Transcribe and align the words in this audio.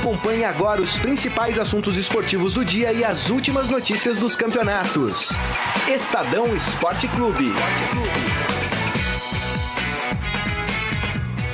Acompanhe 0.00 0.44
agora 0.44 0.80
os 0.80 0.98
principais 0.98 1.58
assuntos 1.58 1.98
esportivos 1.98 2.54
do 2.54 2.64
dia 2.64 2.90
e 2.90 3.04
as 3.04 3.28
últimas 3.28 3.68
notícias 3.68 4.18
dos 4.18 4.34
campeonatos. 4.34 5.28
Estadão 5.86 6.56
Esporte 6.56 7.06
Clube. 7.08 7.52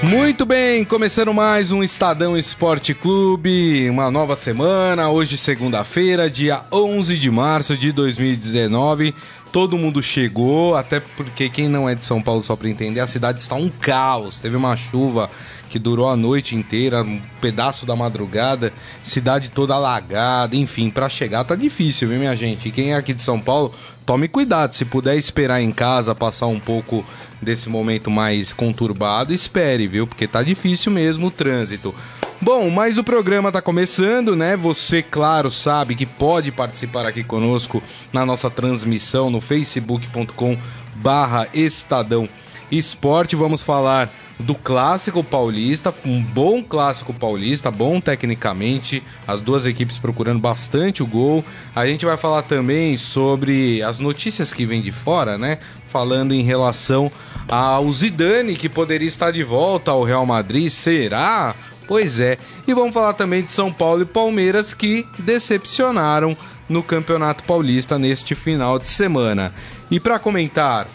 Muito 0.01 0.46
bem, 0.46 0.85
começando 0.85 1.35
mais 1.35 1.72
um 1.72 1.82
Estadão 1.82 2.38
Esporte 2.38 2.95
Clube, 2.95 3.90
uma 3.90 4.13
nova 4.13 4.37
semana, 4.37 5.10
hoje 5.10 5.37
segunda-feira, 5.37 6.31
dia 6.31 6.63
11 6.71 7.19
de 7.19 7.28
março 7.28 7.76
de 7.76 7.90
2019. 7.90 9.13
Todo 9.51 9.76
mundo 9.76 10.01
chegou, 10.01 10.76
até 10.76 11.01
porque 11.01 11.49
quem 11.49 11.69
não 11.69 11.88
é 11.88 11.97
de 11.97 12.04
São 12.04 12.22
Paulo, 12.22 12.44
só 12.44 12.54
para 12.54 12.69
entender, 12.69 13.01
a 13.01 13.06
cidade 13.08 13.40
está 13.40 13.56
um 13.56 13.69
caos. 13.69 14.38
Teve 14.38 14.54
uma 14.54 14.76
chuva 14.76 15.28
que 15.69 15.78
durou 15.78 16.09
a 16.09 16.16
noite 16.16 16.54
inteira, 16.54 17.02
um 17.02 17.20
pedaço 17.41 17.86
da 17.86 17.96
madrugada, 17.96 18.72
cidade 19.02 19.50
toda 19.50 19.74
alagada, 19.74 20.56
enfim, 20.56 20.91
para 20.91 21.08
chegar 21.08 21.45
tá 21.45 21.54
difícil, 21.54 22.08
viu, 22.08 22.18
minha 22.18 22.36
gente? 22.36 22.68
E 22.68 22.72
quem 22.72 22.92
é 22.92 22.96
aqui 22.96 23.12
de 23.12 23.22
São 23.22 23.41
Paulo, 23.41 23.74
tome 24.05 24.28
cuidado, 24.28 24.74
se 24.74 24.84
puder 24.84 25.16
esperar 25.16 25.60
em 25.60 25.72
casa, 25.72 26.14
passar 26.14 26.46
um 26.46 26.60
pouco 26.60 27.05
desse 27.41 27.68
momento 27.68 28.10
mais 28.10 28.52
conturbado, 28.52 29.34
espere, 29.34 29.86
viu? 29.86 30.06
Porque 30.06 30.27
tá 30.27 30.42
difícil 30.42 30.92
mesmo 30.92 31.27
o 31.27 31.30
trânsito. 31.30 31.94
Bom, 32.41 32.69
mas 32.69 32.98
o 32.98 33.05
programa 33.05 33.50
tá 33.50 33.62
começando, 33.62 34.36
né? 34.36 34.56
Você, 34.56 35.02
claro, 35.02 35.50
sabe 35.50 35.94
que 35.94 36.05
pode 36.05 36.52
participar 36.52 37.06
aqui 37.06 37.24
conosco 37.24 37.83
na 38.12 38.27
nossa 38.27 38.50
transmissão 38.50 39.30
no 39.30 39.41
facebook.com 39.41 40.56
barra 40.96 41.48
Estadão 41.55 42.28
Esporte. 42.70 43.34
Vamos 43.34 43.62
falar 43.62 44.10
do 44.38 44.54
clássico 44.54 45.24
paulista, 45.24 45.95
um 46.04 46.22
bom 46.22 46.62
clássico 46.62 47.12
paulista, 47.14 47.70
bom 47.70 48.00
tecnicamente, 48.00 49.02
as 49.27 49.41
duas 49.41 49.64
equipes 49.64 49.98
procurando 49.98 50.41
bastante 50.41 51.02
o 51.02 51.06
gol. 51.06 51.44
A 51.74 51.86
gente 51.86 52.05
vai 52.05 52.16
falar 52.16 52.42
também 52.42 52.96
sobre 52.96 53.83
as 53.83 53.98
notícias 53.98 54.52
que 54.52 54.66
vêm 54.66 54.83
de 54.83 54.92
fora, 54.92 55.38
né? 55.38 55.58
Falando 55.88 56.34
em 56.34 56.42
relação 56.42 57.11
ao 57.48 57.91
Zidane 57.92 58.56
que 58.56 58.69
poderia 58.69 59.08
estar 59.08 59.30
de 59.30 59.42
volta 59.42 59.91
ao 59.91 60.05
Real 60.05 60.27
Madrid, 60.27 60.68
será? 60.68 61.55
Pois 61.86 62.20
é. 62.20 62.36
E 62.66 62.74
vamos 62.74 62.92
falar 62.92 63.14
também 63.14 63.42
de 63.42 63.52
São 63.52 63.72
Paulo 63.72 64.02
e 64.02 64.06
Palmeiras 64.06 64.74
que 64.74 65.06
decepcionaram 65.18 66.36
no 66.68 66.83
Campeonato 66.83 67.44
Paulista 67.44 67.98
neste 67.98 68.34
final 68.34 68.78
de 68.78 68.89
semana. 68.89 69.55
E 69.91 70.00
para 70.00 70.18
comentar 70.18 70.89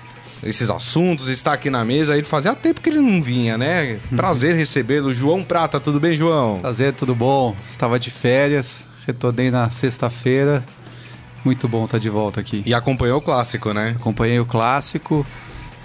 esses 0.43 0.69
assuntos, 0.69 1.27
está 1.27 1.53
aqui 1.53 1.69
na 1.69 1.85
mesa. 1.85 2.17
Ele 2.17 2.25
fazia 2.25 2.53
tempo 2.55 2.81
que 2.81 2.89
ele 2.89 2.99
não 2.99 3.21
vinha, 3.21 3.57
né? 3.57 3.99
Prazer 4.15 4.55
recebê-lo. 4.55 5.13
João 5.13 5.43
Prata, 5.43 5.79
tudo 5.79 5.99
bem, 5.99 6.15
João? 6.15 6.59
Prazer, 6.59 6.93
tudo 6.93 7.13
bom? 7.13 7.55
Estava 7.69 7.99
de 7.99 8.09
férias, 8.09 8.83
retornei 9.05 9.51
na 9.51 9.69
sexta-feira. 9.69 10.63
Muito 11.43 11.67
bom 11.67 11.85
estar 11.85 11.97
de 11.97 12.09
volta 12.09 12.39
aqui. 12.39 12.61
E 12.65 12.73
acompanhou 12.73 13.17
o 13.17 13.21
clássico, 13.21 13.73
né? 13.73 13.95
Acompanhei 13.99 14.39
o 14.39 14.45
clássico. 14.45 15.25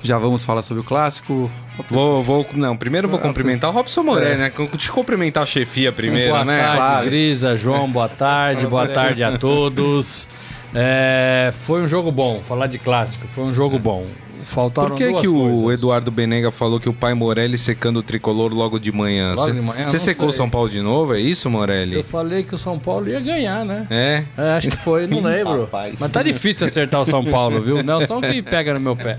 Já 0.02 0.18
vamos 0.18 0.44
falar 0.44 0.62
sobre 0.62 0.82
o 0.82 0.84
clássico. 0.84 1.50
Vou, 1.90 2.22
vou, 2.22 2.46
não, 2.54 2.76
primeiro 2.76 3.08
vou 3.08 3.18
cumprimentar 3.18 3.70
o 3.70 3.72
Robson 3.72 4.02
Moré, 4.02 4.32
é. 4.32 4.36
né? 4.36 4.52
Deixa 4.72 4.90
eu 4.90 4.94
cumprimentar 4.94 5.42
a 5.42 5.46
chefia 5.46 5.92
primeiro, 5.92 6.32
boa 6.32 6.44
né? 6.44 6.58
Tarde, 6.60 6.76
claro. 6.76 7.06
Grisa, 7.06 7.56
João, 7.56 7.90
boa 7.90 8.08
tarde, 8.08 8.66
boa 8.66 8.86
tarde 8.86 9.24
a 9.24 9.36
todos. 9.38 10.28
É, 10.74 11.52
foi 11.52 11.80
um 11.80 11.88
jogo 11.88 12.12
bom, 12.12 12.42
falar 12.42 12.66
de 12.66 12.78
clássico, 12.78 13.26
foi 13.26 13.44
um 13.44 13.52
jogo 13.52 13.78
bom. 13.78 14.06
Faltaram 14.44 14.90
Por 14.90 14.96
que, 14.98 15.08
duas 15.08 15.20
que 15.22 15.28
o 15.28 15.38
coisas. 15.40 15.78
Eduardo 15.78 16.10
Benega 16.10 16.50
falou 16.50 16.78
que 16.78 16.88
o 16.88 16.92
pai 16.92 17.14
Morelli 17.14 17.58
secando 17.58 17.98
o 17.98 18.02
tricolor 18.02 18.52
logo 18.52 18.78
de 18.78 18.92
manhã? 18.92 19.30
Logo 19.34 19.48
Cê- 19.48 19.52
de 19.54 19.60
manhã? 19.60 19.86
Você 19.88 19.98
secou 19.98 20.28
o 20.28 20.32
sei. 20.32 20.36
São 20.38 20.50
Paulo 20.50 20.68
de 20.70 20.80
novo? 20.80 21.14
É 21.14 21.20
isso, 21.20 21.50
Morelli? 21.50 21.96
Eu 21.96 22.04
falei 22.04 22.42
que 22.42 22.54
o 22.54 22.58
São 22.58 22.78
Paulo 22.78 23.08
ia 23.08 23.20
ganhar, 23.20 23.64
né? 23.64 23.86
É? 23.90 24.24
É, 24.36 24.50
acho 24.52 24.68
que 24.70 24.76
foi, 24.76 25.06
não 25.06 25.20
lembro. 25.24 25.62
Rapaz. 25.62 25.98
Mas 26.00 26.10
tá 26.10 26.22
difícil 26.22 26.66
acertar 26.66 27.00
o 27.00 27.04
São 27.04 27.24
Paulo, 27.24 27.62
viu? 27.62 27.82
Nelson 27.82 28.20
que 28.20 28.40
pega 28.42 28.72
no 28.74 28.80
meu 28.80 28.94
pé. 28.96 29.18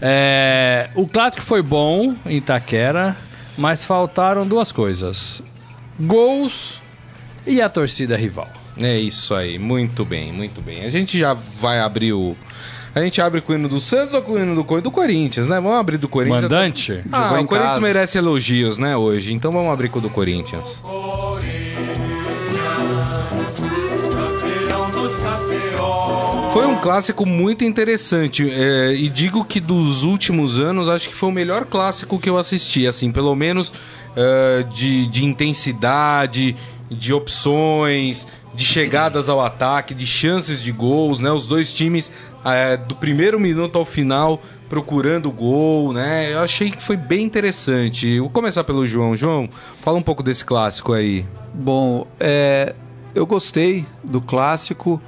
É, 0.00 0.88
o 0.94 1.06
clássico 1.06 1.42
foi 1.44 1.62
bom 1.62 2.14
em 2.24 2.36
Itaquera, 2.38 3.16
mas 3.56 3.84
faltaram 3.84 4.46
duas 4.46 4.72
coisas: 4.72 5.42
gols 6.00 6.80
e 7.46 7.60
a 7.60 7.68
torcida 7.68 8.16
rival. 8.16 8.48
É 8.78 8.98
isso 8.98 9.34
aí, 9.34 9.58
muito 9.58 10.04
bem, 10.04 10.32
muito 10.32 10.60
bem. 10.60 10.84
A 10.84 10.90
gente 10.90 11.18
já 11.18 11.32
vai 11.34 11.80
abrir 11.80 12.12
o. 12.12 12.36
A 12.96 13.00
gente 13.00 13.20
abre 13.20 13.42
com 13.42 13.52
o 13.52 13.54
hino 13.54 13.68
do 13.68 13.78
Santos 13.78 14.14
ou 14.14 14.22
com 14.22 14.32
o 14.32 14.38
hino 14.38 14.54
do, 14.54 14.80
do 14.80 14.90
Corinthians, 14.90 15.46
né? 15.46 15.60
Vamos 15.60 15.78
abrir 15.78 15.98
do 15.98 16.08
Corinthians. 16.08 16.44
Mandante? 16.44 17.04
Ah, 17.12 17.26
o 17.26 17.44
Corinthians 17.44 17.62
casa. 17.74 17.80
merece 17.80 18.16
elogios, 18.16 18.78
né, 18.78 18.96
hoje. 18.96 19.34
Então 19.34 19.52
vamos 19.52 19.70
abrir 19.70 19.90
com 19.90 19.98
o 19.98 20.00
do 20.00 20.08
Corinthians. 20.08 20.80
Foi 26.54 26.64
um 26.64 26.76
clássico 26.80 27.26
muito 27.26 27.64
interessante. 27.64 28.50
é, 28.50 28.94
e 28.94 29.10
digo 29.10 29.44
que 29.44 29.60
dos 29.60 30.02
últimos 30.02 30.58
anos, 30.58 30.88
acho 30.88 31.10
que 31.10 31.14
foi 31.14 31.28
o 31.28 31.32
melhor 31.32 31.66
clássico 31.66 32.18
que 32.18 32.30
eu 32.30 32.38
assisti. 32.38 32.86
Assim, 32.86 33.12
pelo 33.12 33.34
menos 33.36 33.74
é, 34.16 34.62
de, 34.72 35.06
de 35.08 35.22
intensidade, 35.22 36.56
de 36.90 37.12
opções, 37.12 38.26
de 38.54 38.64
chegadas 38.64 39.28
ao 39.28 39.40
ataque, 39.40 39.92
de 39.92 40.06
chances 40.06 40.62
de 40.62 40.72
gols, 40.72 41.20
né? 41.20 41.30
Os 41.30 41.46
dois 41.46 41.74
times 41.74 42.10
é, 42.54 42.76
do 42.76 42.94
primeiro 42.94 43.40
minuto 43.40 43.76
ao 43.76 43.84
final 43.84 44.40
procurando 44.68 45.30
gol, 45.30 45.92
né? 45.92 46.32
Eu 46.32 46.40
achei 46.40 46.70
que 46.70 46.82
foi 46.82 46.96
bem 46.96 47.24
interessante. 47.24 48.20
Vou 48.20 48.30
começar 48.30 48.62
pelo 48.64 48.86
João. 48.86 49.16
João, 49.16 49.48
fala 49.82 49.98
um 49.98 50.02
pouco 50.02 50.22
desse 50.22 50.44
clássico 50.44 50.92
aí. 50.92 51.24
Bom, 51.52 52.06
é, 52.20 52.74
eu 53.14 53.26
gostei 53.26 53.84
do 54.04 54.20
clássico 54.20 55.00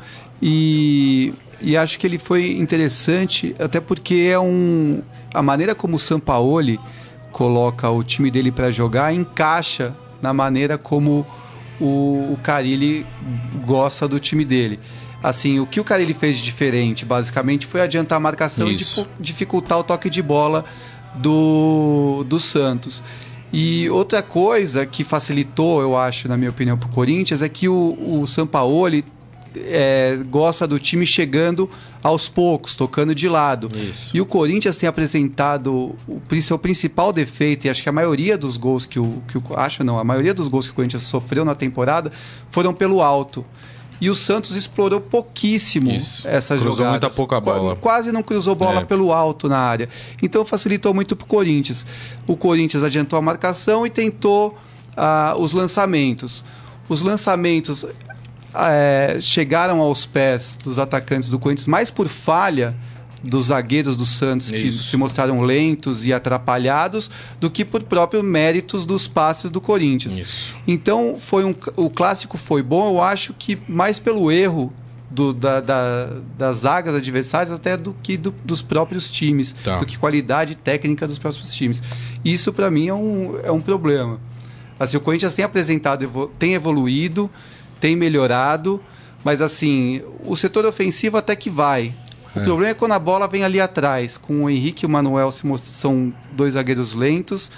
e, 0.42 1.32
e 1.62 1.76
acho 1.76 1.98
que 1.98 2.06
ele 2.06 2.18
foi 2.18 2.56
interessante, 2.56 3.54
até 3.58 3.80
porque 3.80 4.28
é 4.30 4.38
um. 4.38 5.02
A 5.32 5.42
maneira 5.42 5.74
como 5.74 5.96
o 5.96 6.00
Sampaoli 6.00 6.80
coloca 7.30 7.88
o 7.90 8.02
time 8.02 8.30
dele 8.30 8.50
para 8.50 8.70
jogar 8.70 9.12
encaixa 9.12 9.94
na 10.20 10.32
maneira 10.32 10.78
como 10.78 11.26
o, 11.80 12.32
o 12.32 12.38
Carilli 12.42 13.06
gosta 13.64 14.08
do 14.08 14.18
time 14.18 14.44
dele. 14.44 14.80
Assim, 15.22 15.58
o 15.58 15.66
que 15.66 15.80
o 15.80 15.84
Carilli 15.84 16.14
fez 16.14 16.36
de 16.36 16.44
diferente, 16.44 17.04
basicamente, 17.04 17.66
foi 17.66 17.80
adiantar 17.80 18.16
a 18.16 18.20
marcação 18.20 18.68
e 18.68 18.74
Isso. 18.74 19.02
difu- 19.02 19.08
dificultar 19.18 19.78
o 19.78 19.82
toque 19.82 20.08
de 20.08 20.22
bola 20.22 20.64
do, 21.14 22.24
do 22.28 22.38
Santos. 22.38 23.02
E 23.52 23.88
outra 23.90 24.22
coisa 24.22 24.84
que 24.86 25.02
facilitou, 25.02 25.80
eu 25.80 25.96
acho, 25.96 26.28
na 26.28 26.36
minha 26.36 26.50
opinião, 26.50 26.76
para 26.76 26.86
o 26.88 26.92
Corinthians 26.92 27.42
é 27.42 27.48
que 27.48 27.68
o, 27.68 28.20
o 28.22 28.26
Sampaoli 28.26 29.04
é, 29.56 30.18
gosta 30.28 30.66
do 30.66 30.78
time 30.78 31.06
chegando 31.06 31.68
aos 32.02 32.28
poucos, 32.28 32.76
tocando 32.76 33.14
de 33.14 33.28
lado. 33.28 33.68
Isso. 33.76 34.16
E 34.16 34.20
o 34.20 34.26
Corinthians 34.26 34.76
tem 34.76 34.88
apresentado 34.88 35.96
o 36.06 36.22
seu 36.42 36.58
principal 36.58 37.12
defeito, 37.12 37.66
e 37.66 37.70
acho 37.70 37.82
que 37.82 37.88
a 37.88 37.92
maioria 37.92 38.36
dos 38.38 38.56
gols 38.56 38.84
que 38.86 39.00
o, 39.00 39.22
que 39.26 39.38
o. 39.38 39.42
Acho 39.56 39.82
não, 39.82 39.98
a 39.98 40.04
maioria 40.04 40.34
dos 40.34 40.46
gols 40.46 40.66
que 40.66 40.72
o 40.72 40.74
Corinthians 40.76 41.02
sofreu 41.04 41.44
na 41.44 41.54
temporada 41.54 42.12
foram 42.50 42.72
pelo 42.72 43.02
alto. 43.02 43.44
E 44.00 44.08
o 44.08 44.14
Santos 44.14 44.54
explorou 44.54 45.00
pouquíssimo 45.00 45.90
Isso. 45.90 46.26
essas 46.28 46.60
Cruzou 46.60 46.84
jogadas. 46.84 47.00
muita 47.00 47.10
pouca 47.16 47.40
bola. 47.40 47.74
Quase 47.76 48.12
não 48.12 48.22
cruzou 48.22 48.54
bola 48.54 48.80
É. 48.80 48.84
pelo 48.84 49.12
alto 49.12 49.48
na 49.48 49.58
área. 49.58 49.88
Então 50.22 50.44
facilitou 50.44 50.94
muito 50.94 51.16
para 51.16 51.24
o 51.24 51.26
Corinthians. 51.28 51.84
O 52.26 52.36
Corinthians 52.36 52.82
adiantou 52.84 53.18
a 53.18 53.22
marcação 53.22 53.84
e 53.84 53.90
tentou 53.90 54.56
ah, 54.96 55.34
os 55.38 55.52
lançamentos. 55.52 56.44
Os 56.88 57.02
lançamentos 57.02 57.84
eh, 58.54 59.18
chegaram 59.20 59.80
aos 59.80 60.06
pés 60.06 60.56
dos 60.62 60.78
atacantes 60.78 61.28
do 61.28 61.38
Corinthians 61.38 61.66
mais 61.66 61.90
por 61.90 62.08
falha 62.08 62.74
dos 63.22 63.46
zagueiros 63.46 63.96
do 63.96 64.06
Santos 64.06 64.50
que 64.50 64.68
Isso. 64.68 64.84
se 64.84 64.96
mostraram 64.96 65.40
lentos 65.40 66.06
e 66.06 66.12
atrapalhados 66.12 67.10
do 67.40 67.50
que 67.50 67.64
por 67.64 67.82
próprios 67.82 68.22
méritos 68.24 68.86
dos 68.86 69.08
passes 69.08 69.50
do 69.50 69.60
Corinthians. 69.60 70.16
Isso. 70.16 70.54
Então 70.66 71.16
foi 71.18 71.44
um, 71.44 71.54
o 71.76 71.90
clássico 71.90 72.38
foi 72.38 72.62
bom, 72.62 72.94
eu 72.94 73.02
acho 73.02 73.34
que 73.36 73.58
mais 73.68 73.98
pelo 73.98 74.30
erro 74.30 74.72
do- 75.10 75.32
da- 75.32 75.60
da- 75.60 76.18
das 76.36 76.58
zagas 76.58 76.94
adversárias 76.94 77.50
até 77.52 77.76
do 77.76 77.92
que 78.02 78.16
do- 78.16 78.34
dos 78.44 78.62
próprios 78.62 79.10
times, 79.10 79.54
Tá. 79.64 79.78
do 79.78 79.86
que 79.86 79.96
qualidade 79.98 80.54
técnica 80.54 81.08
dos 81.08 81.18
próprios 81.18 81.52
times. 81.54 81.82
Isso 82.24 82.52
para 82.52 82.70
mim 82.70 82.88
é 82.88 82.94
um, 82.94 83.34
é 83.42 83.50
um 83.50 83.60
problema. 83.60 84.20
Assim, 84.78 84.96
o 84.96 85.00
Corinthians 85.00 85.34
tem 85.34 85.44
apresentado, 85.44 86.30
tem 86.38 86.54
evoluído, 86.54 87.28
tem 87.80 87.96
melhorado, 87.96 88.80
mas 89.24 89.40
assim, 89.40 90.02
o 90.24 90.36
setor 90.36 90.64
ofensivo 90.66 91.16
até 91.16 91.34
que 91.34 91.50
vai. 91.50 91.94
O 92.42 92.44
problema 92.44 92.70
é 92.70 92.74
quando 92.74 92.92
a 92.92 92.98
bola 92.98 93.28
vem 93.28 93.44
ali 93.44 93.60
atrás, 93.60 94.16
com 94.16 94.44
o 94.44 94.50
Henrique 94.50 94.84
e 94.84 94.86
o 94.86 94.88
Manuel 94.88 95.30
se 95.30 95.42
são 95.64 96.12
dois 96.32 96.54
zagueiros 96.54 96.94
lentos, 96.94 97.50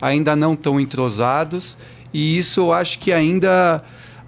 ainda 0.00 0.36
não 0.36 0.54
tão 0.54 0.80
entrosados, 0.80 1.76
e 2.12 2.38
isso 2.38 2.60
eu 2.60 2.72
acho 2.72 2.98
que 2.98 3.12
ainda, 3.12 3.82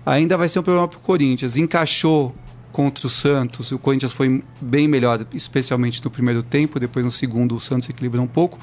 ainda 0.05 0.37
vai 0.37 0.49
ser 0.49 0.59
um 0.59 0.63
problema 0.63 0.89
para 0.89 0.99
o 0.99 1.01
Corinthians. 1.01 1.57
Encaixou 1.57 2.35
contra 2.73 3.07
o 3.07 3.11
Santos, 3.11 3.73
o 3.73 3.79
Corinthians 3.79 4.13
foi 4.13 4.43
bem 4.61 4.87
melhor, 4.87 5.27
especialmente 5.33 6.03
no 6.05 6.11
primeiro 6.11 6.43
tempo, 6.43 6.79
depois 6.79 7.05
no 7.05 7.11
segundo 7.11 7.57
o 7.57 7.61
Santos 7.61 7.89
equilibrou 7.89 8.25
um 8.25 8.29
pouco, 8.29 8.59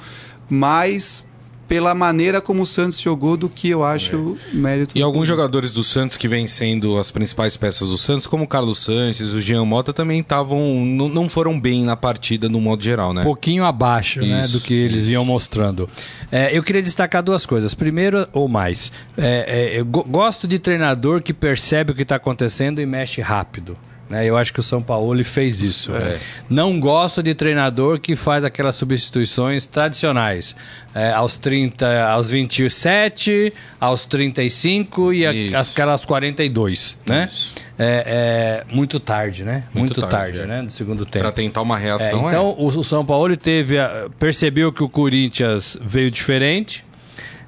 mas 0.49 1.25
pela 1.67 1.93
maneira 1.93 2.39
como 2.41 2.63
o 2.63 2.65
Santos 2.65 2.99
jogou 2.99 3.35
do 3.35 3.49
que 3.49 3.69
eu 3.69 3.83
acho 3.83 4.37
mérito. 4.53 4.97
E 4.97 5.01
alguns 5.01 5.27
jogadores 5.27 5.71
do 5.71 5.83
Santos 5.83 6.15
que 6.17 6.27
vêm 6.27 6.47
sendo 6.47 6.97
as 6.97 7.11
principais 7.11 7.57
peças 7.57 7.89
do 7.89 7.97
Santos, 7.97 8.25
como 8.27 8.45
o 8.45 8.47
Carlos 8.47 8.79
Sanches, 8.79 9.33
o 9.33 9.41
Jean 9.41 9.65
Mota, 9.65 9.91
também 9.91 10.19
estavam. 10.21 10.85
Não, 10.85 11.09
não 11.09 11.29
foram 11.29 11.59
bem 11.59 11.83
na 11.83 11.95
partida 11.97 12.47
no 12.49 12.61
modo 12.61 12.83
geral, 12.83 13.13
né? 13.13 13.21
Um 13.21 13.25
pouquinho 13.25 13.63
abaixo 13.65 14.21
né, 14.21 14.41
Isso, 14.41 14.59
do 14.59 14.63
que 14.63 14.73
eles 14.73 14.99
isso. 14.99 15.07
vinham 15.07 15.25
mostrando. 15.25 15.89
É, 16.31 16.55
eu 16.57 16.63
queria 16.63 16.81
destacar 16.81 17.21
duas 17.21 17.45
coisas. 17.45 17.73
Primeiro, 17.73 18.27
ou 18.33 18.47
mais, 18.47 18.91
é, 19.17 19.71
é, 19.75 19.79
eu 19.79 19.85
go- 19.85 20.03
gosto 20.03 20.47
de 20.47 20.59
treinador 20.59 21.21
que 21.21 21.33
percebe 21.33 21.91
o 21.91 21.95
que 21.95 22.03
está 22.03 22.15
acontecendo 22.15 22.79
e 22.81 22.85
mexe 22.85 23.21
rápido. 23.21 23.77
Né? 24.09 24.25
Eu 24.25 24.37
acho 24.37 24.53
que 24.53 24.59
o 24.59 24.63
São 24.63 24.81
Paulo 24.81 25.23
fez 25.23 25.61
isso. 25.61 25.93
É. 25.95 26.17
Não 26.49 26.79
gosto 26.79 27.21
de 27.21 27.33
treinador 27.35 27.99
que 27.99 28.15
faz 28.15 28.43
aquelas 28.43 28.75
substituições 28.75 29.65
tradicionais. 29.65 30.55
é, 30.95 31.11
aos 31.11 31.37
30, 31.37 32.05
aos 32.09 32.31
27, 32.31 33.53
aos 33.79 34.05
35 34.05 35.13
e 35.13 35.27
a- 35.27 35.61
aquelas 35.61 36.03
42, 36.05 36.97
né? 37.05 37.27
Isso. 37.31 37.53
É, 37.77 38.63
é, 38.67 38.75
muito 38.75 38.99
tarde, 38.99 39.43
né? 39.43 39.63
Muito, 39.73 39.95
Muito 39.95 40.01
tarde, 40.01 40.37
tarde, 40.37 40.39
é. 40.41 40.45
né? 40.47 40.63
Do 40.63 40.71
segundo 40.71 41.05
tempo. 41.05 41.23
Pra 41.23 41.31
tentar 41.31 41.61
uma 41.61 41.77
É, 41.79 41.83
reação. 41.83 42.27
então 42.27 42.49
o, 42.57 42.65
o 42.67 42.83
São 42.83 43.05
Paulo 43.05 43.37
teve 43.37 43.77
a- 43.77 44.07
percebeu 44.17 44.71
que 44.73 44.83
o 44.83 44.89
Corinthians 44.89 45.77
veio 45.81 46.09
diferente. 46.09 46.83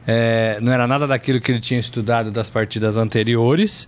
é, 0.07 0.57
não 0.61 0.71
era 0.73 0.87
nada 0.87 1.05
daquilo 1.05 1.39
que 1.39 1.51
ele 1.51 1.59
tinha 1.59 1.79
estudado 1.79 2.31
das 2.31 2.49
partidas 2.49 2.97
anteriores 2.97 3.87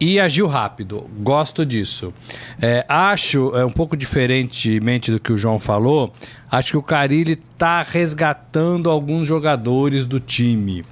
e 0.00 0.18
agiu 0.18 0.46
rápido. 0.46 1.08
Gosto 1.20 1.64
disso. 1.66 2.12
É, 2.60 2.84
acho, 2.88 3.54
é, 3.54 3.64
um 3.64 3.70
pouco 3.70 3.96
diferentemente 3.96 5.12
do 5.12 5.20
que 5.20 5.32
o 5.32 5.36
João 5.36 5.60
falou, 5.60 6.12
acho 6.50 6.72
que 6.72 6.76
o 6.78 6.82
Carilli 6.82 7.32
está 7.32 7.82
resgatando 7.82 8.88
alguns 8.88 9.28
jogadores 9.28 10.06
do 10.06 10.18
time. 10.18 10.82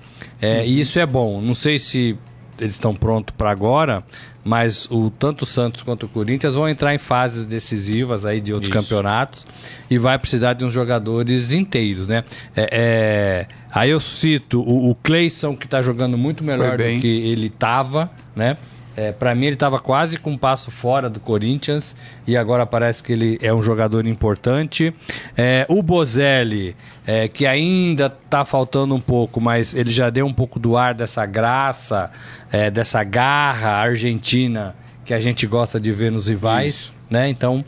É, 0.41 0.67
E 0.67 0.79
isso 0.79 0.99
é 0.99 1.07
bom. 1.07 1.41
Não 1.41 1.55
sei 1.55 1.79
se 1.79 2.17
eles 2.61 2.75
estão 2.75 2.95
prontos 2.95 3.35
para 3.37 3.51
agora, 3.51 4.05
mas 4.45 4.89
o 4.91 5.11
tanto 5.11 5.43
o 5.43 5.47
Santos 5.47 5.83
quanto 5.83 6.07
o 6.07 6.09
Corinthians 6.09 6.55
vão 6.55 6.69
entrar 6.69 6.95
em 6.95 6.99
fases 6.99 7.47
decisivas 7.47 8.25
aí 8.25 8.41
de 8.41 8.53
outros 8.53 8.75
Isso. 8.75 8.83
campeonatos 8.83 9.47
e 9.91 9.99
vai 9.99 10.19
precisar 10.19 10.55
de 10.55 10.65
uns 10.65 10.73
jogadores 10.73 11.53
inteiros, 11.53 12.07
né? 12.07 12.25
É, 12.57 12.69
é, 12.73 13.47
aí 13.71 13.91
eu 13.91 14.01
cito 14.01 14.61
o, 14.61 14.91
o 14.91 14.95
Cleison, 14.95 15.57
que 15.57 15.69
tá 15.69 15.83
jogando 15.83 16.19
muito 16.19 16.43
melhor 16.43 16.77
do 16.77 16.83
que 17.01 17.31
ele 17.31 17.47
estava, 17.47 18.11
né? 18.35 18.57
É, 18.99 19.13
para 19.13 19.33
mim 19.33 19.47
ele 19.47 19.55
estava 19.55 19.79
quase 19.79 20.19
com 20.19 20.33
um 20.33 20.37
passo 20.37 20.73
fora 20.73 21.09
do 21.09 21.21
Corinthians 21.21 21.95
e 22.27 22.37
agora 22.37 22.67
parece 22.67 23.01
que 23.01 23.13
ele 23.13 23.39
é 23.41 23.55
um 23.55 23.63
jogador 23.63 24.05
importante. 24.09 24.93
É, 25.37 25.65
o 25.69 25.81
Bozelli, 25.85 26.75
é, 27.07 27.29
que 27.29 27.47
ainda 27.47 28.11
tá 28.11 28.45
faltando 28.45 28.93
um 28.97 29.01
pouco, 29.01 29.41
mas 29.41 29.73
ele 29.73 29.93
já 29.93 30.11
deu 30.11 30.27
um 30.27 30.35
pouco 30.35 30.59
do 30.59 30.77
ar 30.77 30.95
dessa 30.95 31.25
graça, 31.25 32.11
é, 32.51 32.73
dessa 32.73 33.05
garra 33.05 33.71
argentina 33.71 34.75
que 35.05 35.15
a 35.15 35.21
gente 35.21 35.47
gosta 35.47 35.79
de 35.79 35.93
ver 35.93 36.11
nos 36.11 36.27
rivais, 36.27 36.93
né? 37.09 37.29
Então 37.29 37.65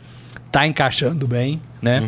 tá 0.51 0.67
encaixando 0.67 1.25
bem, 1.29 1.61
né? 1.81 2.01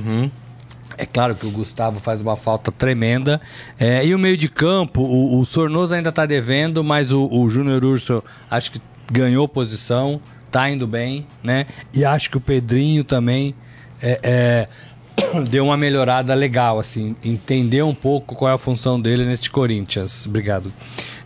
É 0.97 1.05
claro 1.05 1.33
que 1.33 1.47
o 1.47 1.49
Gustavo 1.49 1.97
faz 1.97 2.21
uma 2.21 2.35
falta 2.35 2.73
tremenda. 2.73 3.39
É, 3.79 4.05
e 4.05 4.13
o 4.13 4.19
meio 4.19 4.35
de 4.35 4.49
campo, 4.49 5.01
o, 5.01 5.39
o 5.39 5.45
Sornoso 5.45 5.93
ainda 5.93 6.11
tá 6.11 6.25
devendo, 6.25 6.83
mas 6.83 7.13
o, 7.13 7.25
o 7.31 7.49
Júnior 7.49 7.85
Urso 7.85 8.21
acho 8.51 8.69
que 8.69 8.81
ganhou 9.13 9.47
posição, 9.47 10.19
tá 10.51 10.69
indo 10.69 10.87
bem, 10.87 11.25
né? 11.43 11.65
E 11.93 12.03
acho 12.03 12.29
que 12.29 12.37
o 12.37 12.41
Pedrinho 12.41 13.03
também 13.03 13.53
é, 14.01 14.19
é, 14.23 14.67
deu 15.49 15.65
uma 15.65 15.77
melhorada 15.77 16.33
legal, 16.33 16.79
assim, 16.79 17.15
entendeu 17.23 17.87
um 17.87 17.95
pouco 17.95 18.35
qual 18.35 18.51
é 18.51 18.53
a 18.55 18.57
função 18.57 18.99
dele 18.99 19.25
neste 19.25 19.51
Corinthians. 19.51 20.25
Obrigado. 20.25 20.73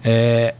É, 0.03 0.53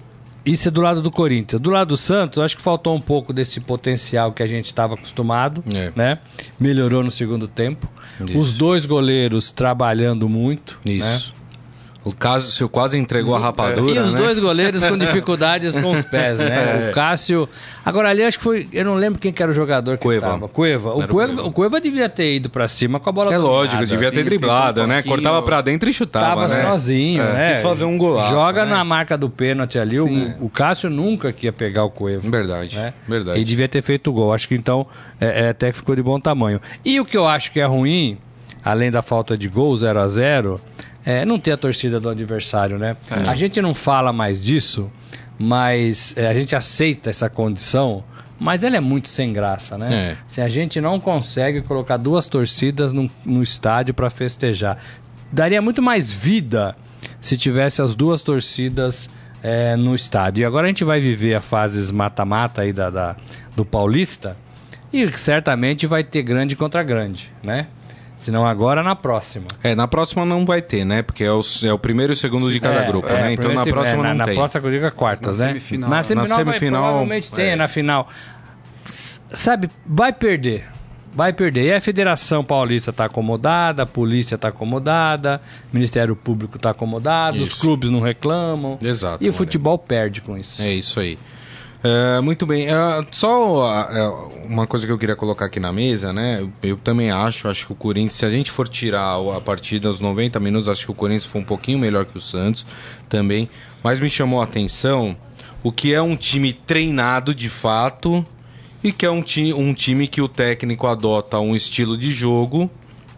isso 0.45 0.69
é 0.69 0.71
do 0.71 0.79
lado 0.79 1.01
do 1.01 1.11
Corinthians. 1.11 1.61
Do 1.61 1.69
lado 1.69 1.89
do 1.89 1.97
Santos, 1.97 2.41
acho 2.41 2.55
que 2.55 2.61
faltou 2.63 2.95
um 2.95 3.01
pouco 3.01 3.33
desse 3.33 3.59
potencial 3.59 4.31
que 4.31 4.41
a 4.41 4.47
gente 4.47 4.67
estava 4.67 4.93
acostumado, 4.93 5.61
É. 5.75 5.91
né? 5.93 6.17
Melhorou 6.57 7.03
no 7.03 7.11
segundo 7.11 7.47
tempo. 7.49 7.89
Isso. 8.21 8.39
Os 8.39 8.53
dois 8.53 8.85
goleiros 8.85 9.51
trabalhando 9.51 10.29
muito, 10.29 10.79
Isso. 10.85 11.33
O 12.07 12.15
Cássio 12.15 12.69
quase 12.69 12.97
entregou 12.97 13.35
a 13.35 13.39
rapadura, 13.39 13.93
né? 13.93 13.99
E 13.99 14.03
os 14.03 14.13
né? 14.13 14.19
dois 14.19 14.39
goleiros 14.39 14.83
com 14.83 14.95
dificuldades 14.97 15.73
com 15.75 15.91
os 15.91 16.03
pés, 16.05 16.37
né? 16.37 16.89
O 16.89 16.93
Cássio. 16.93 17.49
Agora 17.85 18.09
ali 18.09 18.23
acho 18.23 18.37
que 18.37 18.43
foi. 18.43 18.67
Eu 18.71 18.85
não 18.85 18.93
lembro 18.93 19.19
quem 19.19 19.33
que 19.33 19.41
era 19.43 19.51
o 19.51 19.55
jogador 19.55 19.97
que 19.97 20.03
Cueva. 20.03 20.27
tava. 20.27 20.47
Cueva. 20.47 20.93
O 20.95 21.01
Era 21.01 21.05
o 21.05 21.13
Cueva, 21.13 21.33
Cueva. 21.33 21.47
o 21.49 21.51
Cueva 21.51 21.81
devia 21.81 22.07
ter 22.07 22.35
ido 22.35 22.49
pra 22.49 22.67
cima 22.67 22.99
com 22.99 23.09
a 23.09 23.11
bola 23.13 23.29
É 23.31 23.35
dominada. 23.37 23.53
lógico, 23.57 23.85
devia 23.85 24.09
ter 24.11 24.19
Sim, 24.19 24.23
driblado, 24.25 24.81
um 24.83 24.87
né? 24.87 25.01
Cortava 25.01 25.41
pra 25.41 25.61
dentro 25.61 25.89
e 25.89 25.93
chutava, 25.93 26.25
Tava 26.25 26.47
né? 26.47 26.63
sozinho, 26.69 27.21
É, 27.21 27.33
né? 27.33 27.53
quis 27.53 27.61
fazer 27.61 27.83
um 27.83 27.97
golaço, 27.97 28.31
Joga 28.31 28.63
né? 28.65 28.71
na 28.71 28.83
marca 28.85 29.17
do 29.17 29.29
pênalti 29.29 29.77
ali. 29.77 29.99
O, 29.99 30.07
o 30.45 30.49
Cássio 30.49 30.89
nunca 30.89 31.31
que 31.33 31.45
ia 31.47 31.53
pegar 31.53 31.83
o 31.83 31.89
Cueva. 31.89 32.29
Verdade, 32.29 32.75
né? 32.77 32.93
verdade. 33.07 33.39
E 33.39 33.43
devia 33.43 33.67
ter 33.67 33.81
feito 33.81 34.09
o 34.09 34.13
gol. 34.13 34.33
Acho 34.33 34.47
que 34.47 34.55
então 34.55 34.87
é, 35.19 35.45
é, 35.45 35.49
até 35.49 35.71
que 35.71 35.77
ficou 35.77 35.95
de 35.95 36.01
bom 36.01 36.19
tamanho. 36.19 36.61
E 36.85 36.99
o 37.01 37.05
que 37.05 37.17
eu 37.17 37.27
acho 37.27 37.51
que 37.51 37.59
é 37.59 37.65
ruim, 37.65 38.17
além 38.63 38.89
da 38.91 39.01
falta 39.01 39.37
de 39.37 39.47
gol 39.49 39.75
0 39.75 39.99
a 39.99 40.07
0 40.07 40.61
é 41.09 41.25
não 41.25 41.39
ter 41.39 41.51
a 41.53 41.57
torcida 41.57 41.99
do 42.01 42.09
adversário, 42.09 42.77
né? 42.77 42.97
A 43.29 43.35
gente 43.35 43.61
não 43.61 43.73
fala 43.73 44.11
mais 44.11 44.43
disso, 44.43 44.91
mas 45.39 46.13
é, 46.17 46.27
a 46.27 46.33
gente 46.33 46.55
aceita 46.55 47.09
essa 47.09 47.29
condição. 47.29 48.03
Mas 48.39 48.63
ela 48.63 48.77
é 48.77 48.79
muito 48.79 49.07
sem 49.07 49.33
graça, 49.33 49.77
né? 49.77 50.11
É. 50.11 50.17
Se 50.27 50.41
a 50.41 50.47
gente 50.47 50.79
não 50.79 50.99
consegue 50.99 51.61
colocar 51.61 51.97
duas 51.97 52.27
torcidas 52.27 52.91
no, 52.93 53.09
no 53.25 53.41
estádio 53.41 53.93
para 53.95 54.09
festejar, 54.11 54.77
daria 55.31 55.59
muito 55.61 55.81
mais 55.81 56.11
vida 56.11 56.75
se 57.19 57.35
tivesse 57.35 57.81
as 57.81 57.95
duas 57.95 58.21
torcidas 58.21 59.09
é, 59.41 59.75
no 59.75 59.95
estádio. 59.95 60.41
E 60.41 60.45
agora 60.45 60.65
a 60.65 60.67
gente 60.67 60.83
vai 60.83 60.99
viver 60.99 61.33
a 61.33 61.41
fases 61.41 61.89
mata-mata 61.89 62.61
aí 62.61 62.71
da, 62.71 62.89
da- 62.91 63.15
do 63.55 63.65
Paulista 63.65 64.37
e 64.93 65.09
certamente 65.17 65.87
vai 65.87 66.03
ter 66.03 66.21
grande 66.21 66.55
contra 66.55 66.83
grande, 66.83 67.31
né? 67.43 67.65
Se 68.17 68.31
não 68.31 68.45
agora, 68.45 68.81
na 68.81 68.95
próxima. 68.95 69.45
É, 69.63 69.75
na 69.75 69.87
próxima 69.87 70.25
não 70.25 70.43
vai 70.45 70.61
ter, 70.61 70.83
né? 70.83 71.03
Porque 71.03 71.23
é 71.23 71.31
o, 71.31 71.41
é 71.63 71.71
o 71.71 71.77
primeiro 71.79 72.11
e 72.11 72.15
o 72.15 72.17
segundo 72.17 72.51
de 72.51 72.59
cada 72.59 72.81
É, 72.81 72.87
grupo, 72.87 73.07
é, 73.07 73.21
né? 73.21 73.33
Então 73.33 73.53
na 73.53 73.63
próxima 73.65 73.99
é, 73.99 74.03
na, 74.03 74.09
não 74.09 74.15
na 74.15 74.25
tem. 74.25 74.35
próxima 74.35 74.61
que 74.61 74.67
eu 74.67 74.71
digo 74.71 74.85
é 74.85 74.91
quartas, 74.91 75.37
Na 75.37 75.45
né? 75.45 75.49
semifinal. 75.51 75.89
Na 75.89 76.03
semifinal, 76.03 76.27
Na 76.27 76.35
vai- 76.43 76.53
semifinal, 76.53 76.81
provavelmente 76.83 77.31
tem, 77.31 77.45
é. 77.51 77.55
na 77.55 77.67
final. 77.67 78.09
Sabe, 79.29 79.69
vai 79.85 80.11
perder. 80.11 80.65
Vai 81.13 81.33
perder. 81.33 81.65
E 81.65 81.73
a 81.73 81.81
Federação 81.81 82.43
Paulista 82.43 82.91
está 82.91 83.05
acomodada, 83.05 83.83
a 83.83 83.85
polícia 83.85 84.35
está 84.35 84.49
acomodada, 84.49 85.41
o 85.71 85.75
Ministério 85.75 86.15
Público 86.15 86.57
está 86.57 86.69
acomodado, 86.71 87.41
os 87.41 87.49
Isso. 87.53 87.61
clubes 87.61 87.89
não 87.89 88.01
reclamam. 88.01 88.77
Exato, 88.83 89.23
E 89.23 89.27
o 89.29 89.33
futebol 89.33 89.77
perde 89.79 90.21
com 90.21 90.37
isso. 90.37 90.61
É 90.61 90.71
isso 90.73 90.99
aí. 90.99 91.17
É, 91.83 92.19
muito 92.21 92.45
bem. 92.45 92.67
É, 92.67 92.73
só 93.11 93.87
é, 93.89 94.07
uma 94.45 94.65
coisa 94.65 94.85
que 94.85 94.91
eu 94.91 94.97
queria 94.97 95.15
colocar 95.15 95.45
aqui 95.45 95.59
na 95.59 95.71
mesa, 95.71 96.11
né? 96.11 96.47
Eu, 96.63 96.77
também 96.77 97.11
acho, 97.11 97.47
acho 97.47 97.67
que 97.67 97.71
o 97.71 97.75
Corinthians, 97.75 98.13
se 98.13 98.25
a 98.25 98.31
gente 98.31 98.51
for 98.51 98.67
tirar 98.67 99.17
a 99.35 99.41
partida 99.41 99.87
aos 99.87 99.99
90 99.99 100.39
minutos, 100.39 100.67
acho 100.67 100.85
que 100.85 100.91
o 100.91 100.95
Corinthians 100.95 101.25
foi 101.25 101.41
um 101.41 101.45
pouquinho 101.45 101.79
melhor 101.79 102.05
que 102.05 102.17
o 102.17 102.21
Santos 102.21 102.65
também. 103.07 103.49
Mas 103.83 103.99
me 103.99 104.09
chamou 104.09 104.41
a 104.41 104.43
atenção 104.43 105.15
o 105.63 105.71
que 105.71 105.93
é 105.93 106.01
um 106.01 106.15
time 106.15 106.53
treinado 106.53 107.33
de 107.33 107.49
fato 107.49 108.25
e 108.83 108.91
que 108.91 109.05
é 109.05 109.11
um, 109.11 109.21
ti 109.21 109.53
um 109.53 109.73
time 109.73 110.07
que 110.07 110.21
o 110.21 110.27
técnico 110.27 110.87
adota 110.87 111.39
um 111.39 111.55
estilo 111.55 111.97
de 111.97 112.11
jogo 112.11 112.69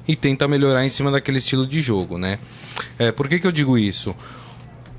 e 0.07 0.15
tenta 0.15 0.47
melhorar 0.47 0.85
em 0.85 0.89
cima 0.89 1.11
daquele 1.11 1.37
estilo 1.37 1.65
de 1.65 1.81
jogo, 1.81 2.17
né? 2.17 2.39
É, 2.97 3.11
por 3.11 3.27
que, 3.27 3.39
que 3.39 3.47
eu 3.47 3.51
digo 3.51 3.77
isso? 3.77 4.15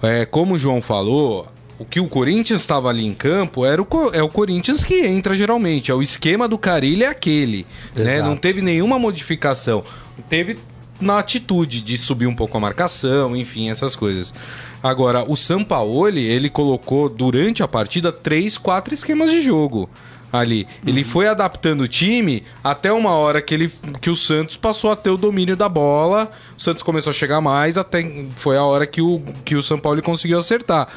É, 0.03 0.25
como 0.25 0.55
o 0.55 0.59
João 0.59 0.81
falou, 0.81 1.47
o 1.81 1.85
que 1.87 1.99
o 1.99 2.07
Corinthians 2.07 2.61
estava 2.61 2.91
ali 2.91 3.07
em 3.07 3.15
campo 3.15 3.65
era 3.65 3.81
o, 3.81 3.89
é 4.13 4.23
o 4.23 4.29
Corinthians 4.29 4.85
que 4.85 5.07
entra 5.07 5.35
geralmente. 5.35 5.91
É 5.91 5.95
o 5.95 6.03
esquema 6.03 6.47
do 6.47 6.59
Carilho 6.59 7.05
é 7.05 7.07
aquele. 7.07 7.67
Né? 7.97 8.21
Não 8.21 8.37
teve 8.37 8.61
nenhuma 8.61 8.99
modificação. 8.99 9.83
Teve 10.29 10.59
na 11.01 11.19
atitude 11.19 11.81
de 11.81 11.97
subir 11.97 12.27
um 12.27 12.35
pouco 12.35 12.55
a 12.55 12.61
marcação, 12.61 13.35
enfim, 13.35 13.71
essas 13.71 13.97
coisas. 13.97 14.35
Agora, 14.83 15.25
o 15.27 15.35
Sampaoli, 15.35 16.23
ele 16.23 16.51
colocou 16.51 17.09
durante 17.09 17.63
a 17.63 17.69
partida 17.69 18.13
três, 18.13 18.59
quatro 18.59 18.93
esquemas 18.93 19.31
de 19.31 19.41
jogo 19.41 19.89
ali. 20.33 20.67
Ele 20.87 21.03
foi 21.03 21.29
adaptando 21.29 21.83
o 21.83 21.89
time 21.89 22.43
até 22.63 22.93
uma 22.93 23.11
hora 23.11 23.43
que, 23.43 23.55
ele, 23.55 23.71
que 24.01 24.11
o 24.11 24.17
Santos 24.17 24.57
passou 24.57 24.91
a 24.91 24.97
ter 24.97 25.11
o 25.11 25.17
domínio 25.17 25.57
da 25.57 25.69
bola. 25.69 26.31
O 26.57 26.61
Santos 26.61 26.83
começou 26.83 27.11
a 27.11 27.15
chegar 27.15 27.41
mais, 27.41 27.77
até 27.77 28.05
foi 28.37 28.57
a 28.57 28.65
hora 28.65 28.87
que 28.87 29.01
o, 29.01 29.23
que 29.45 29.57
o 29.57 29.63
São 29.63 29.79
Paulo 29.79 30.03
conseguiu 30.03 30.39
acertar. 30.39 30.89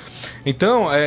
Então, 0.46 0.92
é, 0.92 0.98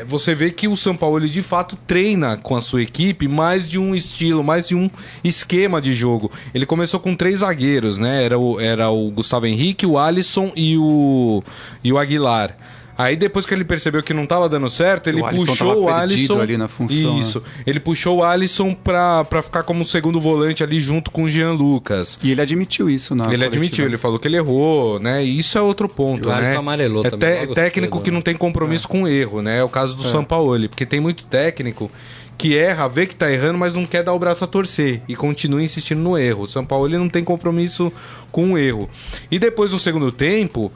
é, 0.00 0.04
você 0.04 0.34
vê 0.34 0.50
que 0.50 0.68
o 0.68 0.76
São 0.76 0.96
Paulo 0.96 1.28
de 1.28 1.42
fato 1.42 1.76
treina 1.86 2.36
com 2.36 2.56
a 2.56 2.60
sua 2.60 2.82
equipe 2.82 3.28
mais 3.28 3.68
de 3.68 3.78
um 3.78 3.94
estilo, 3.94 4.42
mais 4.42 4.68
de 4.68 4.74
um 4.74 4.90
esquema 5.22 5.80
de 5.80 5.92
jogo. 5.92 6.30
Ele 6.54 6.64
começou 6.64 7.00
com 7.00 7.14
três 7.14 7.40
zagueiros, 7.40 7.98
né? 7.98 8.24
Era 8.24 8.38
o, 8.38 8.60
era 8.60 8.90
o 8.90 9.10
Gustavo 9.10 9.46
Henrique, 9.46 9.84
o 9.84 9.98
Alisson 9.98 10.52
e 10.54 10.76
o, 10.78 11.42
e 11.82 11.92
o 11.92 11.98
Aguilar. 11.98 12.56
Aí 12.98 13.14
depois 13.16 13.44
que 13.44 13.52
ele 13.52 13.64
percebeu 13.64 14.02
que 14.02 14.14
não 14.14 14.24
tava 14.26 14.48
dando 14.48 14.68
certo, 14.70 15.08
ele 15.08 15.20
o 15.20 15.26
Alisson 15.26 15.46
puxou 15.46 15.68
tava 15.68 15.80
o 15.80 15.86
perdido 15.86 16.00
Alisson. 16.32 16.40
ali 16.40 16.56
na 16.56 16.68
função, 16.68 17.18
Isso. 17.20 17.42
Ele 17.66 17.78
puxou 17.78 18.18
o 18.18 18.24
Alisson 18.24 18.72
pra, 18.72 19.24
pra 19.24 19.42
ficar 19.42 19.62
como 19.64 19.84
segundo 19.84 20.20
volante 20.20 20.62
ali 20.62 20.80
junto 20.80 21.10
com 21.10 21.24
o 21.24 21.28
Jean 21.28 21.52
Lucas. 21.52 22.18
E 22.22 22.30
ele 22.30 22.40
admitiu 22.40 22.88
isso 22.88 23.14
na 23.14 23.24
ele 23.24 23.32
coletiva. 23.36 23.54
admitiu, 23.56 23.84
ele 23.84 23.98
falou 23.98 24.18
que 24.18 24.26
ele 24.26 24.36
errou, 24.36 24.98
né? 24.98 25.24
E 25.24 25.38
isso 25.38 25.58
é 25.58 25.60
outro 25.60 25.88
ponto, 25.88 26.24
E 26.24 26.26
o 26.26 26.30
né? 26.30 26.36
Alisson 26.46 26.60
amarelou 26.60 27.04
é 27.04 27.10
também, 27.10 27.40
logo 27.40 27.54
técnico 27.54 27.96
cedo, 27.96 28.04
que 28.04 28.10
né? 28.10 28.14
não 28.14 28.22
tem 28.22 28.34
compromisso 28.36 28.88
com 28.88 29.02
o 29.02 29.08
erro, 29.08 29.42
né? 29.42 29.58
É 29.58 29.64
o 29.64 29.68
caso 29.68 29.94
do 29.94 30.02
São 30.02 30.24
Paulo, 30.24 30.68
porque 30.68 30.86
tem 30.86 31.00
muito 31.00 31.24
técnico 31.26 31.90
que 32.38 32.56
erra, 32.56 32.86
vê 32.88 33.06
que 33.06 33.16
tá 33.16 33.30
errando, 33.32 33.58
mas 33.58 33.74
não 33.74 33.86
quer 33.86 34.02
dar 34.02 34.12
o 34.12 34.18
braço 34.18 34.44
a 34.44 34.46
torcer 34.46 35.00
e 35.08 35.16
continua 35.16 35.62
insistindo 35.62 36.00
no 36.00 36.18
erro. 36.18 36.42
O 36.42 36.46
São 36.46 36.64
Paulo 36.64 36.86
ele 36.86 36.98
não 36.98 37.08
tem 37.08 37.24
compromisso 37.24 37.90
com 38.30 38.52
o 38.52 38.58
erro. 38.58 38.90
E 39.30 39.38
depois 39.38 39.72
no 39.72 39.78
segundo 39.78 40.12
tempo, 40.12 40.70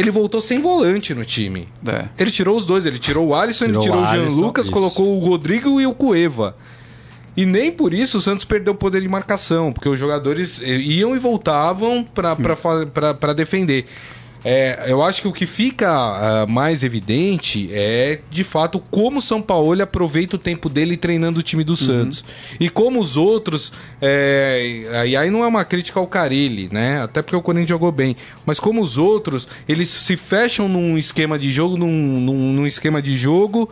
ele 0.00 0.10
voltou 0.10 0.40
sem 0.40 0.58
volante 0.58 1.14
no 1.14 1.24
time. 1.24 1.68
É. 1.86 2.06
Ele 2.18 2.30
tirou 2.30 2.56
os 2.56 2.64
dois, 2.64 2.86
ele 2.86 2.98
tirou 2.98 3.28
o 3.28 3.34
Alisson, 3.34 3.66
Tirou 3.66 3.82
ele 3.82 3.82
tirou 3.82 4.00
o 4.00 4.04
o 4.04 4.06
Jean 4.06 4.22
Alisson, 4.22 4.40
Lucas, 4.40 4.64
isso. 4.64 4.72
colocou 4.72 5.16
o 5.16 5.18
Rodrigo 5.20 5.80
e 5.80 5.86
o 5.86 5.94
Cueva. 5.94 6.56
E 7.36 7.46
nem 7.46 7.70
por 7.70 7.92
isso 7.92 8.18
o 8.18 8.20
Santos 8.20 8.44
perdeu 8.44 8.72
o 8.72 8.76
poder 8.76 9.00
de 9.00 9.08
marcação, 9.08 9.72
porque 9.72 9.88
os 9.88 9.98
jogadores 9.98 10.60
eh, 10.62 10.76
iam 10.78 11.14
e 11.14 11.18
voltavam 11.18 12.04
para 12.04 13.32
defender. 13.32 13.86
É, 14.44 14.86
eu 14.86 15.02
acho 15.02 15.22
que 15.22 15.28
o 15.28 15.32
que 15.32 15.46
fica 15.46 15.90
ah, 15.90 16.46
mais 16.46 16.82
evidente 16.82 17.68
é, 17.72 18.20
de 18.30 18.42
fato, 18.42 18.82
como 18.90 19.18
o 19.18 19.22
São 19.22 19.40
Paulo 19.40 19.82
aproveita 19.82 20.36
o 20.36 20.38
tempo 20.38 20.68
dele 20.68 20.96
treinando 20.96 21.40
o 21.40 21.42
time 21.42 21.62
do 21.62 21.76
Santos. 21.76 22.24
E 22.58 22.68
como 22.68 23.00
os 23.00 23.16
outros. 23.16 23.72
É, 24.00 25.04
e 25.06 25.16
aí 25.16 25.30
não 25.30 25.44
é 25.44 25.46
uma 25.46 25.64
crítica 25.64 26.00
ao 26.00 26.06
Carilli, 26.06 26.68
né? 26.72 27.02
Até 27.02 27.22
porque 27.22 27.36
o 27.36 27.42
Corinthians 27.42 27.68
jogou 27.68 27.92
bem. 27.92 28.16
Mas 28.46 28.58
como 28.58 28.82
os 28.82 28.98
outros, 28.98 29.46
eles 29.68 29.88
se 29.88 30.16
fecham 30.16 30.68
num 30.68 30.96
esquema 30.96 31.38
de 31.38 31.50
jogo, 31.50 31.76
num, 31.76 31.90
num, 31.90 32.52
num 32.52 32.66
esquema 32.66 33.00
de 33.00 33.16
jogo. 33.16 33.68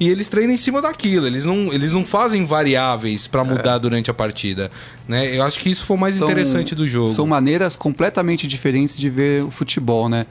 E 0.00 0.08
eles 0.08 0.28
treinam 0.28 0.54
em 0.54 0.56
cima 0.56 0.80
daquilo, 0.80 1.26
eles 1.26 1.44
não, 1.44 1.72
eles 1.72 1.92
não 1.92 2.04
fazem 2.04 2.44
variáveis 2.44 3.26
pra 3.26 3.42
mudar 3.42 3.78
durante 3.78 4.10
a 4.10 4.14
partida. 4.14 4.70
Né? 5.08 5.36
Eu 5.36 5.42
acho 5.42 5.58
que 5.58 5.68
isso 5.68 5.84
foi 5.84 5.96
o 5.96 6.00
mais 6.00 6.14
São- 6.14 6.28
interessante 6.28 6.74
do 6.74 6.88
jogo. 6.88 7.08
São 7.12 7.26
maneiras 7.26 7.74
completamente 7.74 8.46
diferentes 8.46 8.96
de 8.96 9.10
ver 9.10 9.42
o 9.42 9.50
futebol, 9.50 10.08
né? 10.08 10.26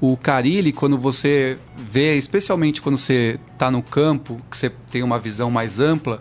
O 0.00 0.16
Carilli, 0.16 0.72
quando 0.72 0.98
você 0.98 1.56
vê, 1.76 2.16
especialmente 2.16 2.82
quando 2.82 2.98
você 2.98 3.38
está 3.52 3.70
no 3.70 3.80
campo, 3.80 4.36
que 4.50 4.58
você 4.58 4.68
tem 4.90 5.04
uma 5.04 5.20
visão 5.20 5.48
mais 5.48 5.78
ampla, 5.78 6.18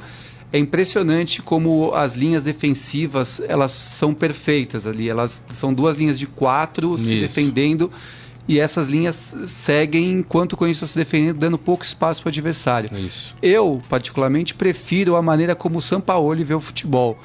é 0.53 0.59
impressionante 0.59 1.41
como 1.41 1.91
as 1.95 2.13
linhas 2.13 2.43
defensivas 2.43 3.41
elas 3.47 3.71
são 3.71 4.13
perfeitas 4.13 4.85
ali. 4.85 5.09
Elas 5.09 5.41
são 5.51 5.73
duas 5.73 5.97
linhas 5.97 6.19
de 6.19 6.27
quatro 6.27 6.95
se 6.99 7.13
Isso. 7.15 7.21
defendendo 7.21 7.91
e 8.47 8.59
essas 8.59 8.87
linhas 8.87 9.35
seguem 9.47 10.11
enquanto 10.19 10.53
o 10.53 10.57
Corinthians 10.57 10.89
está 10.89 10.93
se 10.93 10.97
defendendo, 10.97 11.37
dando 11.37 11.57
pouco 11.57 11.83
espaço 11.83 12.21
para 12.21 12.29
o 12.29 12.31
adversário. 12.31 12.89
Isso. 12.97 13.35
Eu, 13.41 13.81
particularmente, 13.89 14.53
prefiro 14.53 15.15
a 15.15 15.21
maneira 15.21 15.55
como 15.55 15.77
o 15.77 15.81
Sampaoli 15.81 16.43
vê 16.43 16.53
o 16.53 16.59
futebol. 16.59 17.17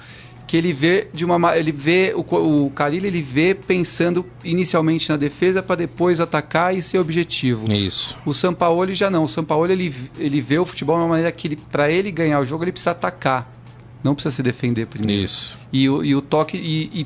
Que 0.46 0.56
ele 0.56 0.73
vê 0.73 1.08
de 1.12 1.25
uma 1.25 1.40
ma- 1.40 1.56
ele 1.58 1.73
vê 1.73 2.14
o, 2.14 2.66
o 2.66 2.70
Carilli 2.70 3.08
ele 3.08 3.20
vê 3.20 3.52
pensando 3.52 4.25
inicialmente 4.44 5.08
na 5.11 5.16
defesa 5.16 5.61
para 5.61 5.75
depois 5.75 6.20
atacar 6.20 6.73
e 6.76 6.80
ser 6.80 6.99
objetivo. 6.99 7.73
Isso. 7.73 8.16
O 8.25 8.32
Sampaoli 8.32 8.94
já 8.94 9.11
não. 9.11 9.25
O 9.25 9.28
Sampaoli 9.28 9.73
ele, 9.73 9.94
ele 10.16 10.40
vê 10.40 10.56
o 10.61 10.64
futebol 10.64 10.96
de 10.99 11.02
uma 11.02 11.08
maneira 11.08 11.32
que 11.32 11.56
para 11.56 11.90
ele 11.90 12.12
ganhar 12.12 12.38
o 12.38 12.44
jogo 12.44 12.62
ele 12.62 12.70
precisa 12.70 12.92
atacar, 12.92 13.50
não 14.04 14.14
precisa 14.14 14.37
se 14.37 14.40
defender 14.44 14.87
primeiro. 14.87 15.25
Isso. 15.25 15.58
E 15.73 15.88
o, 15.88 16.04
e 16.04 16.14
o 16.14 16.20
toque 16.23 16.56
e- 16.56 17.00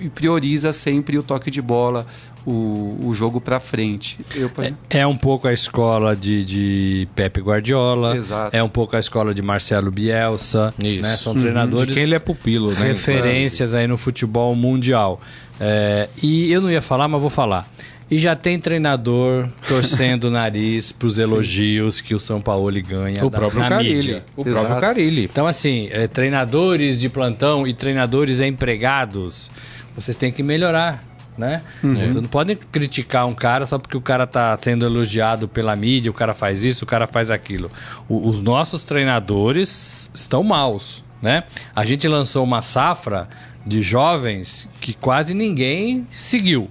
e 0.00 0.08
prioriza 0.08 0.72
sempre 0.72 1.16
o 1.18 1.22
toque 1.22 1.50
de 1.50 1.60
bola, 1.62 2.06
o, 2.46 2.98
o 3.04 3.14
jogo 3.14 3.40
para 3.40 3.60
frente. 3.60 4.18
Eu, 4.34 4.50
É 4.88 5.06
um 5.06 5.16
pouco 5.16 5.46
a 5.48 5.52
escola 5.52 6.14
de, 6.16 6.44
de 6.44 7.08
Pepe 7.14 7.40
Guardiola. 7.40 8.16
Exato. 8.16 8.56
É 8.56 8.62
um 8.62 8.68
pouco 8.68 8.96
a 8.96 8.98
escola 8.98 9.34
de 9.34 9.42
Marcelo 9.42 9.90
Bielsa. 9.90 10.72
Isso. 10.82 11.02
Né? 11.02 11.08
São 11.16 11.34
De 11.34 11.40
treinadores 11.42 11.94
quem 11.94 12.02
ele 12.04 12.14
é 12.14 12.18
pupilo, 12.18 12.72
né? 12.72 12.86
referências 12.88 13.74
aí 13.74 13.86
no 13.86 13.96
futebol 13.96 14.54
mundial. 14.56 15.20
É, 15.60 16.08
e 16.22 16.50
eu 16.50 16.60
não 16.62 16.70
ia 16.70 16.80
falar, 16.82 17.06
mas 17.08 17.20
vou 17.20 17.30
falar. 17.30 17.66
E 18.10 18.18
já 18.18 18.34
tem 18.34 18.58
treinador 18.58 19.48
torcendo 19.68 20.24
o 20.24 20.30
nariz 20.30 20.90
pros 20.90 21.16
elogios 21.18 22.00
que 22.00 22.12
o 22.12 22.18
São 22.18 22.40
Paulo 22.40 22.72
ganha 22.82 23.24
O 23.24 23.30
da- 23.30 23.38
próprio 23.38 23.60
na 23.60 23.68
Carilli. 23.68 23.94
mídia. 23.96 24.24
O 24.36 24.40
Exato. 24.42 24.56
próprio 24.66 24.80
Carilli. 24.80 25.24
Então, 25.24 25.46
assim, 25.46 25.88
é, 25.92 26.08
treinadores 26.08 26.98
de 26.98 27.08
plantão 27.08 27.66
e 27.68 27.72
treinadores 27.72 28.40
empregados, 28.40 29.48
vocês 29.94 30.16
têm 30.16 30.32
que 30.32 30.42
melhorar, 30.42 31.04
né? 31.40 31.62
Vocês 31.82 32.14
não 32.16 32.22
podem 32.24 32.56
criticar 32.70 33.26
um 33.26 33.34
cara 33.34 33.66
só 33.66 33.78
porque 33.78 33.96
o 33.96 34.00
cara 34.00 34.26
tá 34.26 34.56
sendo 34.60 34.84
elogiado 34.84 35.48
pela 35.48 35.74
mídia, 35.74 36.10
o 36.10 36.14
cara 36.14 36.34
faz 36.34 36.64
isso, 36.64 36.84
o 36.84 36.86
cara 36.86 37.06
faz 37.08 37.30
aquilo. 37.30 37.68
O- 38.08 38.28
os 38.28 38.40
nossos 38.40 38.84
treinadores 38.84 40.10
estão 40.14 40.42
maus, 40.44 41.02
né? 41.20 41.44
A 41.74 41.84
gente 41.84 42.06
lançou 42.06 42.44
uma 42.44 42.62
safra 42.62 43.28
de 43.66 43.82
jovens 43.82 44.68
que 44.80 44.92
quase 44.94 45.34
ninguém 45.34 46.06
seguiu, 46.12 46.68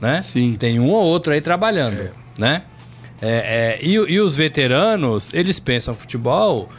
né? 0.00 0.22
Sim. 0.22 0.54
Tem 0.58 0.78
um 0.80 0.88
ou 0.90 1.02
outro 1.02 1.32
aí 1.32 1.40
trabalhando, 1.40 2.10
né? 2.38 2.62
É, 3.20 3.78
é, 3.80 3.86
e, 3.86 3.92
e 3.92 4.20
os 4.20 4.34
veteranos, 4.34 5.32
eles 5.32 5.60
pensam 5.60 5.94
futebol 5.94 6.68
é, 6.68 6.70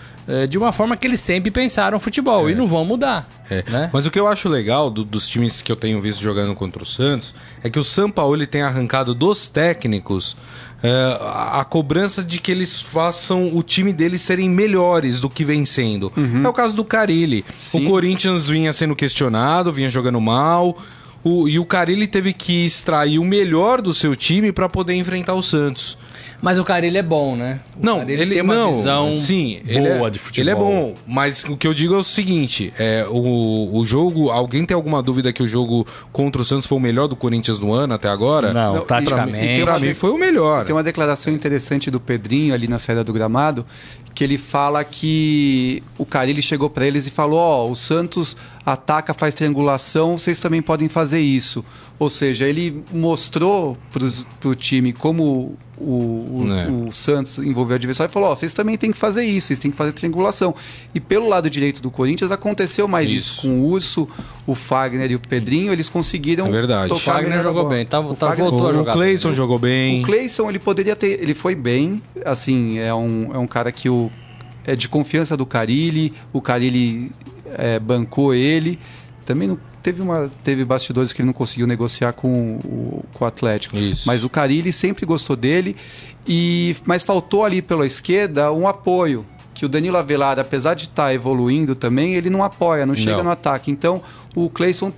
de 0.47 0.57
uma 0.57 0.71
forma 0.71 0.95
que 0.95 1.05
eles 1.05 1.19
sempre 1.19 1.51
pensaram 1.51 1.99
futebol 1.99 2.49
e 2.49 2.55
não 2.55 2.65
vão 2.67 2.85
mudar. 2.85 3.27
É. 3.49 3.63
Né? 3.69 3.89
Mas 3.91 4.05
o 4.05 4.11
que 4.11 4.19
eu 4.19 4.27
acho 4.27 4.47
legal 4.47 4.89
do- 4.89 5.03
dos 5.03 5.27
times 5.27 5.61
que 5.61 5.71
eu 5.71 5.75
tenho 5.75 5.99
visto 6.01 6.21
jogando 6.21 6.53
contra 6.55 6.81
o 6.81 6.85
Santos 6.85 7.35
é 7.63 7.69
que 7.69 7.77
o 7.79 7.83
São 7.83 8.09
Paulo 8.09 8.35
ele 8.35 8.45
tem 8.47 8.61
arrancado 8.61 9.13
dos 9.13 9.49
técnicos 9.49 10.35
é, 10.81 11.17
a, 11.21 11.61
a 11.61 11.65
cobrança 11.65 12.21
de 12.23 12.39
que 12.39 12.51
eles 12.51 12.81
façam 12.81 13.55
o 13.55 13.63
time 13.63 13.91
deles 13.93 14.21
serem 14.21 14.49
melhores 14.49 15.21
do 15.21 15.29
que 15.29 15.45
vem 15.45 15.65
sendo. 15.65 16.11
É 16.43 16.47
o 16.47 16.53
caso 16.53 16.75
do 16.75 16.83
Carilli. 16.83 17.43
Sim. 17.59 17.85
O 17.85 17.89
Corinthians 17.89 18.47
vinha 18.49 18.71
sendo 18.73 18.95
questionado, 18.95 19.71
vinha 19.71 19.89
jogando 19.89 20.19
mal. 20.21 20.77
o- 21.25 21.47
e 21.47 21.57
o 21.57 21.63
Carilli 21.65 22.05
teve 22.05 22.33
que 22.33 22.65
extrair 22.65 23.17
o 23.17 23.23
melhor 23.23 23.81
do 23.81 23.93
seu 23.93 24.13
time 24.13 24.51
para 24.51 24.67
poder 24.67 24.93
enfrentar 24.95 25.33
o 25.35 25.41
Santos. 25.41 25.97
Mas 26.41 26.59
o 26.59 26.63
cara 26.63 26.85
ele 26.85 26.97
é 26.97 27.03
bom, 27.03 27.35
né? 27.35 27.59
O 27.81 27.85
Não, 27.85 28.01
ele 28.01 28.25
tem 28.25 28.41
uma 28.41 28.55
não, 28.55 28.75
visão 28.75 29.13
sim, 29.13 29.61
boa 29.65 30.07
é, 30.07 30.09
de 30.09 30.19
futebol. 30.19 30.43
Ele 30.43 30.49
é 30.49 30.55
bom, 30.55 30.95
mas 31.07 31.43
o 31.45 31.55
que 31.55 31.67
eu 31.67 31.73
digo 31.73 31.93
é 31.93 31.97
o 31.97 32.03
seguinte: 32.03 32.73
é, 32.77 33.05
o, 33.09 33.77
o 33.77 33.85
jogo. 33.85 34.29
Alguém 34.29 34.65
tem 34.65 34.75
alguma 34.75 35.01
dúvida 35.01 35.31
que 35.31 35.41
o 35.41 35.47
jogo 35.47 35.85
contra 36.11 36.41
o 36.41 36.45
Santos 36.45 36.65
foi 36.65 36.77
o 36.77 36.81
melhor 36.81 37.07
do 37.07 37.15
Corinthians 37.15 37.59
no 37.59 37.73
ano 37.73 37.93
até 37.93 38.07
agora? 38.07 38.53
Não, 38.53 38.75
Não, 38.75 38.81
taticamente. 38.85 39.37
e 39.37 39.55
tem 39.55 39.63
Pra 39.63 39.79
mim 39.79 39.93
foi 39.93 40.11
o 40.11 40.17
melhor. 40.17 40.65
Tem 40.65 40.75
uma 40.75 40.83
declaração 40.83 41.33
interessante 41.33 41.89
do 41.89 41.99
Pedrinho 41.99 42.53
ali 42.53 42.67
na 42.67 42.77
saída 42.77 43.03
do 43.03 43.13
gramado, 43.13 43.65
que 44.13 44.23
ele 44.23 44.37
fala 44.37 44.83
que 44.83 45.81
o 45.97 46.05
Carilli 46.05 46.41
chegou 46.41 46.69
para 46.69 46.85
eles 46.85 47.07
e 47.07 47.11
falou: 47.11 47.39
Ó, 47.39 47.69
o 47.69 47.75
Santos 47.75 48.35
ataca, 48.65 49.13
faz 49.13 49.33
triangulação, 49.33 50.17
vocês 50.17 50.39
também 50.39 50.61
podem 50.61 50.87
fazer 50.89 51.19
isso. 51.19 51.63
Ou 52.03 52.09
seja, 52.09 52.45
ele 52.47 52.83
mostrou 52.91 53.77
para 53.91 54.49
o 54.49 54.55
time 54.55 54.91
como 54.93 55.57
o, 55.77 55.83
o, 55.85 56.47
É. 56.53 56.67
o 56.69 56.91
Santos 56.91 57.37
envolveu 57.39 57.73
o 57.73 57.75
adversário 57.75 58.09
e 58.09 58.13
falou: 58.13 58.29
Ó, 58.29 58.35
vocês 58.35 58.53
também 58.53 58.77
têm 58.77 58.91
que 58.91 58.97
fazer 58.97 59.23
isso, 59.23 59.47
vocês 59.47 59.59
têm 59.59 59.71
que 59.71 59.77
fazer 59.77 59.93
triangulação. 59.93 60.53
E 60.93 60.99
pelo 60.99 61.27
lado 61.27 61.49
direito 61.49 61.81
do 61.81 61.89
Corinthians 61.89 62.31
aconteceu 62.31 62.87
mais 62.87 63.09
isso. 63.09 63.13
Isso. 63.13 63.41
Com 63.41 63.59
o 63.61 63.65
Urso, 63.69 64.07
o 64.45 64.53
Fagner 64.53 65.11
e 65.11 65.15
o 65.15 65.19
Pedrinho, 65.19 65.71
eles 65.71 65.89
conseguiram. 65.89 66.47
É 66.47 66.51
verdade. 66.51 66.91
O 66.93 66.97
Fagner 66.97 67.41
jogou 67.41 67.67
bem, 67.67 67.85
tá- 67.85 67.99
O 67.99 68.13
tá- 68.15 68.27
Fagner- 68.29 68.49
voltou 68.49 68.67
a 68.67 68.69
O 68.69 68.73
jogar. 68.73 68.93
Cleison 68.93 69.33
jogou 69.33 69.57
bem. 69.57 70.01
o 70.01 70.05
Cleison, 70.05 70.49
ele 70.49 70.59
poderia 70.59 70.95
ter. 70.95 71.21
Ele 71.21 71.33
foi 71.33 71.55
bem. 71.55 72.01
Assim, 72.25 72.77
é 72.79 72.93
um, 72.93 73.31
é 73.33 73.37
um 73.37 73.47
cara 73.47 73.71
que 73.71 73.89
o, 73.89 74.11
é 74.65 74.75
de 74.75 74.87
confiança 74.89 75.35
do 75.37 75.45
Carilli. 75.45 76.13
O 76.33 76.41
Carilli 76.41 77.11
é, 77.57 77.79
bancou 77.79 78.33
ele. 78.33 78.77
Também 79.25 79.47
não, 79.47 79.57
teve, 79.83 80.01
uma, 80.01 80.31
teve 80.43 80.65
bastidores 80.65 81.13
que 81.13 81.21
ele 81.21 81.27
não 81.27 81.33
conseguiu 81.33 81.67
negociar 81.67 82.13
com 82.13 82.55
o, 82.63 83.03
com 83.13 83.25
o 83.25 83.27
Atlético. 83.27 83.77
Isso. 83.77 84.03
Mas 84.07 84.23
o 84.23 84.29
Carilli 84.29 84.71
sempre 84.71 85.05
gostou 85.05 85.35
dele. 85.35 85.75
E, 86.27 86.75
mas 86.85 87.03
faltou 87.03 87.43
ali 87.43 87.61
pela 87.61 87.85
esquerda 87.85 88.51
um 88.51 88.67
apoio. 88.67 89.25
Que 89.53 89.65
o 89.65 89.69
Danilo 89.69 89.97
Avelar, 89.97 90.39
apesar 90.39 90.73
de 90.73 90.85
estar 90.85 91.13
evoluindo 91.13 91.75
também, 91.75 92.15
ele 92.15 92.29
não 92.29 92.43
apoia, 92.43 92.85
não 92.87 92.95
chega 92.95 93.17
Não. 93.17 93.25
no 93.25 93.29
ataque. 93.31 93.69
Então 93.69 94.01
o 94.35 94.49
Cleison 94.49 94.91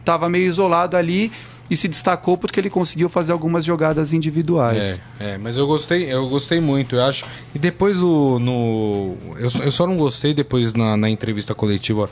estava 0.00 0.28
meio 0.28 0.46
isolado 0.46 0.96
ali 0.96 1.30
e 1.70 1.76
se 1.76 1.86
destacou 1.86 2.36
porque 2.36 2.58
ele 2.58 2.68
conseguiu 2.68 3.08
fazer 3.08 3.30
algumas 3.30 3.64
jogadas 3.64 4.12
individuais. 4.12 4.98
É, 5.20 5.34
é, 5.34 5.38
mas 5.38 5.56
eu 5.56 5.64
gostei, 5.68 6.12
eu 6.12 6.28
gostei 6.28 6.58
muito, 6.58 6.96
eu 6.96 7.04
acho. 7.04 7.24
E 7.54 7.58
depois 7.60 8.02
o, 8.02 8.40
no. 8.40 9.14
Eu, 9.38 9.48
só- 9.48 9.62
eu 9.62 9.70
só 9.70 9.86
não 9.86 9.96
gostei 9.96 10.34
depois 10.34 10.72
na, 10.74 10.96
na 10.96 11.08
entrevista 11.08 11.54
coletiva 11.54 12.10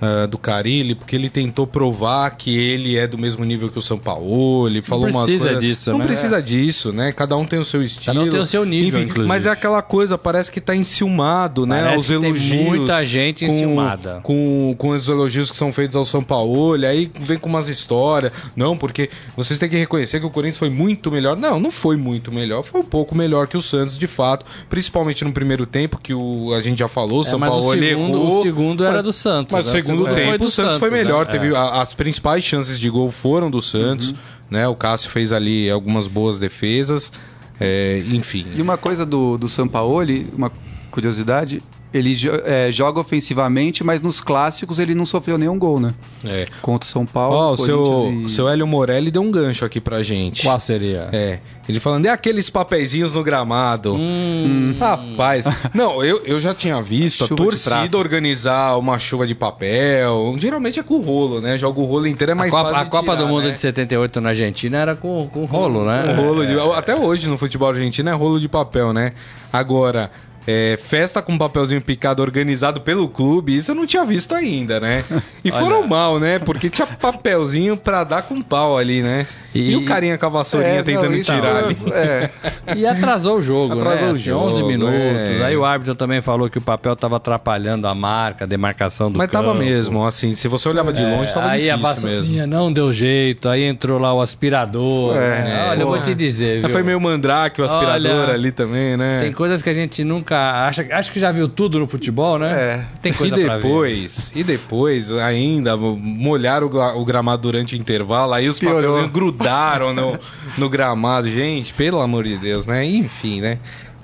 uh, 0.00 0.26
do 0.28 0.38
Carilli, 0.38 0.94
porque 0.94 1.14
ele 1.16 1.28
tentou 1.30 1.66
provar 1.66 2.30
que 2.30 2.56
ele 2.56 2.96
é 2.96 3.06
do 3.06 3.18
mesmo 3.18 3.44
nível 3.44 3.68
que 3.68 3.78
o 3.78 3.82
São 3.82 3.98
Paulo, 3.98 4.66
ele 4.68 4.82
falou 4.82 5.06
não 5.08 5.12
umas 5.18 5.26
precisa 5.26 5.44
coisas... 5.50 5.64
disso, 5.64 5.90
Não 5.92 5.98
né? 5.98 6.04
precisa 6.06 6.42
disso, 6.42 6.92
né? 6.92 7.12
Cada 7.12 7.36
um 7.36 7.44
tem 7.44 7.58
o 7.58 7.64
seu 7.64 7.82
estilo. 7.82 8.06
Cada 8.06 8.20
um 8.20 8.28
tem 8.30 8.40
o 8.40 8.46
seu 8.46 8.64
nível, 8.64 9.00
inclusive. 9.00 9.28
Mas 9.28 9.46
é 9.46 9.50
aquela 9.50 9.82
coisa, 9.82 10.16
parece 10.18 10.50
que 10.50 10.60
tá 10.60 10.74
enciumado, 10.74 11.66
né? 11.66 11.82
Parece 11.82 11.98
Os 11.98 12.06
que 12.06 12.18
tem 12.18 12.28
elogios. 12.30 12.64
muita 12.66 13.04
gente 13.04 13.46
com- 13.46 13.52
enciumada. 13.52 14.20
Com, 14.22 14.74
com 14.78 14.88
os 14.90 15.08
elogios 15.08 15.50
que 15.50 15.56
são 15.56 15.72
feitos 15.72 15.96
ao 15.96 16.04
São 16.04 16.22
Paulo, 16.22 16.74
aí 16.86 17.10
vem 17.18 17.38
com 17.38 17.48
umas 17.48 17.68
histórias. 17.68 18.32
Não, 18.56 18.76
porque 18.76 19.10
vocês 19.36 19.58
têm 19.58 19.68
que 19.68 19.76
reconhecer 19.76 20.20
que 20.20 20.26
o 20.26 20.30
Corinthians 20.30 20.58
foi 20.58 20.70
muito 20.70 21.10
melhor. 21.10 21.36
Não, 21.36 21.58
não 21.60 21.70
foi 21.70 21.96
muito 21.96 22.32
melhor, 22.32 22.62
foi 22.62 22.80
um 22.80 22.84
pouco 22.84 23.14
melhor 23.14 23.46
que 23.46 23.56
o 23.56 23.62
Santos, 23.62 23.98
de 23.98 24.06
fato. 24.06 24.44
Principalmente 24.68 25.24
no 25.24 25.32
primeiro 25.32 25.66
tempo, 25.66 25.98
que 26.02 26.14
o, 26.14 26.52
a 26.54 26.60
gente 26.60 26.78
já 26.78 26.88
falou, 26.88 27.18
o 27.18 27.22
É, 27.22 27.24
São 27.24 27.40
Paulo 27.40 27.66
o 27.66 27.70
segundo, 27.72 28.16
errou. 28.16 28.38
o 28.38 28.42
segundo 28.42 28.84
era 28.84 29.02
do 29.02 29.12
Santos. 29.12 29.52
Mas 29.52 29.66
o 29.66 29.72
né? 29.72 29.80
Segundo 29.90 30.06
foi 30.08 30.14
tempo 30.24 30.44
o 30.44 30.50
Santos 30.50 30.76
foi 30.76 30.90
né? 30.90 30.96
melhor. 30.98 31.26
É. 31.28 31.30
Teve 31.30 31.54
a- 31.54 31.80
as 31.82 31.94
principais 31.94 32.42
chances 32.44 32.78
de 32.78 32.88
gol 32.90 33.10
foram 33.10 33.50
do 33.50 33.60
Santos, 33.62 34.14
né? 34.50 34.66
O 34.68 34.74
Cássio 34.74 35.10
fez 35.10 35.32
ali 35.32 35.70
algumas 35.70 36.06
boas 36.08 36.38
defesas. 36.38 37.12
é, 37.58 38.02
enfim. 38.10 38.46
E 38.56 38.62
uma 38.62 38.78
coisa 38.78 39.04
do, 39.04 39.36
do 39.36 39.46
Sampaoli, 39.48 40.26
uma 40.34 40.50
curiosidade, 40.90 41.62
ele 41.92 42.16
é, 42.44 42.70
joga 42.70 43.00
ofensivamente, 43.00 43.82
mas 43.82 44.00
nos 44.00 44.20
clássicos 44.20 44.78
ele 44.78 44.94
não 44.94 45.04
sofreu 45.04 45.36
nenhum 45.36 45.58
gol, 45.58 45.80
né? 45.80 45.92
É. 46.24 46.46
Contra 46.62 46.86
o 46.86 46.90
São 46.90 47.04
Paulo, 47.04 47.36
Ó, 47.36 47.52
o 47.52 47.56
seu, 47.56 48.12
e- 48.24 48.28
seu 48.28 48.48
Hélio 48.48 48.66
Morelli 48.66 49.10
deu 49.10 49.22
um 49.22 49.30
gancho 49.30 49.64
aqui 49.64 49.80
pra 49.80 50.02
gente. 50.02 50.42
Qual 50.42 50.58
seria? 50.60 51.08
É, 51.12 51.38
ele 51.68 51.80
falando, 51.80 52.06
é 52.06 52.10
aqueles 52.10 52.48
papeizinhos 52.50 53.12
no 53.14 53.22
gramado. 53.24 53.94
Hum, 53.94 54.74
Rapaz, 54.78 55.44
não, 55.74 56.02
eu, 56.04 56.22
eu 56.24 56.38
já 56.40 56.54
tinha 56.54 56.80
visto 56.82 57.24
a 57.24 57.26
de 57.28 57.34
torcida 57.34 57.98
organizar 57.98 58.76
uma 58.78 58.98
chuva 58.98 59.26
de 59.26 59.34
papel. 59.34 60.34
Geralmente 60.38 60.78
é 60.78 60.82
com 60.82 60.94
o 60.94 61.00
rolo, 61.00 61.40
né? 61.40 61.58
Joga 61.58 61.80
o 61.80 61.84
rolo 61.84 62.06
inteiro, 62.06 62.32
é 62.32 62.34
A 62.34 62.36
mais 62.36 62.50
Copa, 62.50 62.70
fácil 62.70 62.86
a 62.86 62.90
Copa 62.90 63.12
tirar, 63.12 63.16
do 63.16 63.28
Mundo 63.28 63.44
né? 63.44 63.50
de 63.52 63.58
78 63.60 64.20
na 64.20 64.28
Argentina 64.30 64.78
era 64.78 64.94
com, 64.96 65.28
com 65.32 65.44
rolo, 65.44 65.84
né? 65.84 66.14
Um 66.16 66.24
rolo 66.26 66.46
de- 66.46 66.58
Até 66.76 66.94
hoje 66.94 67.28
no 67.28 67.36
futebol 67.36 67.68
argentino 67.68 68.08
é 68.10 68.12
rolo 68.12 68.38
de 68.40 68.48
papel, 68.48 68.92
né? 68.92 69.12
Agora, 69.52 70.10
é, 70.50 70.76
festa 70.76 71.22
com 71.22 71.38
papelzinho 71.38 71.80
picado 71.80 72.22
organizado 72.22 72.80
pelo 72.80 73.08
clube, 73.08 73.56
isso 73.56 73.70
eu 73.70 73.74
não 73.74 73.86
tinha 73.86 74.04
visto 74.04 74.34
ainda, 74.34 74.80
né? 74.80 75.04
E 75.44 75.50
foram 75.50 75.86
mal, 75.86 76.18
né? 76.20 76.38
Porque 76.38 76.68
tinha 76.68 76.86
papelzinho 76.86 77.74
pra 77.76 78.04
dar 78.04 78.22
com 78.22 78.42
pau 78.42 78.76
ali, 78.76 79.00
né? 79.02 79.26
E, 79.54 79.70
E- 79.72 79.76
o 79.76 79.84
carinha 79.86 80.16
com 80.18 80.26
a 80.26 80.28
vassourinha 80.28 80.80
É, 80.80 80.82
tentando 80.82 81.10
não, 81.10 81.20
tirar 81.22 81.62
é- 81.62 81.64
ali. 81.64 81.76
É, 81.92 82.30
E 82.76 82.86
atrasou 82.86 83.38
o 83.38 83.42
jogo, 83.42 83.72
Atrasou 83.74 84.06
né? 84.08 84.12
o 84.12 84.14
Assim, 84.14 84.22
jogo, 84.22 84.46
11 84.46 84.62
minutos. 84.62 84.94
é. 85.40 85.44
Aí 85.44 85.56
o 85.56 85.64
árbitro 85.64 85.94
também 85.94 86.20
falou 86.20 86.48
que 86.50 86.58
o 86.58 86.60
papel 86.60 86.94
tava 86.94 87.16
atrapalhando 87.16 87.86
a 87.88 87.94
marca, 87.94 88.44
a 88.44 88.46
demarcação 88.46 89.10
do 89.10 89.16
Mas 89.18 89.30
tava 89.30 89.48
campo. 89.48 89.58
mesmo, 89.60 90.06
assim, 90.06 90.34
se 90.34 90.46
você 90.46 90.68
olhava 90.68 90.92
de 90.92 91.02
longe, 91.04 91.32
tava 91.32 91.48
aí 91.48 91.70
a 91.70 91.76
vassourinha 91.76 92.46
mesmo. 92.46 92.46
não 92.46 92.70
deu 92.72 92.92
jeito, 92.92 93.48
aí 93.48 93.64
entrou 93.64 93.98
lá 93.98 94.12
o 94.12 94.20
aspirador. 94.20 95.16
É, 95.16 95.42
né? 95.42 95.66
Olha, 95.70 95.82
eu 95.82 95.86
vou 95.88 96.00
te 96.00 96.14
dizer, 96.14 96.60
viu? 96.60 96.68
foi 96.70 96.82
meio 96.82 97.00
mandrake 97.00 97.60
o 97.60 97.64
aspirador 97.64 98.24
Olha, 98.24 98.34
ali 98.34 98.52
também, 98.52 98.96
né? 98.96 99.20
Tem 99.22 99.32
coisas 99.32 99.62
que 99.62 99.70
a 99.70 99.74
gente 99.74 100.04
nunca 100.04 100.36
acha, 100.40 100.86
acho 100.92 101.12
que 101.12 101.20
já 101.20 101.30
viu 101.32 101.48
tudo 101.48 101.78
no 101.78 101.86
futebol, 101.86 102.38
né? 102.38 102.50
É. 102.52 102.84
Tem 103.02 103.12
E 103.12 103.14
coisa 103.14 103.36
pra 103.36 103.56
ver. 103.56 103.62
depois, 103.62 104.32
e 104.34 104.42
depois 104.44 105.10
ainda 105.12 105.76
molhar 105.76 106.62
o, 106.64 106.66
o 107.00 107.04
gramado 107.04 107.42
durante 107.42 107.74
o 107.74 107.78
intervalo, 107.78 108.32
aí 108.32 108.48
os 108.48 108.58
Piorou. 108.58 108.80
papelzinhos 108.80 109.10
grudaram 109.12 109.92
no, 109.94 110.18
no 110.58 110.68
gramado. 110.68 111.28
Gente, 111.28 111.72
pelo 111.74 112.00
amor 112.00 112.24
de 112.24 112.36
Deus, 112.36 112.66
né? 112.66 112.84
Enfim, 112.84 113.40
né? 113.40 113.58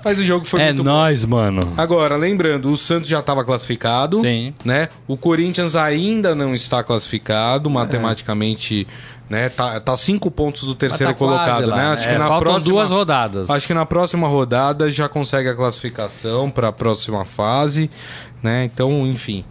Mas 0.05 0.17
o 0.19 0.23
jogo 0.23 0.45
foi 0.45 0.61
É 0.61 0.65
muito 0.67 0.83
bom. 0.83 0.89
nóis, 0.91 1.25
mano. 1.25 1.73
Agora, 1.75 2.15
lembrando, 2.15 2.71
o 2.71 2.77
Santos 2.77 3.09
já 3.09 3.19
estava 3.19 3.43
classificado, 3.43 4.21
Sim. 4.21 4.53
né? 4.63 4.87
O 5.07 5.17
Corinthians 5.17 5.75
ainda 5.75 6.33
não 6.35 6.53
está 6.55 6.81
classificado, 6.83 7.69
matematicamente, 7.69 8.87
né? 9.29 9.49
Tá, 9.49 9.79
tá 9.79 9.95
cinco 9.97 10.29
pontos 10.31 10.63
do 10.63 10.73
terceiro 10.75 11.11
tá 11.13 11.17
colocado, 11.17 11.67
lá, 11.67 11.75
né? 11.77 11.87
Acho 11.89 12.07
É, 12.07 12.13
que 12.13 12.17
na 12.17 12.27
faltam 12.27 12.39
próxima 12.51 12.73
duas 12.73 12.89
rodadas. 12.89 13.49
Acho 13.49 13.67
que 13.67 13.73
na 13.73 13.85
próxima 13.85 14.27
rodada 14.27 14.91
já 14.91 15.09
consegue 15.09 15.49
a 15.49 15.55
classificação 15.55 16.49
para 16.49 16.69
a 16.69 16.71
próxima 16.71 17.25
fase, 17.25 17.89
né? 18.41 18.63
Então, 18.65 19.05
enfim. 19.05 19.43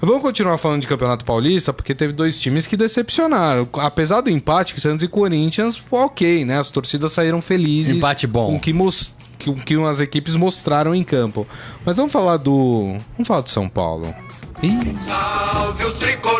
Vamos 0.00 0.22
continuar 0.22 0.56
falando 0.58 0.82
de 0.82 0.86
Campeonato 0.86 1.24
Paulista, 1.24 1.72
porque 1.72 1.92
teve 1.92 2.12
dois 2.12 2.38
times 2.38 2.68
que 2.68 2.76
decepcionaram. 2.76 3.68
Apesar 3.74 4.20
do 4.20 4.30
empate, 4.30 4.72
que 4.72 4.80
Santos 4.80 5.02
e 5.02 5.08
Corinthians 5.08 5.76
foi 5.76 5.98
ok, 5.98 6.44
né? 6.44 6.56
As 6.60 6.70
torcidas 6.70 7.10
saíram 7.12 7.42
felizes. 7.42 7.96
Empate 7.96 8.24
bom. 8.28 8.46
Com 8.50 8.56
o 8.58 8.60
que, 8.60 8.72
mos- 8.72 9.12
com 9.44 9.54
que 9.56 9.74
as 9.84 9.98
equipes 9.98 10.36
mostraram 10.36 10.94
em 10.94 11.02
campo. 11.02 11.44
Mas 11.84 11.96
vamos 11.96 12.12
falar 12.12 12.36
do. 12.36 12.96
Vamos 13.16 13.26
falar 13.26 13.40
do 13.40 13.50
São 13.50 13.68
Paulo. 13.68 14.14
Ih, 14.62 14.78
Salve 15.02 15.84
o 15.84 15.92
tricolor. 15.92 16.37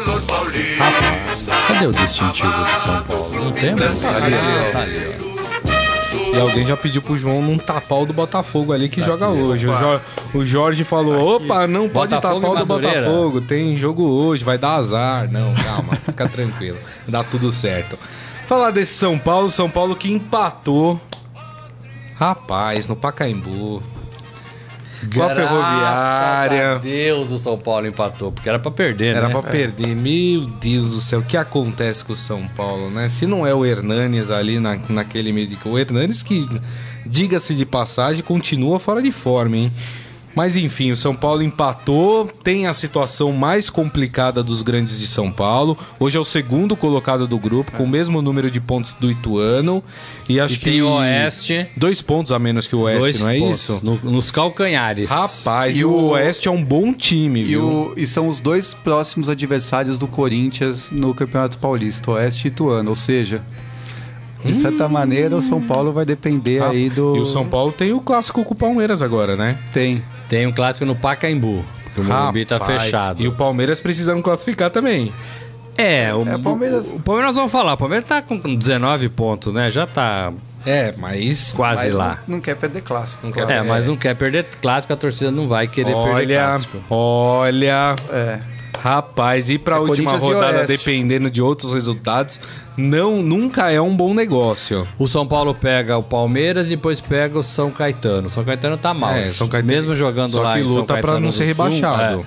Cadê 1.78 1.87
o 1.87 1.92
distintivo 1.92 2.64
de 2.64 2.78
São 2.80 3.02
Paulo? 3.04 3.30
Não 3.44 3.52
temos? 3.52 3.82
Ah, 4.04 4.70
tá 4.73 4.80
ali, 4.82 4.97
ó. 5.25 6.37
E 6.37 6.40
alguém 6.40 6.66
já 6.66 6.76
pediu 6.76 7.00
pro 7.00 7.16
João 7.16 7.40
não 7.40 7.56
tapar 7.56 8.00
o 8.00 8.06
do 8.06 8.12
Botafogo 8.12 8.73
ali 8.73 8.88
que 8.88 9.02
joga 9.02 9.28
hoje. 9.28 9.66
O, 9.66 9.76
Jor- 9.78 10.00
o 10.35 10.44
Jorge 10.44 10.84
falou: 10.84 11.36
opa, 11.36 11.67
não 11.67 11.88
pode 11.88 12.14
Botafogo 12.14 12.41
tapar 12.41 12.50
o 12.50 12.58
do 12.58 12.67
Madureira? 12.67 13.00
Botafogo. 13.08 13.41
Tem 13.43 13.76
jogo 13.78 14.04
hoje, 14.06 14.45
vai 14.45 14.58
dar 14.58 14.75
azar. 14.75 15.30
Não, 15.30 15.54
calma, 15.54 15.95
fica 16.04 16.28
tranquilo. 16.28 16.78
Dá 17.06 17.25
tudo 17.25 17.50
certo. 17.50 17.99
Falar 18.47 18.71
desse 18.71 18.95
São 18.95 19.19
Paulo, 19.19 19.50
São 19.50 19.71
Paulo 19.71 19.95
que 19.97 20.10
empatou. 20.12 21.00
Rapaz, 22.17 22.86
no 22.88 22.97
Pacaembu. 22.97 23.82
Com 25.00 25.23
a 25.23 25.26
Graças 25.26 25.39
a 25.39 25.49
Ferroviária. 25.49 26.78
Deus 26.80 27.30
o 27.30 27.39
São 27.39 27.58
Paulo 27.58 27.87
empatou, 27.87 28.32
porque 28.32 28.49
era 28.49 28.58
pra 28.58 28.71
perder, 28.71 29.15
Era 29.17 29.28
né? 29.28 29.32
pra 29.32 29.43
perder. 29.43 29.95
Meu 29.95 30.43
Deus 30.47 30.91
do 30.91 31.00
céu, 31.00 31.21
o 31.21 31.23
que 31.23 31.37
acontece 31.37 32.04
com 32.04 32.13
o 32.13 32.17
São 32.17 32.47
Paulo, 32.49 32.91
né? 32.91 33.08
Se 33.08 33.26
não 33.26 33.47
é 33.47 33.54
o 33.54 33.65
Hernanes 33.65 34.30
ali 34.30 34.58
na, 34.58 34.78
naquele 34.89 35.32
meio 35.32 35.47
de... 35.47 35.58
O 35.65 35.78
Hernanes 35.78 36.23
que, 36.23 36.47
diga-se 37.06 37.54
de 37.54 37.65
passagem, 37.65 38.23
continua 38.23 38.78
fora 38.80 39.00
de 39.02 39.13
forma, 39.13 39.56
hein? 39.56 39.73
Mas 40.38 40.56
enfim, 40.56 40.92
o 40.92 40.96
São 40.96 41.16
Paulo 41.16 41.42
empatou, 41.42 42.30
tem 42.44 42.68
a 42.68 42.72
situação 42.72 43.32
mais 43.32 43.68
complicada 43.68 44.40
dos 44.40 44.62
grandes 44.62 44.96
de 44.96 45.04
São 45.04 45.32
Paulo. 45.32 45.76
Hoje 45.98 46.16
é 46.16 46.20
o 46.20 46.24
segundo 46.24 46.76
colocado 46.76 47.26
do 47.26 47.36
grupo, 47.36 47.72
com 47.72 47.82
o 47.82 47.88
mesmo 47.88 48.22
número 48.22 48.48
de 48.48 48.60
pontos 48.60 48.92
do 49.00 49.10
Ituano. 49.10 49.82
E 50.28 50.38
acho 50.38 50.54
E 50.54 50.58
que. 50.58 50.64
tem 50.66 50.80
o 50.80 50.90
Oeste. 50.90 51.66
Dois 51.76 52.00
pontos 52.00 52.30
a 52.30 52.38
menos 52.38 52.68
que 52.68 52.76
o 52.76 52.82
Oeste, 52.82 53.00
Dois 53.00 53.20
não 53.20 53.28
é 53.30 53.38
pontos, 53.40 53.60
isso? 53.62 53.80
no- 53.82 53.98
nos 54.12 54.30
calcanhares. 54.30 55.10
Rapaz, 55.10 55.76
E 55.76 55.80
e 55.80 55.84
o 55.84 55.90
o- 55.90 56.08
Oeste 56.10 56.46
é 56.46 56.50
um 56.52 56.62
bom 56.64 56.94
time, 56.94 57.40
e, 57.40 57.44
viu? 57.46 57.64
o- 57.64 57.94
e 57.96 58.06
são 58.06 58.28
os 58.28 58.38
dois 58.38 58.74
próximos 58.74 59.28
adversários 59.28 59.98
do 59.98 60.06
Corinthians 60.06 60.88
no 60.92 61.12
Campeonato 61.14 61.58
Paulista, 61.58 62.12
Oeste 62.12 62.46
e 62.46 62.48
Ituano. 62.52 62.90
Ou 62.90 62.94
seja, 62.96 63.42
de 64.44 64.54
certa 64.54 64.88
maneira, 64.88 65.34
o 65.36 65.42
São 65.42 65.60
Paulo 65.60 65.92
vai 65.92 66.04
depender 66.04 66.62
Ah, 66.62 66.68
aí 66.70 66.88
do. 66.88 67.16
E 67.16 67.20
o 67.20 67.26
São 67.26 67.46
Paulo 67.46 67.72
tem 67.72 67.92
o 67.92 68.00
clássico 68.00 68.44
com 68.44 68.54
o 68.54 68.56
Palmeiras 68.56 69.02
agora, 69.02 69.36
né? 69.36 69.58
Tem. 69.72 70.02
Tem 70.28 70.46
um 70.46 70.52
clássico 70.52 70.84
no 70.86 70.94
Pacaembu, 70.94 71.64
porque 71.84 72.00
o 72.00 72.04
Morumbi 72.04 72.44
tá 72.44 72.58
fechado. 72.60 73.22
E 73.22 73.26
o 73.28 73.32
Palmeiras 73.32 73.80
precisando 73.80 74.22
classificar 74.22 74.70
também. 74.70 75.12
É, 75.76 76.12
o, 76.12 76.26
É, 76.28 76.34
o 76.36 76.40
Palmeiras- 76.40 76.90
o 76.92 76.98
Palmeiras 77.00 77.34
vamos 77.36 77.52
falar, 77.52 77.74
o 77.74 77.76
Palmeiras 77.76 78.06
tá 78.08 78.20
com 78.20 78.36
19 78.56 79.08
pontos, 79.08 79.52
né? 79.54 79.70
Já 79.70 79.86
tá 79.86 80.32
É, 80.66 80.92
mas. 80.98 81.52
quase 81.52 81.84
Mas 81.84 81.94
lá. 81.94 82.18
Não, 82.26 82.34
não 82.36 82.40
quer 82.42 82.56
perder 82.56 82.82
clássico. 82.82 83.24
Não 83.24 83.32
quer 83.32 83.48
É, 83.48 83.62
mas 83.62 83.86
não 83.86 83.96
quer 83.96 84.14
perder 84.16 84.44
clássico, 84.60 84.92
a 84.92 84.96
torcida 84.96 85.30
não 85.30 85.46
vai 85.46 85.66
querer 85.68 85.92
perder 85.94 86.10
Olha, 86.10 86.38
clássico. 86.50 86.78
olha. 86.90 87.96
É. 88.10 88.38
Rapaz, 88.80 89.50
ir 89.50 89.58
pra 89.58 89.76
É 89.76 89.78
última 89.80 90.12
rodada 90.12 90.67
dependendo 90.67 91.30
de 91.30 91.43
outros 91.43 91.73
resultados, 91.73 92.41
não 92.76 93.23
nunca 93.23 93.71
é 93.71 93.80
um 93.80 93.95
bom 93.95 94.14
negócio. 94.14 94.86
O 94.99 95.06
São 95.08 95.26
Paulo 95.26 95.54
pega 95.54 95.97
o 95.99 96.02
Palmeiras 96.02 96.67
e 96.69 96.71
depois 96.71 97.00
pega 97.00 97.38
o 97.38 97.43
São 97.43 97.71
Caetano. 97.71 98.30
São 98.30 98.45
Caetano 98.45 98.76
tá 98.76 98.95
mal. 98.95 99.12
É, 99.12 99.32
São 99.32 99.49
Caetano- 99.49 99.73
Mesmo 99.73 99.97
jogando 99.97 100.30
Só 100.32 100.43
lá 100.43 100.56
que 100.56 100.62
luta 100.62 100.84
pra 100.84 100.95
Caetano 101.02 101.21
não 101.21 101.32
ser 101.32 101.38
Sul, 101.54 101.64
rebaixado. 101.64 102.21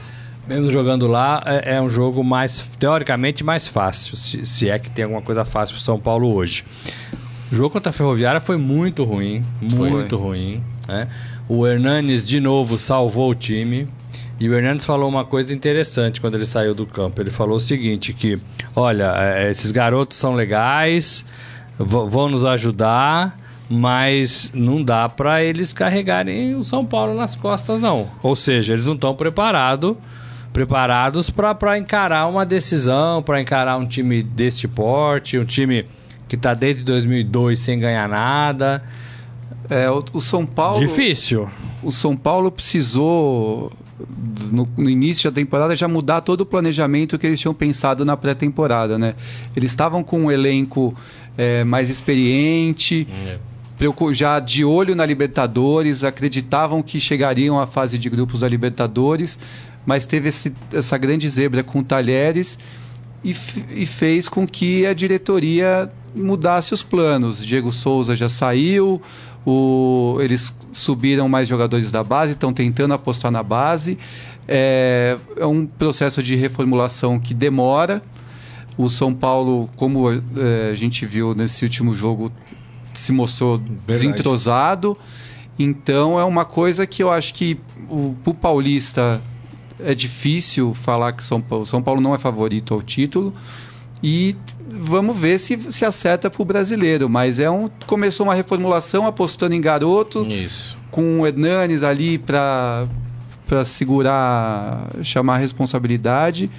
é, 0.47 0.53
mesmo 0.53 0.71
jogando 0.71 1.07
lá, 1.07 1.41
é, 1.45 1.75
é 1.75 1.81
um 1.81 1.89
jogo 1.89 2.23
mais, 2.23 2.59
teoricamente, 2.79 3.43
mais 3.43 3.67
fácil. 3.67 4.17
Se, 4.17 4.45
se 4.45 4.69
é 4.69 4.77
que 4.77 4.89
tem 4.89 5.03
alguma 5.05 5.21
coisa 5.21 5.45
fácil 5.45 5.75
pro 5.75 5.83
São 5.83 5.99
Paulo 5.99 6.33
hoje. 6.33 6.65
O 7.51 7.55
jogo 7.55 7.69
contra 7.69 7.89
a 7.89 7.93
Ferroviária 7.93 8.39
foi 8.39 8.57
muito 8.57 9.03
ruim. 9.03 9.41
Muito 9.61 10.17
ruim. 10.17 10.63
né? 10.87 11.07
O 11.49 11.67
Hernanes, 11.67 12.25
de 12.27 12.39
novo, 12.39 12.77
salvou 12.77 13.29
o 13.31 13.35
time. 13.35 13.85
E 14.41 14.49
o 14.49 14.55
Hernandes 14.55 14.87
falou 14.87 15.07
uma 15.07 15.23
coisa 15.23 15.53
interessante 15.53 16.19
quando 16.19 16.33
ele 16.33 16.47
saiu 16.47 16.73
do 16.73 16.87
campo. 16.87 17.21
Ele 17.21 17.29
falou 17.29 17.57
o 17.57 17.59
seguinte, 17.59 18.11
que, 18.11 18.41
olha, 18.75 19.13
é, 19.15 19.51
esses 19.51 19.69
garotos 19.69 20.17
são 20.17 20.33
legais, 20.33 21.23
vão 21.77 22.27
nos 22.27 22.43
ajudar, 22.43 23.39
mas 23.69 24.51
não 24.51 24.81
dá 24.81 25.07
para 25.07 25.43
eles 25.43 25.73
carregarem 25.73 26.55
o 26.55 26.63
São 26.63 26.83
Paulo 26.83 27.13
nas 27.13 27.35
costas, 27.35 27.79
não. 27.79 28.09
Ou 28.23 28.35
seja, 28.35 28.73
eles 28.73 28.87
não 28.87 28.95
estão 28.95 29.13
preparados 29.13 29.95
preparados 30.51 31.29
para 31.29 31.77
encarar 31.77 32.27
uma 32.27 32.43
decisão, 32.43 33.21
para 33.21 33.39
encarar 33.39 33.77
um 33.77 33.85
time 33.85 34.23
deste 34.23 34.67
porte, 34.67 35.37
um 35.37 35.45
time 35.45 35.85
que 36.27 36.35
está 36.35 36.55
desde 36.55 36.83
2002 36.83 37.59
sem 37.59 37.79
ganhar 37.79 38.09
nada. 38.09 38.83
É, 39.69 39.87
o, 39.87 40.03
o 40.13 40.19
São 40.19 40.47
Paulo. 40.47 40.79
Difícil. 40.79 41.47
O 41.83 41.91
São 41.91 42.17
Paulo 42.17 42.51
precisou 42.51 43.71
no, 44.51 44.67
no 44.77 44.89
início 44.89 45.29
da 45.29 45.35
temporada, 45.35 45.75
já 45.75 45.87
mudar 45.87 46.21
todo 46.21 46.41
o 46.41 46.45
planejamento 46.45 47.17
que 47.17 47.25
eles 47.27 47.39
tinham 47.39 47.53
pensado 47.53 48.03
na 48.05 48.15
pré-temporada, 48.17 48.97
né? 48.97 49.15
Eles 49.55 49.71
estavam 49.71 50.03
com 50.03 50.21
um 50.25 50.31
elenco 50.31 50.95
é, 51.37 51.63
mais 51.63 51.89
experiente, 51.89 53.07
preocu- 53.77 54.13
já 54.13 54.39
de 54.39 54.63
olho 54.65 54.95
na 54.95 55.05
Libertadores, 55.05 56.03
acreditavam 56.03 56.81
que 56.83 56.99
chegariam 56.99 57.59
à 57.59 57.65
fase 57.67 57.97
de 57.97 58.09
grupos 58.09 58.41
da 58.41 58.47
Libertadores, 58.47 59.37
mas 59.85 60.05
teve 60.05 60.29
esse- 60.29 60.53
essa 60.73 60.97
grande 60.97 61.27
zebra 61.27 61.63
com 61.63 61.79
o 61.79 61.83
Talheres 61.83 62.59
e, 63.23 63.35
e 63.75 63.85
fez 63.85 64.27
com 64.29 64.45
que 64.47 64.85
a 64.85 64.93
diretoria 64.93 65.91
mudasse 66.15 66.73
os 66.73 66.83
planos. 66.83 67.43
Diego 67.45 67.71
Souza 67.71 68.15
já 68.15 68.27
saiu, 68.29 69.01
o- 69.45 70.17
eles 70.21 70.53
subiram 70.71 71.27
mais 71.29 71.47
jogadores 71.47 71.91
da 71.91 72.03
base, 72.03 72.33
estão 72.33 72.51
tentando 72.53 72.93
apostar 72.93 73.31
na 73.31 73.41
base. 73.43 73.97
É, 74.47 75.17
é 75.37 75.45
um 75.45 75.65
processo 75.65 76.21
de 76.21 76.35
reformulação 76.35 77.19
que 77.19 77.33
demora. 77.33 78.01
O 78.77 78.89
São 78.89 79.13
Paulo, 79.13 79.69
como 79.75 80.09
é, 80.11 80.19
a 80.71 80.75
gente 80.75 81.05
viu 81.05 81.33
nesse 81.35 81.63
último 81.63 81.93
jogo, 81.95 82.31
se 82.93 83.11
mostrou 83.11 83.57
desentrosado. 83.87 84.97
Então 85.59 86.19
é 86.19 86.23
uma 86.23 86.45
coisa 86.45 86.87
que 86.87 87.03
eu 87.03 87.11
acho 87.11 87.33
que 87.33 87.57
o, 87.89 88.15
o 88.25 88.33
paulista 88.33 89.21
é 89.83 89.93
difícil 89.93 90.73
falar 90.73 91.11
que 91.13 91.23
São 91.23 91.41
Paulo, 91.41 91.65
São 91.65 91.81
Paulo 91.81 92.01
não 92.01 92.13
é 92.15 92.17
favorito 92.17 92.73
ao 92.73 92.81
título. 92.81 93.33
E 94.03 94.35
vamos 94.73 95.17
ver 95.17 95.37
se 95.39 95.57
se 95.71 95.85
acerta 95.85 96.29
para 96.29 96.41
o 96.41 96.45
brasileiro. 96.45 97.09
Mas 97.09 97.39
é 97.39 97.49
um 97.49 97.69
começou 97.85 98.25
uma 98.25 98.35
reformulação 98.35 99.05
apostando 99.05 99.53
em 99.55 99.61
garoto, 99.61 100.25
Isso. 100.25 100.77
com 100.89 101.21
o 101.21 101.27
Hernanes 101.27 101.83
ali 101.83 102.17
para 102.17 102.87
para 103.47 103.65
segurar, 103.65 104.87
chamar 105.03 105.35
a 105.35 105.37
responsabilidade. 105.37 106.49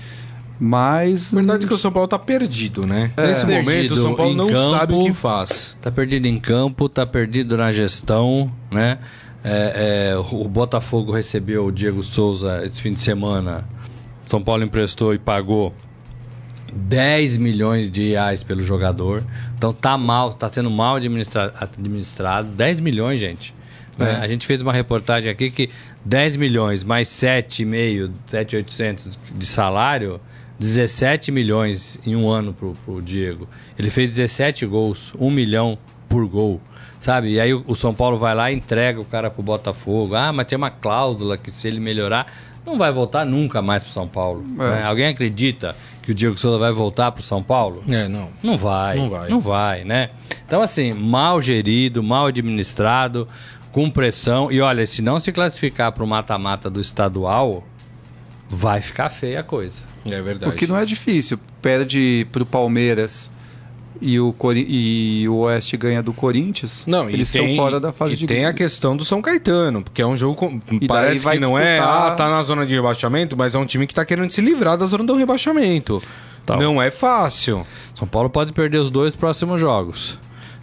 Mas 0.60 1.32
Verdade 1.32 1.64
é 1.64 1.68
que 1.68 1.74
o 1.74 1.78
São 1.78 1.90
Paulo 1.90 2.06
tá 2.06 2.18
perdido, 2.18 2.86
né? 2.86 3.10
É. 3.16 3.28
Nesse 3.28 3.44
momento, 3.46 3.64
Perdido 3.64 3.94
o 3.94 3.96
São 3.96 4.14
Paulo 4.14 4.34
não 4.34 4.48
campo. 4.48 4.70
sabe 4.70 4.94
o 4.94 5.04
que 5.04 5.12
faz. 5.14 5.76
Tá 5.80 5.90
perdido 5.90 6.26
em 6.26 6.38
campo, 6.38 6.88
tá 6.88 7.04
perdido 7.04 7.56
na 7.56 7.72
gestão, 7.72 8.52
né? 8.70 8.98
É, 9.42 10.12
é, 10.12 10.16
o 10.16 10.46
Botafogo 10.48 11.10
recebeu 11.10 11.66
o 11.66 11.72
Diego 11.72 12.02
Souza 12.02 12.62
esse 12.64 12.80
fim 12.80 12.92
de 12.92 13.00
semana. 13.00 13.64
São 14.24 14.40
Paulo 14.40 14.62
emprestou 14.62 15.12
e 15.12 15.18
pagou 15.18 15.74
10 16.72 17.38
milhões 17.38 17.90
de 17.90 18.10
reais 18.10 18.42
pelo 18.42 18.62
jogador. 18.62 19.22
Então 19.56 19.72
tá 19.72 19.96
mal, 19.98 20.32
tá 20.32 20.48
sendo 20.48 20.70
mal 20.70 20.96
administra- 20.96 21.52
administrado. 21.60 22.48
10 22.48 22.80
milhões, 22.80 23.20
gente. 23.20 23.54
né? 23.98 24.18
A 24.22 24.26
gente 24.28 24.46
fez 24.46 24.62
uma 24.62 24.72
reportagem 24.72 25.30
aqui 25.30 25.50
que 25.50 25.68
10 26.04 26.36
milhões 26.36 26.82
mais 26.82 27.08
7,5, 27.08 28.10
7,800 28.26 29.18
de 29.34 29.46
salário, 29.46 30.20
17 30.58 31.30
milhões 31.30 31.98
em 32.06 32.16
um 32.16 32.28
ano 32.30 32.52
pro, 32.54 32.72
pro 32.84 33.02
Diego. 33.02 33.48
Ele 33.78 33.90
fez 33.90 34.14
17 34.14 34.64
gols, 34.66 35.12
1 35.18 35.30
milhão 35.30 35.76
por 36.08 36.26
gol. 36.26 36.60
Sabe? 36.98 37.32
E 37.32 37.40
aí 37.40 37.52
o 37.52 37.64
o 37.66 37.74
São 37.74 37.92
Paulo 37.92 38.16
vai 38.16 38.32
lá 38.32 38.52
e 38.52 38.54
entrega 38.54 39.00
o 39.00 39.04
cara 39.04 39.28
pro 39.28 39.42
Botafogo. 39.42 40.14
Ah, 40.14 40.32
mas 40.32 40.46
tem 40.46 40.56
uma 40.56 40.70
cláusula 40.70 41.36
que 41.36 41.50
se 41.50 41.66
ele 41.66 41.80
melhorar, 41.80 42.32
não 42.64 42.78
vai 42.78 42.92
voltar 42.92 43.24
nunca 43.24 43.60
mais 43.60 43.82
pro 43.82 43.92
São 43.92 44.06
Paulo. 44.06 44.44
né? 44.54 44.82
Alguém 44.84 45.06
acredita 45.06 45.74
que 46.02 46.10
o 46.12 46.14
Diego 46.14 46.36
Souza 46.38 46.58
vai 46.58 46.72
voltar 46.72 47.12
pro 47.12 47.22
São 47.22 47.42
Paulo? 47.42 47.82
É, 47.88 48.08
não. 48.08 48.28
Não 48.42 48.56
vai. 48.56 48.96
Não 48.96 49.10
vai. 49.10 49.28
Não 49.28 49.40
vai, 49.40 49.84
né? 49.84 50.10
Então, 50.46 50.60
assim, 50.60 50.92
mal 50.92 51.40
gerido, 51.40 52.02
mal 52.02 52.26
administrado, 52.26 53.26
com 53.70 53.88
pressão. 53.88 54.50
E 54.52 54.60
olha, 54.60 54.84
se 54.84 55.00
não 55.00 55.18
se 55.18 55.32
classificar 55.32 55.92
para 55.92 56.04
o 56.04 56.06
mata-mata 56.06 56.68
do 56.68 56.80
estadual, 56.80 57.64
vai 58.48 58.80
ficar 58.82 59.08
feia 59.08 59.40
a 59.40 59.42
coisa. 59.42 59.82
É 60.04 60.20
verdade. 60.20 60.52
o 60.52 60.54
que 60.54 60.66
não 60.66 60.76
é 60.76 60.84
difícil. 60.84 61.38
Perde 61.60 62.26
para 62.30 62.42
o 62.42 62.46
Palmeiras 62.46 63.30
e 64.00 64.18
o, 64.18 64.32
Cori- 64.32 64.66
e 64.68 65.28
o 65.28 65.36
Oeste 65.40 65.76
ganha 65.76 66.02
do 66.02 66.12
Corinthians. 66.12 66.84
Não, 66.86 67.08
eles 67.10 67.30
tem- 67.30 67.42
estão 67.50 67.56
fora 67.64 67.78
da 67.78 67.92
fase 67.92 68.14
e 68.14 68.16
de 68.16 68.26
tem 68.26 68.44
a 68.44 68.52
questão 68.52 68.96
do 68.96 69.04
São 69.04 69.20
Caetano, 69.22 69.82
porque 69.82 70.00
é 70.02 70.06
um 70.06 70.16
jogo. 70.16 70.34
Com, 70.36 70.58
parece 70.86 71.24
vai 71.24 71.36
que 71.36 71.42
não 71.42 71.58
é. 71.58 71.76
disputar- 71.76 72.12
Ah, 72.12 72.14
tá 72.14 72.28
na 72.30 72.42
zona 72.42 72.64
de 72.66 72.74
rebaixamento, 72.74 73.36
mas 73.36 73.54
é 73.54 73.58
um 73.58 73.66
time 73.66 73.86
que 73.86 73.94
tá 73.94 74.04
querendo 74.04 74.30
se 74.30 74.40
livrar 74.40 74.76
da 74.76 74.86
zona 74.86 75.04
do 75.04 75.14
rebaixamento. 75.14 76.02
Tá. 76.44 76.56
Não 76.56 76.80
é 76.82 76.90
fácil. 76.90 77.64
São 77.94 78.06
Paulo 78.08 78.28
pode 78.28 78.52
perder 78.52 78.78
os 78.78 78.90
dois 78.90 79.12
próximos 79.12 79.60
jogos. 79.60 80.18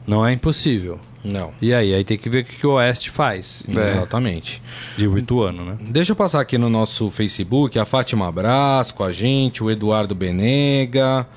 Não 0.05 0.25
é 0.25 0.33
impossível. 0.33 0.99
Não. 1.23 1.51
E 1.61 1.73
aí? 1.73 1.93
Aí 1.93 2.03
tem 2.03 2.17
que 2.17 2.29
ver 2.29 2.41
o 2.41 2.45
que, 2.45 2.65
o 2.65 2.71
Oeste 2.71 3.09
faz. 3.09 3.61
Exatamente. 3.67 4.61
E 4.97 5.05
o 5.07 5.17
Ituano, 5.17 5.63
né? 5.65 5.77
Deixa 5.81 6.13
eu 6.13 6.15
passar 6.15 6.39
aqui 6.39 6.57
no 6.57 6.69
nosso 6.69 7.11
Facebook, 7.11 7.77
a 7.77 7.85
Fátima 7.85 8.31
Brás 8.31 8.91
com 8.91 9.03
a 9.03 9.11
gente, 9.11 9.63
o 9.63 9.69
Eduardo 9.69 10.15
Benega, 10.15 11.27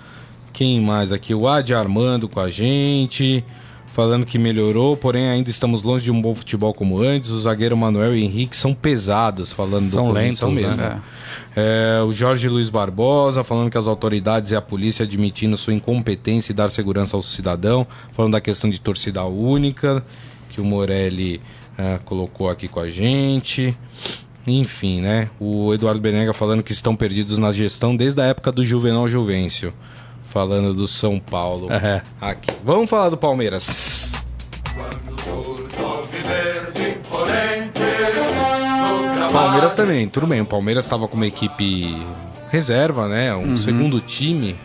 quem 0.52 0.80
mais 0.80 1.12
aqui? 1.12 1.34
O 1.34 1.48
Adi 1.48 1.74
Armando 1.74 2.28
com 2.28 2.40
a 2.40 2.50
gente, 2.50 3.44
falando 3.86 4.24
que 4.24 4.38
melhorou, 4.38 4.96
porém 4.96 5.28
ainda 5.28 5.50
estamos 5.50 5.82
longe 5.82 6.04
de 6.04 6.10
um 6.10 6.20
bom 6.20 6.34
futebol 6.34 6.72
como 6.72 7.00
antes. 7.00 7.30
O 7.30 7.38
zagueiro 7.40 7.76
Manuel 7.76 8.16
e 8.16 8.24
Henrique 8.24 8.56
são 8.56 8.72
pesados, 8.74 9.52
falando 9.52 9.90
São 9.90 10.08
do 10.08 10.12
lentos, 10.12 10.52
mesmo. 10.52 10.76
né? 10.76 11.00
É, 11.54 12.02
o 12.02 12.12
Jorge 12.12 12.48
Luiz 12.48 12.70
Barbosa 12.70 13.44
falando 13.44 13.70
que 13.70 13.76
as 13.76 13.86
autoridades 13.86 14.50
e 14.50 14.56
a 14.56 14.62
polícia 14.62 15.04
admitindo 15.04 15.56
sua 15.56 15.74
incompetência 15.74 16.52
e 16.52 16.54
dar 16.54 16.70
segurança 16.70 17.16
ao 17.16 17.22
cidadão, 17.22 17.86
falando 18.12 18.32
da 18.32 18.40
questão 18.40 18.70
de 18.70 18.80
torcida 18.80 19.22
única, 19.24 20.02
que 20.50 20.60
o 20.60 20.64
Morelli 20.64 21.40
é, 21.76 21.98
colocou 22.04 22.48
aqui 22.48 22.68
com 22.68 22.80
a 22.80 22.90
gente. 22.90 23.76
Enfim, 24.46 25.00
né? 25.00 25.28
O 25.38 25.72
Eduardo 25.72 26.00
Benega 26.00 26.32
falando 26.32 26.62
que 26.62 26.72
estão 26.72 26.96
perdidos 26.96 27.38
na 27.38 27.52
gestão 27.52 27.94
desde 27.94 28.20
a 28.20 28.24
época 28.24 28.50
do 28.50 28.64
Juvenal 28.64 29.08
Juvencio. 29.08 29.72
Falando 30.32 30.72
do 30.72 30.88
São 30.88 31.18
Paulo. 31.20 31.70
É. 31.70 32.00
Aqui. 32.18 32.50
Vamos 32.64 32.88
falar 32.88 33.10
do 33.10 33.18
Palmeiras. 33.18 34.12
Palmeiras 39.30 39.76
também, 39.76 40.08
tudo 40.08 40.26
bem. 40.26 40.40
O 40.40 40.46
Palmeiras 40.46 40.86
estava 40.86 41.06
com 41.06 41.16
uma 41.16 41.26
equipe 41.26 41.94
reserva, 42.48 43.08
né? 43.08 43.34
Um 43.36 43.58
segundo 43.58 44.00
time. 44.00 44.56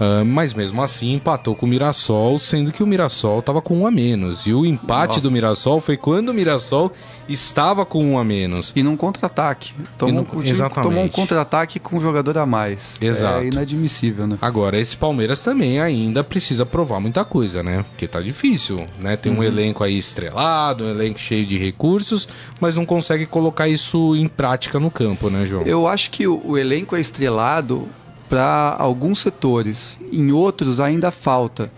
Ah, 0.00 0.24
mas 0.24 0.54
mesmo 0.54 0.82
assim 0.82 1.12
empatou 1.14 1.54
com 1.54 1.66
o 1.66 1.68
Mirassol, 1.68 2.38
sendo 2.38 2.72
que 2.72 2.82
o 2.82 2.86
Mirassol 2.86 3.40
estava 3.40 3.60
com 3.60 3.78
um 3.78 3.86
a 3.86 3.90
menos. 3.90 4.46
E 4.46 4.52
o 4.52 4.66
empate 4.66 5.20
do 5.20 5.30
Mirassol 5.30 5.80
foi 5.80 5.96
quando 5.96 6.30
o 6.30 6.34
Mirassol 6.34 6.92
estava 7.28 7.86
com 7.86 8.04
um 8.04 8.18
a 8.18 8.24
menos. 8.24 8.72
E 8.76 8.82
num 8.82 8.96
contra-ataque. 8.96 9.72
Tomou, 9.96 10.26
exatamente. 10.44 10.88
tomou 10.88 11.04
um 11.04 11.08
contra-ataque 11.08 11.78
com 11.78 11.96
um 11.96 12.00
jogador 12.00 12.36
a 12.38 12.46
mais. 12.46 12.96
Exato. 13.00 13.44
É 13.44 13.46
inadmissível, 13.46 14.26
né? 14.26 14.38
Agora, 14.40 14.78
esse 14.78 14.96
Palmeiras 14.96 15.40
também 15.42 15.80
ainda 15.80 16.22
precisa 16.22 16.66
provar 16.66 17.00
muita 17.00 17.24
coisa, 17.24 17.62
né? 17.62 17.84
Porque 17.90 18.06
tá 18.06 18.20
difícil, 18.20 18.84
né? 19.00 19.16
Tem 19.16 19.32
um 19.32 19.42
elenco 19.42 19.82
aí 19.82 19.96
estrelado, 19.96 20.84
um 20.84 20.90
elenco 20.90 21.18
cheio 21.18 21.46
de 21.46 21.56
recursos, 21.56 22.28
mas 22.60 22.76
não 22.76 22.84
consegue 22.84 23.26
colocar 23.26 23.68
isso 23.68 24.14
em 24.16 24.28
prática 24.28 24.78
no 24.78 24.90
campo, 24.90 25.30
né, 25.30 25.46
João? 25.46 25.62
Eu 25.62 25.86
acho 25.86 26.10
que 26.10 26.26
o, 26.26 26.42
o 26.44 26.58
elenco 26.58 26.94
é 26.96 27.00
estrelado 27.00 27.88
para 28.34 28.74
alguns 28.80 29.20
setores, 29.20 29.96
em 30.10 30.32
outros 30.32 30.80
ainda 30.80 31.12
falta. 31.12 31.70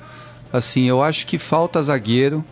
Assim, 0.50 0.84
eu 0.88 1.02
acho 1.02 1.26
que 1.26 1.36
falta 1.36 1.82
zagueiro 1.82 2.42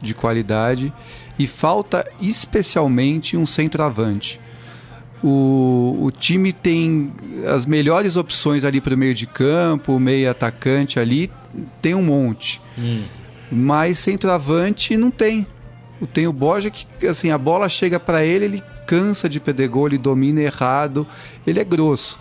de 0.00 0.14
qualidade 0.14 0.90
e 1.38 1.46
falta 1.46 2.10
especialmente 2.22 3.36
um 3.36 3.44
centroavante. 3.44 4.40
O, 5.22 5.98
o 6.00 6.10
time 6.10 6.54
tem 6.54 7.12
as 7.54 7.66
melhores 7.66 8.16
opções 8.16 8.64
ali 8.64 8.80
para 8.80 8.94
o 8.94 8.96
meio 8.96 9.14
de 9.14 9.26
campo, 9.26 9.92
o 9.92 10.00
meio 10.00 10.30
atacante 10.30 10.98
ali, 10.98 11.30
tem 11.82 11.94
um 11.94 12.02
monte. 12.02 12.62
Mas 13.52 13.98
centroavante 13.98 14.96
não 14.96 15.10
tem. 15.10 15.46
Tem 16.14 16.26
o 16.26 16.32
Borja 16.32 16.70
que, 16.70 17.06
assim, 17.06 17.30
a 17.30 17.36
bola 17.36 17.68
chega 17.68 18.00
para 18.00 18.24
ele, 18.24 18.46
ele 18.46 18.62
cansa 18.86 19.28
de 19.28 19.38
perder 19.38 19.68
gol, 19.68 19.86
ele 19.86 19.98
domina 19.98 20.40
errado, 20.40 21.06
ele 21.46 21.60
é 21.60 21.64
grosso. 21.64 22.19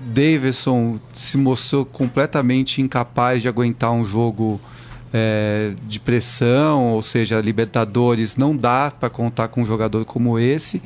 Davidson 0.00 0.98
se 1.12 1.36
mostrou 1.36 1.84
completamente 1.84 2.80
incapaz 2.80 3.42
de 3.42 3.48
aguentar 3.48 3.92
um 3.92 4.04
jogo 4.04 4.60
é, 5.12 5.72
de 5.86 5.98
pressão, 6.00 6.92
ou 6.92 7.02
seja, 7.02 7.40
Libertadores 7.40 8.36
não 8.36 8.56
dá 8.56 8.90
para 8.98 9.10
contar 9.10 9.48
com 9.48 9.62
um 9.62 9.66
jogador 9.66 10.04
como 10.04 10.38
esse. 10.38 10.82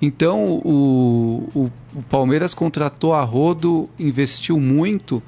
Então 0.00 0.60
o, 0.64 1.48
o, 1.54 1.72
o 1.94 2.02
Palmeiras 2.10 2.54
contratou 2.54 3.14
a 3.14 3.22
Rodo, 3.22 3.88
investiu 3.98 4.58
muito, 4.58 5.22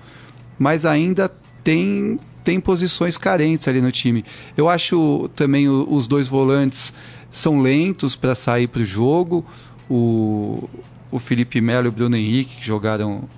mas 0.59 0.85
ainda 0.85 1.31
tem, 1.63 2.19
tem 2.43 2.59
posições 2.61 3.17
carentes 3.17 3.69
ali 3.69 3.81
no 3.81 3.93
time. 3.93 4.25
Eu 4.57 4.69
acho 4.69 5.31
também 5.35 5.69
o- 5.69 5.87
os 5.91 6.07
dois 6.07 6.27
volantes 6.29 6.93
são 7.31 7.61
lentos 7.61 8.17
para 8.17 8.35
sair 8.35 8.67
para 8.67 8.83
o 8.83 8.87
jogo. 8.87 9.45
O, 9.89 10.69
o 11.11 11.19
Felipe 11.19 11.61
Melo 11.61 11.87
e 11.87 11.89
o 11.89 11.93
Bruno 11.93 12.17
Henrique 12.17 12.57
que 12.57 12.67
jogaram 12.67 13.29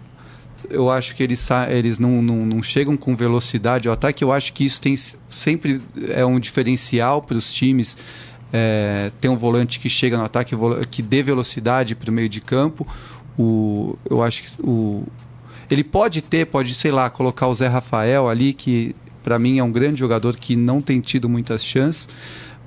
eu 0.68 0.90
acho 0.90 1.14
que 1.14 1.22
eles, 1.22 1.48
eles 1.70 1.98
não, 1.98 2.20
não, 2.22 2.44
não 2.44 2.62
chegam 2.62 2.96
com 2.96 3.16
velocidade 3.16 3.88
ao 3.88 3.94
ataque. 3.94 4.22
Eu 4.22 4.30
acho 4.30 4.52
que 4.52 4.64
isso 4.64 4.80
tem 4.80 4.94
sempre 5.28 5.80
é 6.11 6.24
um 6.24 6.38
diferencial 6.38 7.22
para 7.22 7.37
os 7.37 7.52
times 7.52 7.96
é, 8.52 9.11
ter 9.20 9.28
um 9.28 9.37
volante 9.37 9.78
que 9.80 9.88
chega 9.88 10.16
no 10.16 10.24
ataque, 10.24 10.54
que 10.90 11.02
dê 11.02 11.22
velocidade 11.22 11.94
para 11.94 12.11
o 12.11 12.12
meio 12.12 12.28
de 12.28 12.40
campo. 12.40 12.87
O, 13.38 13.96
eu 14.09 14.22
acho 14.22 14.42
que 14.42 14.62
o, 14.62 15.04
ele 15.70 15.85
pode 15.85 16.20
ter, 16.20 16.46
pode, 16.46 16.74
sei 16.74 16.90
lá, 16.90 17.09
colocar 17.09 17.46
o 17.46 17.54
Zé 17.54 17.68
Rafael 17.68 18.28
ali, 18.28 18.52
que 18.52 18.94
para 19.22 19.38
mim 19.38 19.59
é 19.59 19.64
um 19.64 19.70
grande 19.70 20.00
jogador 20.00 20.37
que 20.37 20.56
não 20.56 20.80
tem 20.80 21.00
tido 21.00 21.28
muitas 21.28 21.64
chances. 21.64 22.09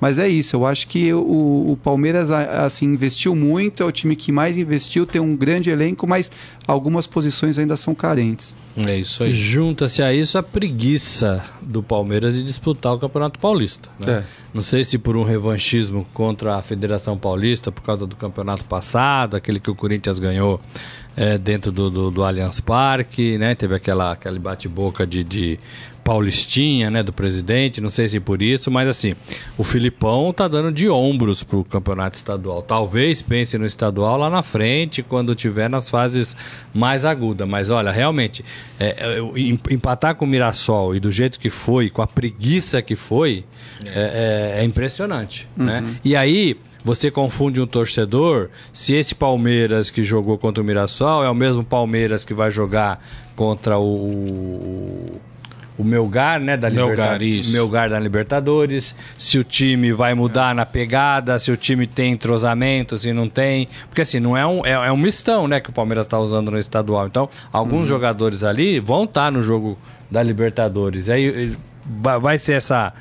Mas 0.00 0.18
é 0.18 0.28
isso, 0.28 0.56
eu 0.56 0.66
acho 0.66 0.86
que 0.86 1.12
o, 1.14 1.72
o 1.72 1.78
Palmeiras 1.82 2.30
assim 2.30 2.86
investiu 2.86 3.34
muito, 3.34 3.82
é 3.82 3.86
o 3.86 3.92
time 3.92 4.14
que 4.14 4.30
mais 4.30 4.58
investiu, 4.58 5.06
tem 5.06 5.20
um 5.20 5.36
grande 5.36 5.70
elenco, 5.70 6.06
mas 6.06 6.30
algumas 6.66 7.06
posições 7.06 7.58
ainda 7.58 7.76
são 7.76 7.94
carentes. 7.94 8.54
É 8.76 8.96
isso 8.96 9.22
aí. 9.22 9.32
Junta-se 9.32 10.02
a 10.02 10.12
isso 10.12 10.36
a 10.36 10.42
preguiça 10.42 11.42
do 11.62 11.82
Palmeiras 11.82 12.34
de 12.34 12.42
disputar 12.42 12.92
o 12.92 12.98
Campeonato 12.98 13.38
Paulista. 13.38 13.88
né? 14.00 14.24
É. 14.40 14.44
Não 14.52 14.62
sei 14.62 14.84
se 14.84 14.98
por 14.98 15.16
um 15.16 15.22
revanchismo 15.22 16.06
contra 16.14 16.56
a 16.56 16.62
Federação 16.62 17.16
Paulista, 17.16 17.72
por 17.72 17.82
causa 17.82 18.06
do 18.06 18.14
campeonato 18.14 18.62
passado, 18.64 19.36
aquele 19.36 19.58
que 19.58 19.70
o 19.70 19.74
Corinthians 19.74 20.18
ganhou 20.20 20.60
é, 21.16 21.38
dentro 21.38 21.72
do, 21.72 21.90
do, 21.90 22.10
do 22.10 22.22
Allianz 22.22 22.60
Parque, 22.60 23.36
né? 23.38 23.54
Teve 23.54 23.74
aquela, 23.74 24.12
aquele 24.12 24.38
bate-boca 24.38 25.06
de, 25.06 25.24
de 25.24 25.58
Paulistinha, 26.04 26.90
né? 26.90 27.02
Do 27.02 27.12
presidente, 27.12 27.80
não 27.80 27.88
sei 27.88 28.06
se 28.08 28.20
por 28.20 28.42
isso, 28.42 28.70
mas 28.70 28.86
assim, 28.88 29.14
o 29.56 29.64
Filipão 29.64 30.32
tá 30.32 30.46
dando 30.46 30.70
de 30.70 30.88
ombros 30.88 31.42
pro 31.42 31.64
campeonato 31.64 32.14
estadual. 32.16 32.62
Talvez 32.62 33.22
pense 33.22 33.56
no 33.56 33.64
estadual 33.66 34.18
lá 34.18 34.28
na 34.28 34.42
frente, 34.42 35.02
quando 35.02 35.34
tiver 35.34 35.70
nas 35.70 35.88
fases 35.88 36.36
mais 36.74 37.04
agudas. 37.04 37.48
Mas 37.48 37.70
olha, 37.70 37.90
realmente, 37.90 38.44
é, 38.78 39.18
é, 39.18 39.72
empatar 39.72 40.14
com 40.14 40.24
o 40.26 40.28
Mirassol 40.28 40.94
e 40.94 41.00
do 41.00 41.10
jeito 41.10 41.40
que 41.40 41.48
foi, 41.50 41.88
com 41.88 42.02
a 42.02 42.06
preguiça 42.06 42.82
que 42.82 42.94
foi, 42.94 43.42
é, 43.84 44.54
é- 44.56 44.60
é 44.60 44.64
impressionante. 44.64 45.48
Né? 45.56 45.82
E 46.04 46.14
aí. 46.14 46.56
Você 46.86 47.10
confunde 47.10 47.62
um 47.62 47.66
torcedor 47.66 48.50
se 48.70 48.94
esse 48.94 49.14
Palmeiras 49.14 49.90
que 49.90 50.04
jogou 50.04 50.36
contra 50.36 50.62
o 50.62 50.66
Mirassol 50.66 51.24
é 51.24 51.30
o 51.30 51.34
mesmo 51.34 51.64
Palmeiras 51.64 52.26
que 52.26 52.34
vai 52.34 52.50
jogar 52.50 53.02
contra 53.34 53.78
o, 53.78 55.18
o 55.76 55.84
Melgar, 55.84 56.40
né? 56.40 56.56
Da 56.56 56.70
Melgar, 56.70 56.90
Libertadores. 56.90 57.52
Melgar 57.52 57.90
da 57.90 57.98
Libertadores. 57.98 58.94
Se 59.18 59.38
o 59.38 59.44
time 59.44 59.92
vai 59.92 60.14
mudar 60.14 60.54
na 60.54 60.64
pegada, 60.64 61.38
se 61.38 61.50
o 61.50 61.56
time 61.56 61.86
tem 61.86 62.12
entrosamento, 62.12 62.96
se 62.96 63.12
não 63.12 63.28
tem. 63.28 63.68
Porque 63.88 64.02
assim, 64.02 64.20
não 64.20 64.36
é 64.36 64.46
um, 64.46 64.64
é, 64.64 64.72
é 64.72 64.92
um 64.92 64.96
mistão, 64.96 65.48
né? 65.48 65.60
Que 65.60 65.70
o 65.70 65.72
Palmeiras 65.72 66.06
está 66.06 66.18
usando 66.18 66.50
no 66.50 66.58
estadual. 66.58 67.06
Então, 67.06 67.28
alguns 67.52 67.88
jogadores 67.88 68.44
ali 68.44 68.78
vão 68.78 69.04
estar 69.04 69.32
no 69.32 69.42
jogo 69.42 69.78
da 70.10 70.22
Libertadores. 70.22 71.08
Aí 71.08 71.56
vai 72.20 72.38
ser 72.38 72.54
essa, 72.54 72.92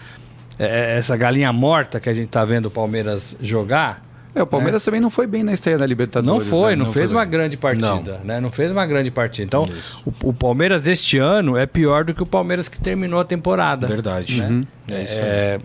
eh, 0.57 0.97
essa 0.97 1.15
galinha 1.15 1.53
morta 1.53 1.99
que 1.99 2.09
a 2.09 2.13
gente 2.13 2.27
tá 2.27 2.43
vendo 2.43 2.65
o 2.67 2.71
Palmeiras 2.71 3.35
jogar. 3.41 4.01
É, 4.35 4.41
o 4.41 4.47
Palmeiras 4.47 4.83
também 4.83 4.99
não 4.99 5.11
foi 5.11 5.27
bem 5.27 5.43
na 5.43 5.53
estreia 5.53 5.77
da 5.77 5.83
Não 5.83 5.89
Libertadores. 5.89 6.47
foi, 6.47 6.71
né? 6.71 6.75
não, 6.77 6.85
Não 6.85 6.91
fez 6.93 7.05
foi 7.07 7.15
uma 7.15 7.21
bem. 7.21 7.31
grande 7.31 7.57
partida, 7.57 8.19
né? 8.23 8.39
Não 8.39 8.51
fez 8.51 8.71
uma 8.71 8.85
grande 8.85 9.11
partida. 9.11 9.45
Então, 9.45 9.65
o, 10.05 10.29
o 10.29 10.33
Palmeiras 10.33 10.87
este 10.87 11.19
ano 11.19 11.55
é 11.55 11.65
pior 11.67 12.03
do 12.03 12.13
que 12.15 12.23
o 12.23 12.25
Palmeiras 12.25 12.67
que 12.67 12.79
terminou 12.81 13.19
a 13.19 13.23
temporada. 13.25 13.85
Verdade. 13.85 14.41
Né? 14.41 14.65
É 14.89 15.03
isso 15.03 15.19
aí. 15.19 15.25
É, 15.25 15.59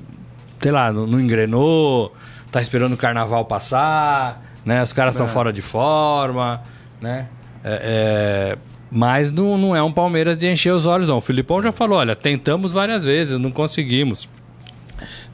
sei 0.60 0.70
lá, 0.70 0.92
não, 0.92 1.06
não 1.06 1.18
engrenou, 1.18 2.14
tá 2.52 2.60
esperando 2.60 2.92
o 2.92 2.96
carnaval 2.96 3.44
passar, 3.46 4.42
né? 4.66 4.82
Os 4.82 4.92
caras 4.92 5.14
estão 5.14 5.26
fora 5.28 5.50
de 5.52 5.62
forma, 5.62 6.60
né? 7.00 7.26
É, 7.64 8.52
é, 8.54 8.58
mas 8.90 9.32
não, 9.32 9.56
não 9.56 9.74
é 9.76 9.82
um 9.82 9.92
Palmeiras 9.92 10.36
de 10.36 10.46
encher 10.46 10.72
os 10.72 10.84
olhos, 10.84 11.08
não. 11.08 11.16
O 11.16 11.20
Filipão 11.22 11.62
já 11.62 11.72
falou: 11.72 11.98
olha, 11.98 12.14
tentamos 12.14 12.72
várias 12.72 13.02
vezes, 13.04 13.38
não 13.38 13.50
conseguimos. 13.50 14.28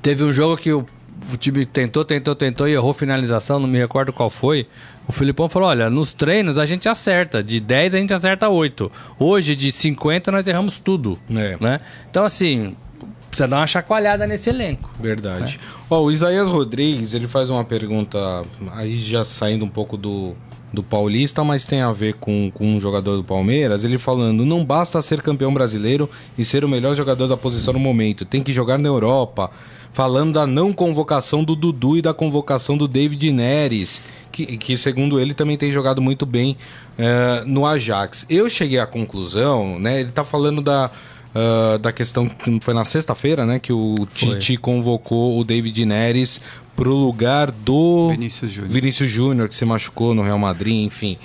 Teve 0.01 0.23
um 0.23 0.31
jogo 0.33 0.57
que 0.57 0.73
o, 0.73 0.85
o 1.33 1.37
time 1.37 1.65
tentou, 1.65 2.05
tentou, 2.05 2.35
tentou 2.35 2.69
e 2.69 2.73
errou 2.73 2.93
finalização, 2.93 3.59
não 3.59 3.69
me 3.69 3.79
recordo 3.79 4.13
qual 4.13 4.31
foi. 4.31 4.67
O 5.07 5.13
Filipão 5.13 5.49
falou: 5.49 5.69
olha, 5.69 5.91
nos 5.91 6.13
treinos 6.13 6.59
a 6.59 6.67
gente 6.67 6.89
acerta, 6.89 7.43
de 7.43 7.61
10 7.61 7.95
a 7.95 7.99
gente 7.99 8.15
acerta 8.15 8.49
8. 8.49 8.91
Hoje, 9.19 9.55
de 9.55 9.71
50, 9.71 10.31
nós 10.33 10.47
erramos 10.47 10.79
tudo. 10.79 11.19
É. 11.31 11.57
Né? 11.61 11.81
Então, 12.11 12.25
assim, 12.25 12.77
precisa 13.29 13.49
dar 13.49 13.59
uma 13.59 13.67
chacoalhada 13.67 14.27
nesse 14.27 14.49
elenco. 14.49 14.91
Verdade. 15.01 15.59
Ó, 15.91 16.03
o 16.03 16.11
Isaías 16.11 16.49
Rodrigues, 16.49 17.15
ele 17.15 17.27
faz 17.27 17.51
uma 17.51 17.65
pergunta 17.65 18.19
aí 18.73 18.99
já 19.01 19.25
saindo 19.25 19.65
um 19.65 19.69
pouco 19.69 19.97
do, 19.97 20.35
do 20.73 20.83
Paulista, 20.83 21.43
mas 21.43 21.65
tem 21.65 21.83
a 21.83 21.93
ver 21.93 22.15
com, 22.15 22.51
com 22.53 22.77
um 22.77 22.81
jogador 22.81 23.17
do 23.17 23.25
Palmeiras. 23.25 23.85
Ele 23.85 23.99
falando, 23.99 24.47
não 24.47 24.65
basta 24.65 25.03
ser 25.03 25.21
campeão 25.21 25.53
brasileiro 25.53 26.09
e 26.39 26.45
ser 26.45 26.65
o 26.65 26.69
melhor 26.69 26.95
jogador 26.95 27.27
da 27.27 27.37
posição 27.37 27.75
no 27.75 27.81
momento, 27.81 28.25
tem 28.25 28.43
que 28.43 28.53
jogar 28.53 28.79
na 28.79 28.89
Europa. 28.89 29.51
Falando 29.95 30.33
da 30.33 30.47
não 30.47 30.73
convocação 30.73 31.45
do 31.45 31.55
Dudu 31.55 31.97
e 31.97 32.03
da 32.03 32.13
convocação 32.13 32.77
do 32.77 32.89
David 32.89 33.31
Neres, 33.31 34.03
que, 34.33 34.57
que 34.59 34.77
segundo 34.77 35.21
ele 35.21 35.33
também 35.33 35.57
tem 35.57 35.71
jogado 35.71 36.03
muito 36.03 36.27
bem 36.27 36.57
eh, 36.99 37.45
no 37.47 37.65
Ajax. 37.65 38.27
Eu 38.29 38.51
cheguei 38.51 38.81
à 38.81 38.87
conclusão, 38.87 39.79
né? 39.79 40.01
Ele 40.01 40.11
tá 40.11 40.25
falando 40.25 40.61
da, 40.61 40.91
ah, 41.35 41.79
da 41.79 41.93
questão 41.93 42.29
que 42.29 42.59
foi 42.61 42.75
na 42.75 42.85
sexta-feira, 42.85 43.45
né? 43.45 43.59
Que 43.59 43.73
o 43.73 44.07
Tite 44.15 44.57
convocou 44.57 45.39
o 45.39 45.45
David 45.45 45.85
Neres 45.85 46.41
pro 46.77 46.93
lugar 46.95 47.51
do 47.53 48.09
Vinícius 48.11 48.51
Júnior. 48.51 48.73
Vinícius 48.73 49.11
Júnior, 49.11 49.49
que 49.49 49.55
se 49.57 49.65
machucou 49.65 50.15
no 50.15 50.23
Real 50.23 50.39
Madrid, 50.39 50.85
enfim. 50.87 51.17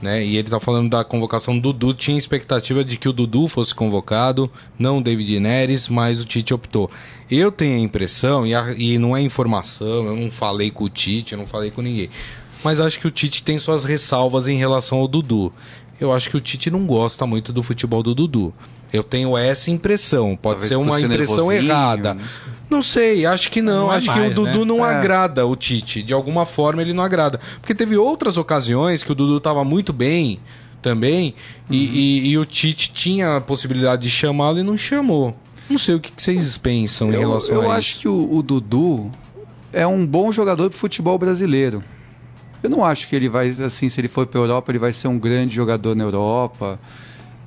Né? 0.00 0.24
E 0.24 0.36
ele 0.36 0.48
tá 0.48 0.60
falando 0.60 0.88
da 0.90 1.02
convocação 1.04 1.54
do 1.58 1.72
Dudu. 1.72 1.92
Tinha 1.94 2.16
expectativa 2.18 2.84
de 2.84 2.96
que 2.96 3.08
o 3.08 3.12
Dudu 3.12 3.46
fosse 3.48 3.74
convocado, 3.74 4.50
não 4.78 4.98
o 4.98 5.02
David 5.02 5.38
Neres, 5.40 5.88
mas 5.88 6.20
o 6.20 6.24
Tite 6.24 6.54
optou. 6.54 6.90
Eu 7.30 7.50
tenho 7.50 7.76
a 7.76 7.80
impressão, 7.80 8.46
e, 8.46 8.54
a- 8.54 8.74
e 8.76 8.98
não 8.98 9.16
é 9.16 9.20
informação, 9.22 10.06
eu 10.06 10.16
não 10.16 10.30
falei 10.30 10.70
com 10.70 10.84
o 10.84 10.88
Tite, 10.88 11.32
eu 11.32 11.38
não 11.38 11.46
falei 11.46 11.70
com 11.70 11.82
ninguém. 11.82 12.08
Mas 12.64 12.78
acho 12.78 13.00
que 13.00 13.06
o 13.06 13.10
Tite 13.10 13.42
tem 13.42 13.58
suas 13.58 13.82
ressalvas 13.84 14.46
em 14.46 14.56
relação 14.56 14.98
ao 14.98 15.08
Dudu. 15.08 15.52
Eu 16.00 16.12
acho 16.12 16.30
que 16.30 16.36
o 16.36 16.40
Tite 16.40 16.70
não 16.70 16.84
gosta 16.86 17.26
muito 17.26 17.52
do 17.52 17.62
futebol 17.62 18.02
do 18.04 18.14
Dudu. 18.14 18.52
Eu 18.92 19.02
tenho 19.02 19.36
essa 19.36 19.70
impressão. 19.70 20.36
Pode 20.36 20.60
Talvez 20.60 20.68
ser 20.68 20.76
uma 20.76 21.00
impressão 21.00 21.50
errada. 21.50 22.14
não 22.14 22.20
sei. 22.20 22.52
Não 22.70 22.82
sei, 22.82 23.26
acho 23.26 23.50
que 23.50 23.60
não. 23.62 23.86
Não 23.86 23.92
é 23.92 23.96
acho 23.96 24.06
mais, 24.06 24.20
que 24.20 24.26
o 24.28 24.34
Dudu 24.44 24.58
né? 24.60 24.64
não 24.64 24.84
É. 24.86 24.94
agrada 24.94 25.46
o 25.46 25.54
Tite. 25.56 26.02
De 26.02 26.12
alguma 26.14 26.44
forma 26.46 26.80
ele 26.82 26.92
não 26.92 27.02
agrada. 27.02 27.38
Porque 27.60 27.74
teve 27.74 27.96
outras 27.96 28.36
ocasiões 28.36 29.02
que 29.02 29.12
o 29.12 29.14
Dudu 29.14 29.36
estava 29.38 29.62
muito 29.64 29.92
bem 29.92 30.38
também 30.80 31.34
e, 31.70 31.76
e- 31.76 32.28
e 32.30 32.38
o 32.38 32.44
Tite 32.44 32.92
tinha 32.92 33.36
a 33.36 33.40
possibilidade 33.40 34.02
de 34.02 34.10
chamá-lo 34.10 34.58
e 34.58 34.62
não 34.62 34.76
chamou. 34.76 35.34
Não 35.70 35.78
sei 35.78 35.94
o 35.94 36.00
que, 36.00 36.10
que 36.10 36.22
vocês 36.22 36.58
pensam 36.58 37.10
em 37.10 37.14
Eu, 37.14 37.20
relação 37.20 37.54
eu 37.56 37.70
a 37.70 37.76
acho 37.76 37.90
isso. 37.92 38.00
que 38.00 38.08
o, 38.08 38.34
o 38.36 38.42
Dudu 38.42 39.10
é 39.72 39.86
um 39.86 40.06
bom 40.06 40.32
jogador 40.32 40.68
pro 40.70 40.78
futebol 40.78 41.16
brasileiro. 41.18 41.82
Eu 42.62 42.68
não 42.70 42.84
acho 42.84 43.06
que 43.08 43.14
ele 43.16 43.28
vai, 43.28 43.48
assim, 43.50 43.88
se 43.88 44.00
ele 44.00 44.08
for 44.08 44.26
para 44.26 44.40
Europa, 44.40 44.70
ele 44.72 44.78
vai 44.78 44.92
ser 44.92 45.08
um 45.08 45.18
grande 45.18 45.54
jogador 45.54 45.94
na 45.96 46.04
Europa. 46.04 46.78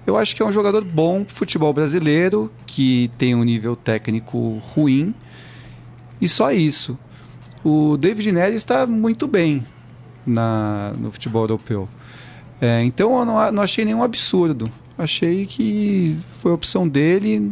Eu 0.05 0.17
acho 0.17 0.35
que 0.35 0.41
é 0.41 0.45
um 0.45 0.51
jogador 0.51 0.83
bom 0.83 1.25
futebol 1.27 1.73
brasileiro, 1.73 2.51
que 2.65 3.09
tem 3.17 3.33
um 3.33 3.43
nível 3.43 3.75
técnico 3.75 4.61
ruim. 4.73 5.13
E 6.21 6.29
só 6.29 6.51
isso. 6.51 6.97
O 7.63 7.97
David 7.97 8.31
Neres 8.31 8.57
está 8.57 8.85
muito 8.85 9.27
bem 9.27 9.65
na, 10.25 10.93
no 10.97 11.11
futebol 11.11 11.43
europeu. 11.43 11.89
É, 12.61 12.83
então 12.83 13.19
eu 13.19 13.25
não, 13.25 13.51
não 13.51 13.63
achei 13.63 13.83
nenhum 13.83 14.03
absurdo. 14.03 14.69
Achei 14.97 15.45
que 15.45 16.15
foi 16.39 16.51
opção 16.51 16.87
dele. 16.87 17.51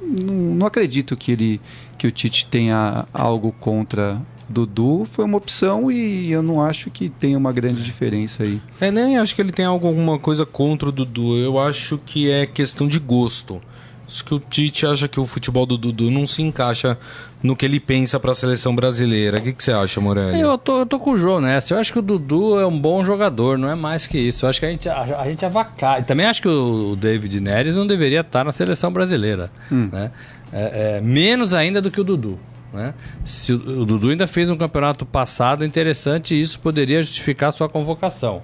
Não, 0.00 0.34
não 0.34 0.66
acredito 0.66 1.16
que 1.16 1.32
ele 1.32 1.60
que 1.96 2.06
o 2.06 2.12
Tite 2.12 2.46
tenha 2.46 3.06
algo 3.12 3.50
contra 3.58 4.22
Dudu. 4.48 5.06
Foi 5.10 5.24
uma 5.24 5.36
opção 5.36 5.90
e 5.90 6.30
eu 6.30 6.42
não 6.42 6.62
acho 6.62 6.90
que 6.90 7.08
tenha 7.08 7.36
uma 7.36 7.52
grande 7.52 7.82
diferença 7.82 8.42
aí. 8.42 8.60
É, 8.80 8.90
nem 8.90 9.18
acho 9.18 9.34
que 9.34 9.42
ele 9.42 9.52
tem 9.52 9.64
alguma 9.64 10.18
coisa 10.18 10.46
contra 10.46 10.88
o 10.88 10.92
Dudu. 10.92 11.36
Eu 11.36 11.58
acho 11.58 11.98
que 11.98 12.30
é 12.30 12.46
questão 12.46 12.88
de 12.88 12.98
gosto. 12.98 13.60
Acho 14.08 14.24
que 14.24 14.34
o 14.34 14.40
Tite 14.40 14.86
acha 14.86 15.06
que 15.06 15.20
o 15.20 15.26
futebol 15.26 15.66
do 15.66 15.76
Dudu 15.76 16.10
não 16.10 16.26
se 16.26 16.40
encaixa 16.40 16.96
no 17.42 17.54
que 17.54 17.66
ele 17.66 17.78
pensa 17.78 18.18
para 18.18 18.32
a 18.32 18.34
seleção 18.34 18.74
brasileira. 18.74 19.36
O 19.36 19.42
que, 19.42 19.52
que 19.52 19.62
você 19.62 19.70
acha, 19.70 20.00
Morelli? 20.00 20.40
Eu 20.40 20.56
tô, 20.56 20.78
eu 20.78 20.86
tô 20.86 20.98
com 20.98 21.10
o 21.10 21.18
João 21.18 21.42
nessa. 21.42 21.74
Eu 21.74 21.78
acho 21.78 21.92
que 21.92 21.98
o 21.98 22.02
Dudu 22.02 22.58
é 22.58 22.66
um 22.66 22.78
bom 22.78 23.04
jogador, 23.04 23.58
não 23.58 23.68
é 23.68 23.74
mais 23.74 24.06
que 24.06 24.16
isso. 24.16 24.46
Eu 24.46 24.50
acho 24.50 24.60
que 24.60 24.64
a 24.64 24.70
gente, 24.70 24.88
a, 24.88 25.20
a 25.20 25.28
gente 25.28 25.44
avacalha. 25.44 26.02
Também 26.04 26.24
acho 26.24 26.40
que 26.40 26.48
o 26.48 26.96
David 26.96 27.38
Neres 27.38 27.76
não 27.76 27.86
deveria 27.86 28.20
estar 28.20 28.44
na 28.44 28.52
seleção 28.52 28.90
brasileira. 28.90 29.50
Né? 29.70 30.10
É, 30.50 30.96
é, 30.96 31.00
menos 31.02 31.52
ainda 31.52 31.82
do 31.82 31.90
que 31.90 32.00
o 32.00 32.04
Dudu. 32.04 32.38
Né? 32.72 32.94
Se 33.24 33.52
o, 33.52 33.84
Dudu 33.84 34.10
ainda 34.10 34.26
fez 34.26 34.50
um 34.50 34.56
campeonato 34.56 35.06
passado 35.06 35.64
interessante 35.64 36.38
isso 36.38 36.60
poderia 36.60 37.02
justificar 37.02 37.52
sua 37.52 37.68
convocação. 37.68 38.42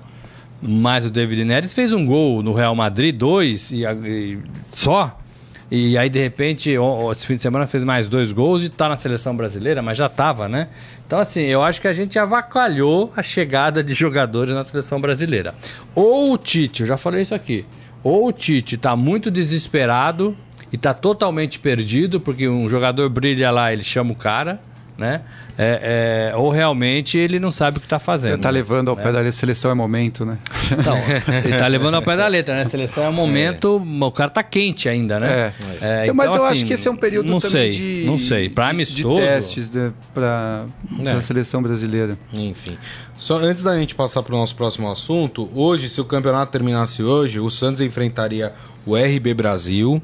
Mas 0.63 1.05
o 1.05 1.11
David 1.11 1.45
Neres 1.45 1.75
fez 1.75 1.93
um 1.93 2.07
gol 2.07 2.43
no 2.43 2.55
Real 2.55 2.75
Madrid, 2.75 3.15
dois 3.15 3.71
e, 3.71 3.85
e 3.85 4.39
só. 4.73 5.19
E 5.71 5.99
aí, 5.99 6.09
de 6.09 6.21
repente, 6.21 6.75
esse 7.11 7.27
fim 7.27 7.35
de 7.35 7.43
semana 7.43 7.67
fez 7.67 7.83
mais 7.83 8.09
dois 8.09 8.33
gols 8.33 8.65
e 8.65 8.69
tá 8.69 8.89
na 8.89 8.97
seleção 8.97 9.35
brasileira, 9.37 9.83
mas 9.83 9.99
já 9.99 10.09
tava, 10.09 10.49
né? 10.49 10.69
Então, 11.07 11.19
assim, 11.19 11.43
eu 11.43 11.63
acho 11.63 11.81
que 11.81 11.89
a 11.89 11.93
gente 11.93 12.19
avacalhou 12.19 13.13
a 13.17 13.23
chegada 13.23 13.83
de 13.83 13.93
jogadores 13.93 14.55
na 14.55 14.63
seleção 14.63 15.01
brasileira. 15.01 15.55
Ou 15.95 16.33
o 16.33 16.39
Tite, 16.39 16.83
eu 16.83 16.87
já 16.87 16.97
falei 16.97 17.23
isso 17.23 17.35
aqui, 17.35 17.65
ou 18.03 18.29
o 18.29 18.33
Tite 18.33 18.77
tá 18.77 18.95
muito 18.95 19.31
desesperado 19.31 20.37
e 20.75 20.77
tá 20.77 20.93
totalmente 20.93 21.61
perdido, 21.61 22.19
porque 22.21 22.49
um 22.49 22.69
jogador 22.69 23.09
brilha 23.09 23.49
lá, 23.53 23.73
ele 23.73 23.85
chama 23.85 24.11
o 24.11 24.17
cara, 24.17 24.59
né? 24.99 25.21
É, 25.57 26.33
é, 26.33 26.37
ou 26.37 26.51
realmente 26.51 27.17
ele 27.17 27.39
não 27.39 27.53
sabe 27.53 27.77
o 27.77 27.81
que 27.81 27.87
está 27.87 28.01
fazendo. 28.01 28.41
Tá 28.41 28.51
levando 28.51 28.89
ao 28.89 28.97
pé 28.97 29.13
da 29.13 29.31
seleção 29.31 29.71
é 29.71 29.75
momento, 29.75 30.27
né? 30.27 30.37
Então, 30.73 30.97
ele 31.45 31.57
tá 31.57 31.69
levando 31.69 31.95
ao 31.95 32.03
pé 32.03 32.17
da 32.17 32.27
letra, 32.27 32.57
né? 32.57 32.69
Seleção 32.69 33.05
é 33.05 33.09
um 33.09 33.13
momento, 33.13 33.77
o 33.77 34.11
cara 34.11 34.31
tá 34.31 34.43
quente 34.43 34.89
ainda, 34.89 35.21
né? 35.21 35.53
É. 35.81 36.07
É, 36.09 36.13
Mas 36.13 36.27
então, 36.27 36.39
eu 36.39 36.45
assim, 36.47 36.53
acho 36.55 36.67
que 36.67 36.73
esse 36.73 36.89
é 36.89 36.91
um 36.91 36.97
período 36.97 37.31
não 37.31 37.39
também 37.39 37.71
sei, 37.73 38.01
de. 38.01 38.05
Não 38.05 38.19
sei. 38.19 38.49
Pra 38.49 38.65
de- 38.65 38.71
amistoso. 38.73 39.15
De 39.15 39.29
testes 39.29 39.71
né, 39.71 39.93
para 40.13 40.65
É. 41.07 41.11
a 41.13 41.21
seleção 41.21 41.63
brasileira. 41.63 42.19
Enfim. 42.33 42.77
Só 43.15 43.37
antes 43.37 43.63
da 43.63 43.77
gente 43.79 43.95
passar 43.95 44.25
para 44.25 44.35
o 44.35 44.39
nosso 44.39 44.57
próximo 44.57 44.91
assunto, 44.91 45.49
hoje, 45.55 45.89
se 45.89 46.01
o 46.01 46.05
campeonato 46.05 46.51
terminasse 46.51 47.01
hoje, 47.01 47.39
o 47.39 47.49
Santos 47.49 47.81
enfrentaria 47.81 48.53
o 48.85 48.97
RB 48.97 49.33
Brasil, 49.35 50.03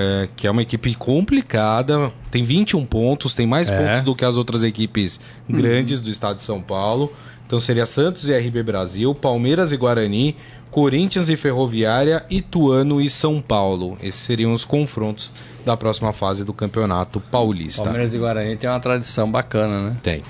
é, 0.00 0.28
que 0.36 0.46
é 0.46 0.50
uma 0.50 0.62
equipe 0.62 0.94
complicada, 0.94 2.12
tem 2.30 2.44
21 2.44 2.84
pontos, 2.86 3.34
tem 3.34 3.46
mais 3.48 3.68
É. 3.68 3.76
pontos 3.76 4.02
do 4.02 4.14
que 4.14 4.24
as 4.24 4.36
outras 4.36 4.62
equipes 4.62 5.18
grandes 5.50 6.00
do 6.00 6.08
estado 6.08 6.36
de 6.36 6.42
São 6.42 6.60
Paulo. 6.60 7.12
Então 7.46 7.58
seria 7.58 7.84
Santos 7.84 8.28
e 8.28 8.32
RB 8.32 8.62
Brasil, 8.62 9.12
Palmeiras 9.14 9.72
e 9.72 9.76
Guarani, 9.76 10.36
Corinthians 10.70 11.28
e 11.28 11.36
Ferroviária, 11.36 12.24
Ituano 12.30 13.00
e 13.00 13.10
São 13.10 13.40
Paulo. 13.40 13.96
Esses 14.02 14.20
seriam 14.20 14.52
os 14.52 14.64
confrontos 14.64 15.30
da 15.64 15.76
próxima 15.76 16.12
fase 16.12 16.44
do 16.44 16.52
Campeonato 16.52 17.18
Paulista. 17.20 17.82
Palmeiras 17.84 18.14
e 18.14 18.18
Guarani 18.18 18.56
tem 18.56 18.68
uma 18.70 18.78
tradição 18.78 19.28
bacana, 19.30 19.88
né? 19.90 19.96
Tem. 20.02 20.22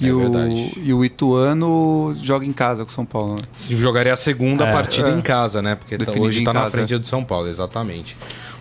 E, 0.00 0.08
é 0.08 0.12
o, 0.12 0.18
verdade. 0.20 0.72
e 0.82 0.94
o 0.94 1.04
Ituano 1.04 2.14
joga 2.22 2.46
em 2.46 2.52
casa 2.52 2.84
com 2.84 2.90
o 2.90 2.94
São 2.94 3.04
Paulo. 3.04 3.34
Né? 3.36 3.42
Se 3.52 3.74
jogaria 3.74 4.12
a 4.12 4.16
segunda 4.16 4.66
É, 4.66 4.72
partida 4.72 5.08
é. 5.08 5.12
em 5.12 5.20
casa, 5.20 5.60
né? 5.60 5.74
Porque 5.74 5.96
tá- 5.98 6.04
Definido 6.04 6.26
hoje 6.26 6.40
em 6.40 6.44
tá 6.44 6.52
na 6.54 6.70
frente 6.70 6.96
do 6.96 7.06
São 7.06 7.22
Paulo, 7.24 7.48
exatamente. 7.48 8.16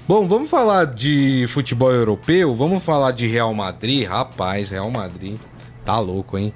Bom, 0.09 0.27
vamos 0.27 0.49
falar 0.49 0.87
de 0.87 1.45
futebol 1.49 1.91
europeu, 1.91 2.55
vamos 2.55 2.83
falar 2.83 3.11
de 3.11 3.27
Real 3.27 3.53
Madrid. 3.53 4.07
Rapaz, 4.07 4.71
Real 4.71 4.89
Madrid 4.89 5.37
tá 5.85 5.99
louco, 5.99 6.35
hein? 6.35 6.51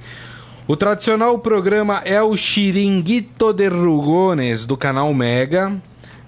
O 0.68 0.76
tradicional 0.76 1.38
programa 1.38 2.02
é 2.04 2.20
o 2.20 2.36
Chiringuito 2.36 3.54
de 3.54 3.68
Rugones 3.68 4.66
do 4.66 4.76
canal 4.76 5.14
Mega. 5.14 5.80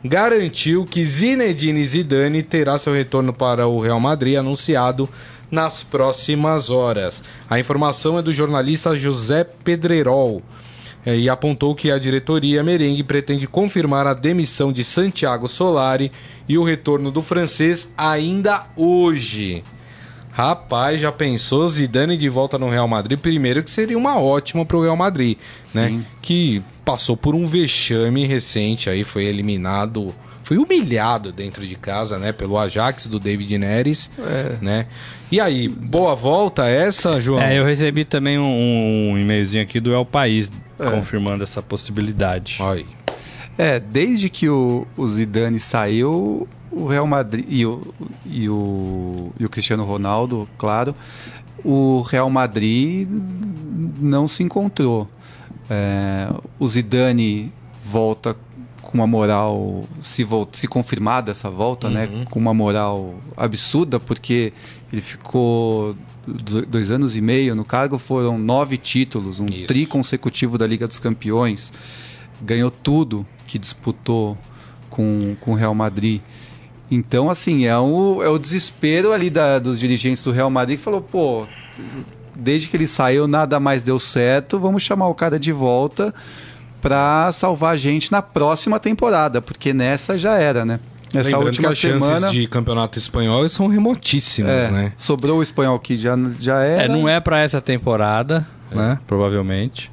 Garantiu 0.03 0.85
que 0.85 1.03
Zinedine 1.03 1.83
Zidane 1.83 2.43
terá 2.43 2.77
seu 2.77 2.93
retorno 2.93 3.33
para 3.33 3.65
o 3.65 3.79
Real 3.79 3.99
Madrid 3.99 4.37
anunciado 4.37 5.09
nas 5.49 5.81
próximas 5.81 6.69
horas. 6.69 7.23
A 7.49 7.57
informação 7.57 8.19
é 8.19 8.21
do 8.21 8.31
jornalista 8.31 8.95
José 8.95 9.47
Pedrerol 9.63 10.43
e 11.05 11.29
apontou 11.29 11.75
que 11.75 11.91
a 11.91 11.99
diretoria 11.99 12.63
merengue 12.63 13.03
pretende 13.03 13.45
confirmar 13.47 14.07
a 14.07 14.13
demissão 14.13 14.73
de 14.73 14.83
Santiago 14.83 15.47
Solari 15.47 16.11
e 16.47 16.57
o 16.57 16.63
retorno 16.63 17.11
do 17.11 17.21
francês 17.21 17.91
ainda 17.97 18.63
hoje. 18.75 19.63
Rapaz, 20.31 20.99
já 20.99 21.13
pensou 21.13 21.69
Zidane 21.69 22.17
de 22.17 22.27
volta 22.27 22.57
no 22.57 22.69
Real 22.69 22.87
Madrid? 22.87 23.17
Primeiro 23.17 23.63
que 23.63 23.71
seria 23.71 23.97
uma 23.97 24.19
ótima 24.19 24.65
pro 24.65 24.81
Real 24.81 24.97
Madrid, 24.97 25.37
né? 25.73 25.87
Sim. 25.87 26.05
Que 26.21 26.61
passou 26.83 27.15
por 27.15 27.33
um 27.33 27.47
vexame 27.47 28.25
recente 28.25 28.89
aí, 28.89 29.05
foi 29.05 29.23
eliminado, 29.23 30.13
foi 30.43 30.57
humilhado 30.57 31.31
dentro 31.31 31.65
de 31.65 31.75
casa, 31.75 32.19
né? 32.19 32.33
Pelo 32.33 32.57
Ajax 32.57 33.07
do 33.07 33.17
David 33.17 33.57
Neres, 33.57 34.11
né? 34.61 34.87
E 35.31 35.39
aí, 35.39 35.67
boa 35.67 36.13
volta 36.13 36.67
essa, 36.67 37.19
João? 37.19 37.41
É, 37.41 37.57
eu 37.57 37.65
recebi 37.65 38.05
também 38.05 38.37
um, 38.37 39.11
um 39.11 39.17
e-mailzinho 39.17 39.63
aqui 39.63 39.79
do 39.79 39.93
El 39.93 40.05
País 40.05 40.51
confirmando 40.77 41.43
essa 41.43 41.61
possibilidade. 41.61 42.59
Aí. 42.61 42.85
É, 43.57 43.79
desde 43.79 44.29
que 44.29 44.49
o, 44.49 44.85
o 44.97 45.07
Zidane 45.07 45.59
saiu, 45.59 46.47
o 46.71 46.85
Real 46.85 47.07
Madrid 47.07 47.45
e 47.47 47.65
o, 47.65 47.81
e, 48.25 48.49
o, 48.49 49.31
e 49.39 49.45
o 49.45 49.49
Cristiano 49.49 49.85
Ronaldo, 49.85 50.47
claro, 50.57 50.93
o 51.63 52.01
Real 52.01 52.29
Madrid 52.29 53.07
não 53.99 54.27
se 54.27 54.43
encontrou. 54.43 55.09
É, 55.69 56.27
o 56.59 56.67
Zidane 56.67 57.51
volta 57.83 58.35
com 58.95 59.01
uma 59.01 59.07
moral, 59.07 59.83
se, 59.99 60.25
se 60.53 60.67
confirmada 60.69 61.29
essa 61.31 61.49
volta, 61.49 61.89
né, 61.89 62.07
com 62.29 62.39
uma 62.39 62.53
moral 62.53 63.15
absurda, 63.35 63.99
porque 63.99 64.53
ele 64.91 65.01
ficou 65.01 65.95
do- 66.25 66.65
dois 66.65 66.89
anos 66.89 67.17
e 67.17 67.21
meio 67.21 67.53
no 67.55 67.65
cargo, 67.65 67.97
foram 67.97 68.39
nove 68.39 68.77
títulos, 68.77 69.39
um 69.41 69.47
Isso. 69.47 69.67
tri 69.67 69.85
consecutivo 69.85 70.57
da 70.57 70.65
Liga 70.65 70.87
dos 70.87 70.97
Campeões, 70.97 71.73
ganhou 72.41 72.71
tudo 72.71 73.25
que 73.45 73.59
disputou 73.59 74.37
com, 74.89 75.35
com 75.41 75.51
o 75.51 75.55
Real 75.55 75.75
Madrid. 75.75 76.21
Então, 76.89 77.29
assim, 77.29 77.65
é 77.65 77.77
o, 77.77 78.21
é 78.23 78.29
o 78.29 78.39
desespero 78.39 79.11
ali 79.11 79.29
da- 79.29 79.59
dos 79.59 79.77
dirigentes 79.77 80.23
do 80.23 80.31
Real 80.31 80.49
Madrid 80.49 80.77
que 80.77 80.83
falou, 80.83 81.01
pô, 81.01 81.45
desde 82.33 82.69
que 82.69 82.77
ele 82.77 82.87
saiu 82.87 83.27
nada 83.27 83.59
mais 83.59 83.83
deu 83.83 83.99
certo, 83.99 84.57
vamos 84.57 84.83
chamar 84.83 85.09
o 85.09 85.13
cara 85.15 85.37
de 85.37 85.51
volta 85.51 86.13
para 86.85 87.31
salvar 87.31 87.73
a 87.73 87.77
gente 87.77 88.11
na 88.11 88.21
próxima 88.21 88.79
temporada, 88.79 89.41
porque 89.41 89.73
nessa 89.73 90.19
já 90.19 90.37
era, 90.37 90.63
né? 90.63 90.79
Nessa 91.11 91.29
Lembrando 91.29 91.47
última 91.47 91.69
que 91.69 91.73
as 91.73 91.79
semana 91.79 92.19
chances 92.19 92.31
de 92.31 92.45
campeonato 92.45 92.99
espanhol 92.99 93.49
são 93.49 93.67
remotíssimas, 93.67 94.51
é, 94.51 94.69
né? 94.69 94.93
sobrou 94.95 95.39
o 95.39 95.41
espanhol 95.41 95.79
que 95.79 95.97
já, 95.97 96.15
já 96.39 96.59
era. 96.59 96.83
É, 96.83 96.87
não 96.87 97.09
é 97.09 97.19
pra 97.19 97.41
essa 97.41 97.59
temporada, 97.59 98.45
né? 98.71 98.99
Provavelmente. 99.07 99.91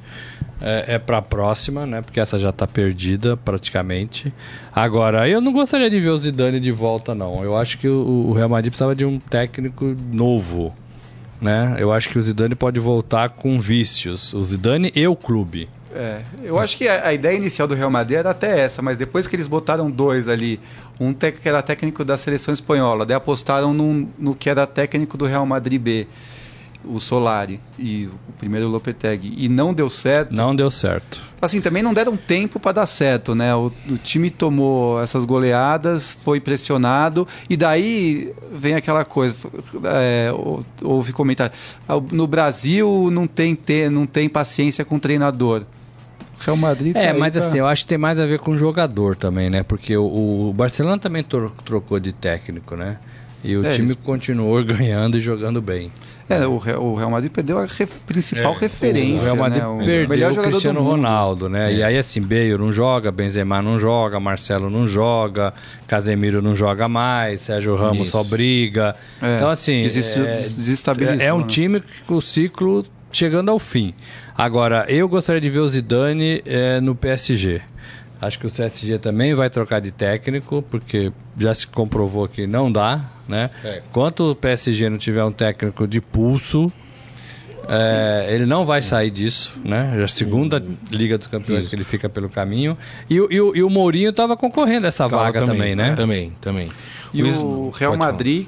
É, 0.61 0.95
é 0.95 0.99
pra 0.99 1.19
próxima, 1.19 1.87
né? 1.87 2.03
Porque 2.03 2.19
essa 2.19 2.37
já 2.37 2.51
tá 2.51 2.67
perdida 2.67 3.35
praticamente. 3.35 4.31
Agora, 4.71 5.27
eu 5.27 5.41
não 5.41 5.51
gostaria 5.51 5.89
de 5.89 5.99
ver 5.99 6.09
o 6.09 6.17
Zidane 6.17 6.59
de 6.59 6.71
volta, 6.71 7.15
não. 7.15 7.43
Eu 7.43 7.57
acho 7.57 7.79
que 7.79 7.87
o, 7.87 8.27
o 8.29 8.33
Real 8.33 8.49
Madrid 8.49 8.69
precisava 8.69 8.95
de 8.95 9.03
um 9.03 9.17
técnico 9.17 9.95
novo, 10.11 10.75
né? 11.41 11.75
Eu 11.79 11.91
acho 11.91 12.09
que 12.09 12.19
o 12.19 12.21
Zidane 12.21 12.53
pode 12.53 12.79
voltar 12.79 13.29
com 13.29 13.59
vícios. 13.59 14.31
O 14.35 14.43
Zidane 14.43 14.91
e 14.95 15.07
o 15.07 15.15
clube. 15.15 15.67
É, 15.95 16.21
eu 16.43 16.57
acho 16.59 16.75
que 16.77 16.87
a, 16.87 17.07
a 17.07 17.13
ideia 17.13 17.35
inicial 17.37 17.67
do 17.67 17.75
Real 17.75 17.89
Madrid 17.91 18.17
era 18.17 18.31
até 18.31 18.59
essa, 18.61 18.81
mas 18.81 18.97
depois 18.97 19.27
que 19.27 19.35
eles 19.35 19.47
botaram 19.47 19.91
dois 19.91 20.27
ali, 20.27 20.59
um 20.99 21.13
que 21.13 21.47
era 21.47 21.61
técnico 21.61 22.03
da 22.03 22.17
seleção 22.17 22.53
espanhola, 22.53 23.05
daí 23.05 23.15
apostaram 23.15 23.73
num- 23.73 24.07
no 24.17 24.33
que 24.33 24.49
era 24.49 24.65
técnico 24.65 25.17
do 25.17 25.25
Real 25.25 25.45
Madrid 25.45 25.79
B, 25.79 26.07
o 26.85 26.99
Solari, 26.99 27.61
e 27.79 28.09
o 28.27 28.31
primeiro 28.37 28.67
Lopetegui, 28.67 29.33
e 29.37 29.47
não 29.47 29.73
deu 29.73 29.89
certo. 29.89 30.31
Não 30.33 30.53
deu 30.53 30.69
certo. 30.69 31.21
Assim, 31.41 31.61
também 31.61 31.81
não 31.83 31.93
deram 31.93 32.17
tempo 32.17 32.59
para 32.59 32.73
dar 32.73 32.85
certo, 32.85 33.33
né? 33.35 33.55
O, 33.55 33.71
o 33.89 33.97
time 33.97 34.29
tomou 34.29 35.01
essas 35.01 35.23
goleadas, 35.25 36.17
foi 36.25 36.41
pressionado, 36.41 37.25
e 37.49 37.55
daí 37.55 38.33
vem 38.51 38.73
aquela 38.75 39.05
coisa, 39.05 39.35
é, 39.85 40.29
ou- 40.33 40.61
houve 40.81 41.13
comentário, 41.13 41.53
"Ah, 41.87 42.01
no 42.11 42.27
Brasil 42.27 43.09
não 43.11 43.27
tem, 43.27 43.55
te- 43.55 43.89
não 43.89 44.05
tem 44.05 44.27
paciência 44.27 44.83
com 44.83 44.95
o 44.95 44.99
treinador. 44.99 45.63
Real 46.45 46.57
Madrid 46.57 46.95
É, 46.95 47.05
tá 47.07 47.11
aí 47.11 47.17
mas 47.19 47.33
pra- 47.35 47.45
assim, 47.45 47.59
eu 47.59 47.67
acho 47.67 47.83
que 47.83 47.89
tem 47.89 47.97
mais 47.97 48.19
a 48.19 48.25
ver 48.25 48.39
com 48.39 48.51
o 48.51 48.57
jogador 48.57 49.15
também, 49.15 49.49
né? 49.49 49.63
Porque 49.63 49.95
o, 49.97 50.03
o 50.49 50.53
Barcelona 50.53 50.97
também 50.99 51.23
tro- 51.23 51.53
trocou 51.65 51.99
de 51.99 52.11
técnico, 52.13 52.75
né? 52.75 52.97
E 53.43 53.55
o 53.57 53.65
É, 53.65 53.73
time 53.73 53.87
eles- 53.89 53.97
continuou 54.03 54.63
ganhando 54.63 55.17
e 55.17 55.21
jogando 55.21 55.61
bem. 55.61 55.91
É, 56.29 56.47
o 56.47 56.57
Real, 56.57 56.81
o 56.81 56.95
Real 56.95 57.11
Madrid 57.11 57.29
perdeu 57.29 57.57
a 57.59 57.65
ref- 57.65 57.99
principal 58.07 58.53
É, 58.53 58.57
referência. 58.59 59.17
O 59.17 59.23
Real 59.23 59.35
Madrid 59.35 59.61
né? 59.61 59.67
O 59.67 59.77
perdeu 59.79 60.07
melhor 60.09 60.31
o 60.31 60.33
jogador 60.35 60.51
Cristiano. 60.51 60.81
Ronaldo, 60.81 61.49
né? 61.49 61.73
E 61.73 61.83
aí 61.83 61.97
assim, 61.97 62.21
Bale 62.21 62.57
não 62.57 62.71
joga, 62.71 63.11
Benzema 63.11 63.61
não 63.61 63.77
joga, 63.77 64.19
Marcelo 64.21 64.69
não 64.69 64.87
joga, 64.87 65.53
Casemiro 65.85 66.41
não 66.41 66.55
joga 66.55 66.87
mais, 66.87 67.41
Sérgio 67.41 67.75
Ramos 67.75 68.03
Isso. 68.07 68.11
só 68.11 68.23
briga. 68.23 68.95
É, 69.21 69.35
então 69.35 69.49
assim, 69.49 69.81
é, 69.81 69.83
desestabilizou, 69.83 71.25
é 71.27 71.33
um 71.33 71.39
né? 71.41 71.47
time 71.47 71.83
com 72.07 72.15
o 72.15 72.21
ciclo 72.21 72.85
chegando 73.17 73.49
ao 73.49 73.59
fim. 73.59 73.93
Agora, 74.37 74.85
eu 74.89 75.07
gostaria 75.07 75.39
de 75.41 75.49
ver 75.49 75.59
o 75.59 75.67
Zidane 75.67 76.41
é, 76.45 76.81
no 76.81 76.95
PSG. 76.95 77.61
Acho 78.21 78.39
que 78.39 78.47
o 78.47 78.49
CSG 78.49 78.99
também 78.99 79.33
vai 79.33 79.49
trocar 79.49 79.79
de 79.81 79.91
técnico, 79.91 80.63
porque 80.71 81.11
já 81.37 81.53
se 81.53 81.67
comprovou 81.67 82.27
que 82.27 82.47
não 82.47 82.71
dá, 82.71 83.01
né? 83.27 83.49
É. 83.65 83.81
Enquanto 83.89 84.31
o 84.31 84.35
PSG 84.35 84.89
não 84.89 84.97
tiver 84.97 85.23
um 85.25 85.31
técnico 85.31 85.85
de 85.85 85.99
pulso, 85.99 86.71
é, 87.67 88.27
ele 88.29 88.45
não 88.45 88.65
vai 88.65 88.81
sair 88.81 89.09
disso, 89.09 89.59
né? 89.63 89.91
Já 89.95 90.01
é 90.01 90.03
a 90.03 90.07
segunda 90.07 90.63
Liga 90.91 91.17
dos 91.17 91.27
Campeões 91.27 91.67
que 91.67 91.75
ele 91.75 91.83
fica 91.83 92.09
pelo 92.09 92.29
caminho. 92.29 92.77
E, 93.09 93.19
o- 93.21 93.27
e 93.31 93.39
o- 93.41 93.55
e 93.55 93.63
o 93.63 93.69
Mourinho 93.69 94.09
estava 94.09 94.35
concorrendo 94.35 94.85
a 94.85 94.89
essa 94.89 95.07
Tava 95.09 95.23
vaga 95.23 95.45
também, 95.45 95.75
né? 95.75 95.93
Também, 95.95 96.31
também. 96.41 96.69
E 97.13 97.21
Luiz- 97.21 97.37
o 97.37 97.69
Real. 97.71 97.95
Madrid 97.97 98.47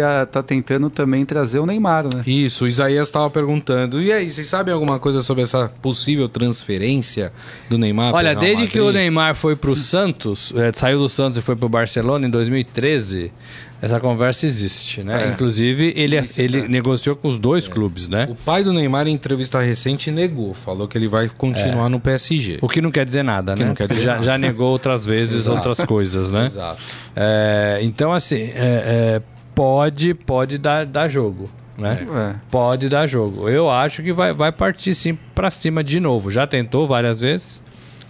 tá, 0.00 0.26
tá 0.26 0.42
tentando 0.42 0.88
também 0.88 1.24
trazer 1.24 1.58
o 1.58 1.66
Neymar, 1.66 2.04
né? 2.04 2.22
Isso, 2.26 2.64
o 2.64 2.68
Isaías 2.68 3.08
estava 3.08 3.28
perguntando. 3.28 4.00
E 4.00 4.12
aí, 4.12 4.30
vocês 4.30 4.46
sabem 4.46 4.72
alguma 4.72 4.98
coisa 4.98 5.22
sobre 5.22 5.42
essa 5.42 5.68
possível 5.82 6.28
transferência 6.28 7.32
do 7.68 7.76
Neymar? 7.76 8.14
Olha, 8.14 8.34
desde 8.34 8.66
que 8.66 8.80
o? 8.80 8.92
Neymar 8.92 9.34
foi 9.34 9.56
pro 9.56 9.74
Santos, 9.76 10.52
é, 10.56 10.72
saiu 10.72 10.98
do 10.98 11.08
Santos 11.08 11.38
e 11.38 11.42
foi 11.42 11.54
pro 11.56 11.68
Barcelona 11.68 12.26
em 12.26 12.30
2013, 12.30 13.32
essa 13.80 14.00
conversa 14.00 14.44
existe, 14.44 15.04
né? 15.04 15.26
É. 15.26 15.28
Inclusive, 15.30 15.92
ele, 15.96 16.16
ele 16.36 16.68
negociou 16.68 17.14
com 17.14 17.28
os 17.28 17.38
dois 17.38 17.68
clubes, 17.68 18.08
né? 18.08 18.26
O 18.28 18.34
pai 18.34 18.64
do 18.64 18.72
Neymar, 18.72 19.06
em 19.06 19.12
entrevista 19.12 19.60
recente, 19.60 20.10
negou. 20.10 20.52
Falou 20.52 20.88
que 20.88 20.98
ele 20.98 21.06
vai 21.06 21.28
continuar 21.28 21.88
no 21.88 22.00
PSG. 22.00 22.58
O 22.60 22.68
que 22.68 22.80
não 22.80 22.90
quer 22.90 23.06
dizer 23.06 23.22
nada, 23.22 23.54
Que 23.54 23.60
né? 23.60 23.68
não 23.68 23.74
quer 23.74 23.86
dizer 23.86 24.02
já, 24.02 24.12
nada. 24.14 24.24
já 24.24 24.38
negou 24.38 24.70
outras 24.70 25.06
vezes 25.06 25.46
outras 25.46 25.78
coisas, 25.86 26.30
né? 26.30 26.46
Exato. 26.46 26.82
É, 27.14 27.78
então, 27.82 28.12
assim, 28.12 28.50
é, 28.54 29.20
é, 29.20 29.22
pode, 29.58 30.14
pode 30.14 30.56
dar, 30.56 30.86
dar 30.86 31.08
jogo. 31.08 31.50
né? 31.76 31.98
É. 32.08 32.34
Pode 32.48 32.88
dar 32.88 33.08
jogo. 33.08 33.48
Eu 33.48 33.68
acho 33.68 34.04
que 34.04 34.12
vai, 34.12 34.32
vai 34.32 34.52
partir 34.52 34.94
sim 34.94 35.18
pra 35.34 35.50
cima 35.50 35.82
de 35.82 35.98
novo. 35.98 36.30
Já 36.30 36.46
tentou 36.46 36.86
várias 36.86 37.20
vezes, 37.20 37.60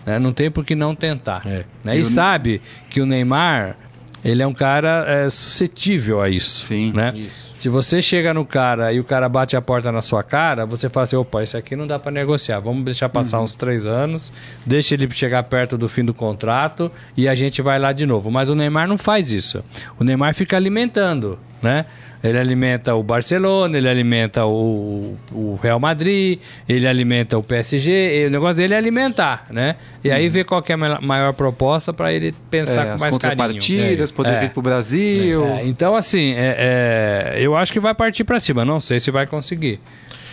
né? 0.04 0.18
Não 0.18 0.30
tem 0.30 0.50
por 0.50 0.62
que 0.62 0.74
não 0.74 0.94
tentar. 0.94 1.42
É. 1.46 1.64
né? 1.82 1.96
E 1.96 2.04
sabe 2.04 2.60
que 2.90 3.00
o 3.00 3.06
Neymar, 3.06 3.76
ele 4.24 4.42
é 4.42 4.46
um 4.46 4.54
cara 4.54 5.04
é, 5.06 5.30
suscetível 5.30 6.20
a 6.20 6.28
isso. 6.28 6.66
Sim. 6.66 6.92
né? 6.92 7.12
Isso. 7.14 7.50
Se 7.54 7.68
você 7.68 8.00
chega 8.02 8.34
no 8.34 8.44
cara 8.44 8.92
e 8.92 9.00
o 9.00 9.04
cara 9.04 9.28
bate 9.28 9.56
a 9.56 9.60
porta 9.60 9.90
na 9.90 10.02
sua 10.02 10.22
cara, 10.22 10.66
você 10.66 10.88
fala 10.88 11.04
assim, 11.04 11.16
opa, 11.16 11.42
isso 11.42 11.56
aqui 11.56 11.76
não 11.76 11.86
dá 11.86 11.98
pra 11.98 12.10
negociar. 12.10 12.60
Vamos 12.60 12.84
deixar 12.84 13.08
passar 13.08 13.40
uns 13.40 13.54
três 13.54 13.86
anos, 13.86 14.32
deixa 14.64 14.94
ele 14.94 15.10
chegar 15.10 15.42
perto 15.44 15.76
do 15.78 15.88
fim 15.88 16.04
do 16.04 16.14
contrato 16.14 16.90
e 17.16 17.28
a 17.28 17.34
gente 17.34 17.62
vai 17.62 17.78
lá 17.78 17.92
de 17.92 18.06
novo. 18.06 18.30
Mas 18.30 18.48
o 18.48 18.54
Neymar 18.54 18.88
não 18.88 18.98
faz 18.98 19.32
isso. 19.32 19.64
O 19.98 20.04
Neymar 20.04 20.34
fica 20.34 20.56
alimentando, 20.56 21.38
né? 21.62 21.86
Ele 22.22 22.36
alimenta 22.38 22.94
o 22.96 23.02
Barcelona, 23.02 23.76
ele 23.78 23.88
alimenta 23.88 24.44
o, 24.44 25.16
o 25.32 25.58
Real 25.62 25.78
Madrid, 25.78 26.40
ele 26.68 26.86
alimenta 26.88 27.38
o 27.38 27.42
PSG. 27.42 28.22
e 28.24 28.26
o 28.26 28.30
negócio 28.30 28.56
dele 28.56 28.74
é 28.74 28.76
alimentar, 28.76 29.44
né? 29.50 29.76
E 30.02 30.10
aí 30.10 30.28
vê 30.28 30.42
qual 30.42 30.60
que 30.60 30.72
é 30.72 30.74
a 30.74 30.78
ma- 30.78 31.00
maior 31.00 31.32
proposta 31.32 31.92
pra 31.92 32.12
ele 32.12 32.34
pensar 32.50 32.82
É, 32.82 32.84
com 32.88 32.92
as 32.94 33.00
mais 33.00 33.16
carinho. 33.18 33.36
contrapartidas, 33.38 34.10
poder 34.12 34.30
É. 34.34 34.40
vir 34.40 34.50
pro 34.50 34.62
Brasil. 34.62 35.44
É, 35.46 35.64
então, 35.66 35.94
assim, 35.94 36.32
é- 36.32 37.34
é, 37.36 37.38
eu 37.40 37.54
acho 37.54 37.72
que 37.72 37.78
vai 37.80 37.94
partir 37.94 38.24
pra 38.24 38.40
cima. 38.40 38.64
Não 38.64 38.80
sei 38.80 38.98
se 38.98 39.10
vai 39.10 39.26
conseguir. 39.26 39.80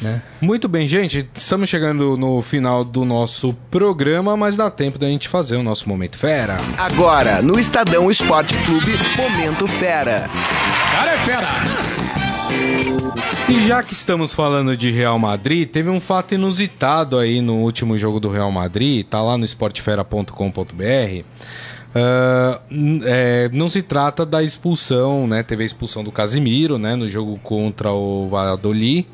Né? 0.01 0.21
Muito 0.41 0.67
bem, 0.67 0.87
gente. 0.89 1.25
Estamos 1.33 1.69
chegando 1.69 2.17
no 2.17 2.41
final 2.41 2.83
do 2.83 3.05
nosso 3.05 3.53
programa, 3.71 4.35
mas 4.35 4.57
dá 4.57 4.69
tempo 4.69 4.99
da 4.99 5.07
gente 5.07 5.29
fazer 5.29 5.55
o 5.55 5.63
nosso 5.63 5.87
Momento 5.87 6.17
Fera. 6.17 6.57
Agora, 6.77 7.41
no 7.41 7.57
Estadão 7.57 8.11
Esporte 8.11 8.53
Clube, 8.65 8.91
Momento 9.15 9.67
Fera. 9.67 10.27
Cara 10.95 11.11
é 11.11 11.17
fera! 11.17 11.47
E 13.49 13.67
já 13.67 13.83
que 13.83 13.91
estamos 13.91 14.33
falando 14.33 14.77
de 14.77 14.89
Real 14.91 15.19
Madrid, 15.19 15.67
teve 15.69 15.89
um 15.89 15.99
fato 15.99 16.33
inusitado 16.33 17.17
aí 17.19 17.41
no 17.41 17.55
último 17.55 17.97
jogo 17.97 18.17
do 18.17 18.29
Real 18.29 18.49
Madrid, 18.49 19.05
tá 19.05 19.21
lá 19.21 19.37
no 19.37 19.43
esportefera.com.br. 19.43 21.23
Ah, 21.93 22.61
n- 22.71 23.01
é, 23.05 23.49
não 23.51 23.69
se 23.69 23.81
trata 23.81 24.25
da 24.25 24.41
expulsão, 24.41 25.27
né? 25.27 25.43
Teve 25.43 25.63
a 25.63 25.65
expulsão 25.65 26.01
do 26.01 26.13
Casimiro, 26.13 26.77
né? 26.77 26.95
No 26.95 27.09
jogo 27.09 27.37
contra 27.43 27.91
o 27.91 28.29
Valladolid. 28.29 29.05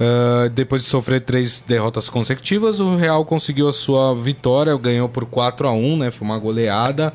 Ah, 0.00 0.48
depois 0.54 0.84
de 0.84 0.88
sofrer 0.88 1.22
três 1.22 1.62
derrotas 1.66 2.08
consecutivas, 2.08 2.78
o 2.78 2.94
Real 2.94 3.24
conseguiu 3.24 3.68
a 3.68 3.72
sua 3.72 4.14
vitória, 4.14 4.76
ganhou 4.76 5.08
por 5.08 5.26
4 5.26 5.66
a 5.66 5.72
1 5.72 5.96
né? 5.96 6.10
Foi 6.12 6.24
uma 6.26 6.38
goleada. 6.38 7.12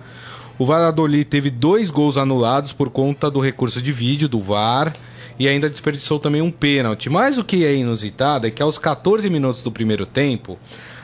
O 0.58 0.66
Valladolid 0.66 1.26
teve 1.26 1.49
dois 1.49 1.89
gols 1.89 2.18
anulados 2.18 2.72
por 2.72 2.89
conta 2.89 3.30
do 3.30 3.39
recurso 3.39 3.82
de 3.82 3.91
vídeo 3.91 4.30
do 4.30 4.39
VAR 4.39 4.93
e 5.39 5.47
ainda 5.47 5.70
desperdiçou 5.70 6.20
também 6.20 6.41
um 6.41 6.51
pênalti. 6.51 7.10
Mas 7.10 7.38
o 7.38 7.43
que 7.43 7.66
é 7.66 7.76
inusitado 7.76 8.45
é 8.45 8.51
que 8.51 8.62
aos 8.62 8.78
14 8.78 9.30
minutos 9.30 9.62
do 9.62 9.72
primeiro 9.72 10.06
tempo, 10.06 10.58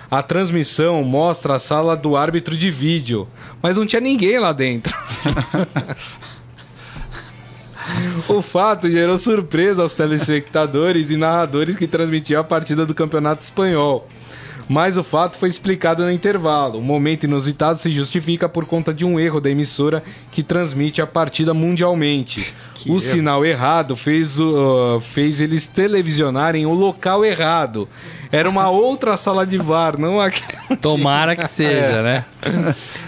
a 0.10 0.22
transmissão 0.22 1.04
mostra 1.04 1.56
a 1.56 1.60
sala 1.60 1.96
do 1.96 2.16
árbitro 2.16 2.56
de 2.56 2.70
vídeo, 2.70 3.28
mas 3.62 3.78
não 3.78 3.86
tinha 3.86 4.00
ninguém 4.00 4.40
lá 4.40 4.54
dentro. 4.54 4.96
O 8.28 8.42
fato 8.42 8.90
gerou 8.90 9.18
surpresa 9.18 9.82
aos 9.82 9.94
telespectadores 9.94 11.10
e 11.10 11.18
narradores 11.18 11.76
que 11.76 11.88
transmitiam 11.88 12.40
a 12.40 12.44
partida 12.44 12.86
do 12.86 12.94
Campeonato 12.94 13.44
Espanhol. 13.44 14.08
Mas 14.70 14.98
o 14.98 15.04
fato 15.04 15.36
foi 15.36 15.50
explicado 15.50 16.04
no 16.04 16.12
intervalo. 16.12 16.78
O 16.78 16.82
momento 16.84 17.24
inusitado 17.24 17.80
se 17.80 17.92
justifica 17.92 18.48
por 18.48 18.68
conta 18.68 18.94
de 18.94 19.04
um 19.04 19.20
erro 19.20 19.42
da 19.42 19.50
emissora 19.50 20.04
que 20.32 20.44
transmite 20.44 21.02
a 21.02 21.08
partida 21.08 21.56
mundialmente. 21.56 22.54
o 22.88 23.00
sinal 23.00 23.44
errado 23.44 23.96
fez, 23.96 24.40
uh, 24.40 25.02
fez 25.02 25.42
eles 25.42 25.66
televisionarem 25.66 26.68
o 26.68 26.74
local 26.74 27.26
errado. 27.26 27.90
Era 28.32 28.48
uma 28.48 28.70
outra 28.70 29.18
sala 29.18 29.46
de 29.46 29.58
VAR, 29.58 29.98
não 29.98 30.20
aquela. 30.20 30.78
Tomara 30.80 31.36
que 31.36 31.48
seja, 31.48 32.04
né? 32.04 32.26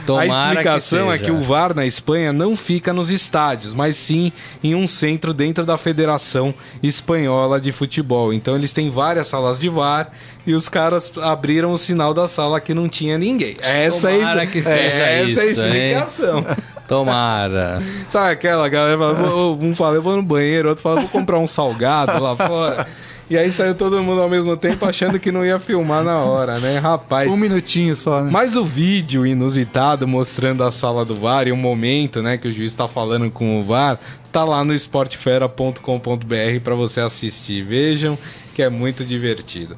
Tomara 0.06 0.26
a 0.26 0.54
explicação 0.54 1.08
que 1.10 1.14
é 1.14 1.18
que 1.20 1.32
o 1.32 1.40
VAR 1.40 1.76
na 1.76 1.86
Espanha 1.86 2.34
não 2.34 2.56
fica 2.56 2.92
nos 2.92 3.12
estádios, 3.12 3.76
mas 3.76 3.96
sim 3.96 4.32
em 4.64 4.74
um 4.74 4.88
centro 4.88 5.32
dentro 5.32 5.64
da 5.64 5.78
Federação 5.78 6.54
Espanhola 6.82 7.62
de 7.62 7.72
Futebol. 7.72 8.34
Então 8.34 8.56
eles 8.56 8.74
têm 8.74 8.90
várias 8.90 9.28
salas 9.28 9.60
de 9.60 9.70
VAR 9.70 10.10
e 10.46 10.54
os 10.56 10.68
caras 10.68 11.12
abriram 11.20 11.72
o 11.72 11.78
sinal 11.78 12.16
da 12.16 12.28
sala 12.28 12.60
que 12.60 12.74
não 12.74 12.90
tinha 12.90 13.18
ninguém. 13.18 13.56
Essa 13.62 14.10
Tomara 14.10 14.44
é, 14.44 14.48
que 14.48 14.62
seja 14.62 14.76
essa 14.76 15.46
isso, 15.46 15.62
é 15.62 15.66
a 15.66 15.76
hein? 15.76 15.92
explicação. 15.92 16.46
Tomara. 16.88 17.82
Sabe 18.10 18.32
aquela 18.32 18.68
galera 18.68 18.98
fala, 18.98 19.52
um 19.54 19.76
fala, 19.76 19.96
eu 19.96 20.02
vou 20.02 20.16
no 20.16 20.24
banheiro, 20.24 20.68
outro 20.68 20.84
fala, 20.84 21.00
vou 21.00 21.10
comprar 21.10 21.38
um 21.38 21.48
salgado 21.48 22.22
lá 22.22 22.36
fora. 22.36 22.88
E 23.32 23.38
aí 23.38 23.50
saiu 23.50 23.74
todo 23.74 24.04
mundo 24.04 24.20
ao 24.22 24.28
mesmo 24.28 24.58
tempo 24.58 24.84
achando 24.86 25.18
que 25.18 25.32
não 25.32 25.46
ia 25.46 25.58
filmar 25.58 26.04
na 26.04 26.18
hora, 26.18 26.60
né? 26.60 26.80
Rapaz, 26.80 27.32
Um 27.32 27.38
minutinho 27.38 27.96
só, 27.96 28.22
né? 28.22 28.30
mas 28.30 28.58
o 28.58 28.66
vídeo 28.66 29.26
inusitado 29.26 30.06
mostrando 30.06 30.66
a 30.66 30.70
sala 30.70 31.06
do 31.06 31.16
VAR 31.16 31.48
e 31.48 31.52
o 31.54 31.56
momento, 31.56 32.22
né, 32.22 32.38
que 32.38 32.50
o 32.50 32.52
juiz 32.52 32.74
está 32.74 32.90
falando 32.90 33.32
com 33.32 33.58
o 33.58 33.64
VAR, 33.64 33.98
tá 34.34 34.44
lá 34.44 34.66
no 34.66 34.76
esportefera.com.br 34.76 36.60
para 36.62 36.76
você 36.76 37.00
assistir. 37.00 37.64
Vejam 37.64 38.18
que 38.54 38.62
é 38.62 38.70
muito 38.70 39.06
divertido. 39.06 39.78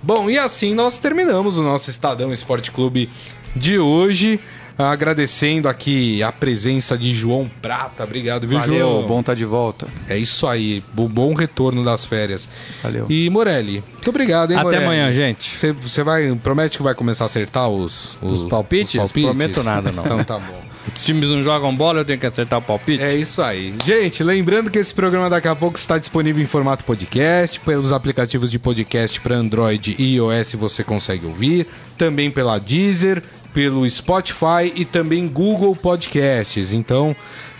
Bom, 0.00 0.30
e 0.30 0.38
assim 0.38 0.72
nós 0.72 1.00
terminamos 1.00 1.58
o 1.58 1.62
nosso 1.64 1.90
Estadão 1.90 2.32
Esporte 2.32 2.70
Clube 2.70 3.10
de 3.56 3.80
hoje. 3.80 4.38
Agradecendo 4.78 5.68
aqui 5.68 6.22
a 6.22 6.32
presença 6.32 6.96
de 6.96 7.12
João 7.12 7.50
Prata. 7.60 8.04
Obrigado, 8.04 8.46
viu, 8.46 8.58
Valeu, 8.58 8.78
João? 8.78 9.02
bom 9.06 9.22
tá 9.22 9.34
de 9.34 9.44
volta. 9.44 9.86
É 10.08 10.16
isso 10.16 10.46
aí. 10.46 10.82
Bo- 10.92 11.08
Bom 11.08 11.34
retorno 11.34 11.84
das 11.84 12.04
férias. 12.04 12.48
Valeu. 12.82 13.06
E 13.08 13.28
Morelli, 13.30 13.82
muito 13.92 14.08
obrigado, 14.10 14.50
hein, 14.50 14.56
Até 14.56 14.64
Morelli? 14.64 14.84
amanhã, 14.84 15.12
gente. 15.12 15.50
Você, 15.80 16.02
vai, 16.02 16.34
promete 16.42 16.76
que 16.78 16.82
vai 16.82 16.94
começar 16.94 17.24
a 17.24 17.26
acertar 17.26 17.68
os, 17.68 18.16
Os 18.22 18.48
palpites? 18.48 19.00
Prometo 19.12 19.62
nada, 19.62 19.92
não. 19.92 20.02
Então 20.12 20.24
tá 20.24 20.38
bom. 20.38 20.62
Os 20.96 21.04
times 21.04 21.28
não 21.28 21.40
jogam 21.42 21.74
bola, 21.74 22.00
eu 22.00 22.04
tenho 22.04 22.18
que 22.18 22.26
acertar 22.26 22.58
o 22.58 22.62
palpite. 22.62 23.02
É 23.02 23.14
isso 23.14 23.40
aí. 23.40 23.72
Gente, 23.86 24.24
lembrando 24.24 24.68
que 24.68 24.78
esse 24.80 24.92
programa 24.92 25.30
daqui 25.30 25.46
a 25.46 25.54
pouco 25.54 25.78
está 25.78 25.96
disponível 25.96 26.42
em 26.42 26.46
formato 26.46 26.82
podcast, 26.84 27.60
pelos 27.60 27.92
aplicativos 27.92 28.50
de 28.50 28.58
podcast 28.58 29.20
para 29.20 29.36
Android 29.36 29.94
e 29.96 30.16
iOS 30.16 30.54
você 30.54 30.82
consegue 30.82 31.24
ouvir, 31.24 31.68
também 31.96 32.32
pela 32.32 32.58
Deezer, 32.58 33.22
pelo 33.52 33.88
Spotify 33.88 34.72
e 34.74 34.84
também 34.84 35.28
Google 35.28 35.74
Podcasts. 35.76 36.72
Então, 36.72 37.14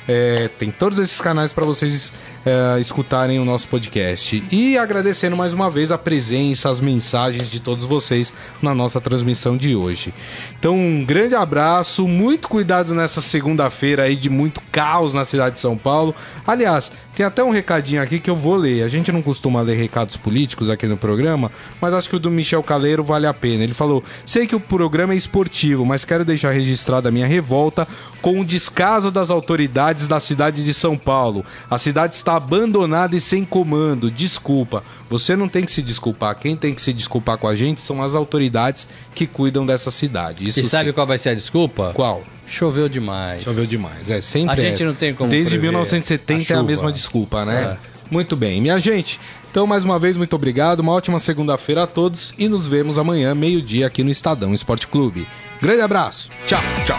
é, 0.09 0.49
tem 0.49 0.71
todos 0.71 0.99
esses 0.99 1.21
canais 1.21 1.53
para 1.53 1.65
vocês 1.65 2.13
é, 2.45 2.81
escutarem 2.81 3.39
o 3.39 3.45
nosso 3.45 3.69
podcast. 3.69 4.43
E 4.51 4.77
agradecendo 4.77 5.37
mais 5.37 5.53
uma 5.53 5.71
vez 5.71 5.91
a 5.91 5.99
presença, 5.99 6.71
as 6.71 6.81
mensagens 6.81 7.49
de 7.49 7.61
todos 7.61 7.85
vocês 7.85 8.33
na 8.61 8.75
nossa 8.75 9.01
transmissão 9.01 9.57
de 9.57 9.75
hoje. 9.75 10.13
Então, 10.59 10.75
um 10.75 11.05
grande 11.05 11.35
abraço, 11.35 12.07
muito 12.07 12.49
cuidado 12.49 12.95
nessa 12.95 13.21
segunda-feira 13.21 14.05
aí 14.05 14.17
de 14.17 14.29
muito 14.31 14.61
caos 14.71 15.13
na 15.13 15.25
cidade 15.25 15.57
de 15.57 15.61
São 15.61 15.77
Paulo. 15.77 16.15
Aliás, 16.47 16.91
tem 17.15 17.27
até 17.27 17.45
um 17.45 17.51
recadinho 17.51 18.03
aqui 18.03 18.19
que 18.19 18.31
eu 18.31 18.37
vou 18.37 18.57
ler. 18.57 18.83
A 18.83 18.89
gente 18.89 19.13
não 19.13 19.21
costuma 19.21 19.61
ler 19.61 19.77
recados 19.77 20.17
políticos 20.17 20.71
aqui 20.71 20.87
no 20.87 20.97
programa, 20.97 21.53
mas 21.81 21.93
acho 21.93 22.09
que 22.09 22.17
o 22.17 22.19
do 22.19 22.31
Michel 22.31 22.63
Caleiro 22.63 23.05
vale 23.05 23.27
a 23.27 23.35
pena. 23.35 23.63
Ele 23.63 23.75
falou: 23.75 24.03
sei 24.25 24.47
que 24.47 24.57
o 24.57 24.61
programa 24.61 25.13
é 25.13 25.17
esportivo, 25.17 25.85
mas 25.85 26.05
quero 26.05 26.25
deixar 26.25 26.53
registrada 26.53 27.11
a 27.11 27.13
minha 27.13 27.27
revolta 27.27 27.87
com 28.23 28.41
o 28.41 28.45
descaso 28.45 29.11
das 29.11 29.31
autoridades 29.31 30.09
da 30.09 30.19
cidade 30.21 30.65
de 30.65 30.73
São 30.73 30.97
Paulo. 30.97 31.45
A 31.71 31.77
cidade 31.77 32.17
está 32.17 32.32
abandonada 32.37 33.15
e 33.17 33.21
sem 33.21 33.45
comando. 33.45 34.11
Desculpa. 34.11 34.83
Você 35.09 35.35
não 35.37 35.49
tem 35.49 35.65
que 35.65 35.73
se 35.73 35.83
desculpar. 35.83 36.35
Quem 36.39 36.57
tem 36.57 36.75
que 36.75 36.81
se 36.83 36.93
desculpar 36.93 37.39
com 37.39 37.47
a 37.49 37.55
gente 37.57 37.81
são 37.81 38.03
as 38.03 38.15
autoridades 38.15 38.87
que 39.15 39.27
cuidam 39.27 39.65
dessa 39.67 39.91
cidade. 39.91 40.49
Isso 40.49 40.61
E 40.61 40.65
sabe 40.65 40.91
sim. 40.91 40.93
qual 40.95 41.07
vai 41.07 41.19
ser 41.19 41.31
a 41.31 41.35
desculpa? 41.35 41.93
qual? 41.95 42.23
Choveu 42.47 42.89
demais. 42.89 43.43
Choveu 43.43 43.65
demais. 43.67 44.11
É 44.11 44.21
sempre 44.21 44.53
A 44.53 44.57
gente 44.57 44.75
essa. 44.75 44.85
não 44.85 44.95
tem 44.95 45.15
como 45.15 45.31
Desde 45.31 45.51
prever 45.51 45.69
1970 45.69 46.53
a 46.53 46.57
é 46.57 46.61
a 46.61 46.63
mesma 46.63 46.93
desculpa, 46.93 47.45
né? 47.47 47.79
É. 47.89 47.93
Muito 48.11 48.37
bem. 48.37 48.61
Minha 48.61 48.79
gente, 48.79 49.19
então 49.51 49.67
mais 49.67 49.85
uma 49.85 49.99
vez 49.99 50.19
muito 50.19 50.37
obrigado. 50.37 50.81
Uma 50.81 50.93
ótima 50.93 51.19
segunda-feira 51.19 51.85
a 51.85 51.87
todos 51.87 52.35
e 52.37 52.49
nos 52.51 52.69
vemos 52.69 52.99
amanhã 52.99 53.35
meio-dia 53.35 53.87
aqui 53.87 54.05
no 54.05 54.11
Estadão 54.11 54.53
Esporte 54.53 54.87
Clube. 54.87 55.27
Grande 55.63 55.81
abraço. 55.81 56.29
Tchau, 56.47 56.61
tchau. 56.85 56.99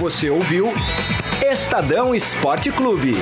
Você 0.00 0.28
ouviu 0.28 0.72
Estadão 1.52 2.12
Esporte 2.14 2.72
Clube. 2.72 3.14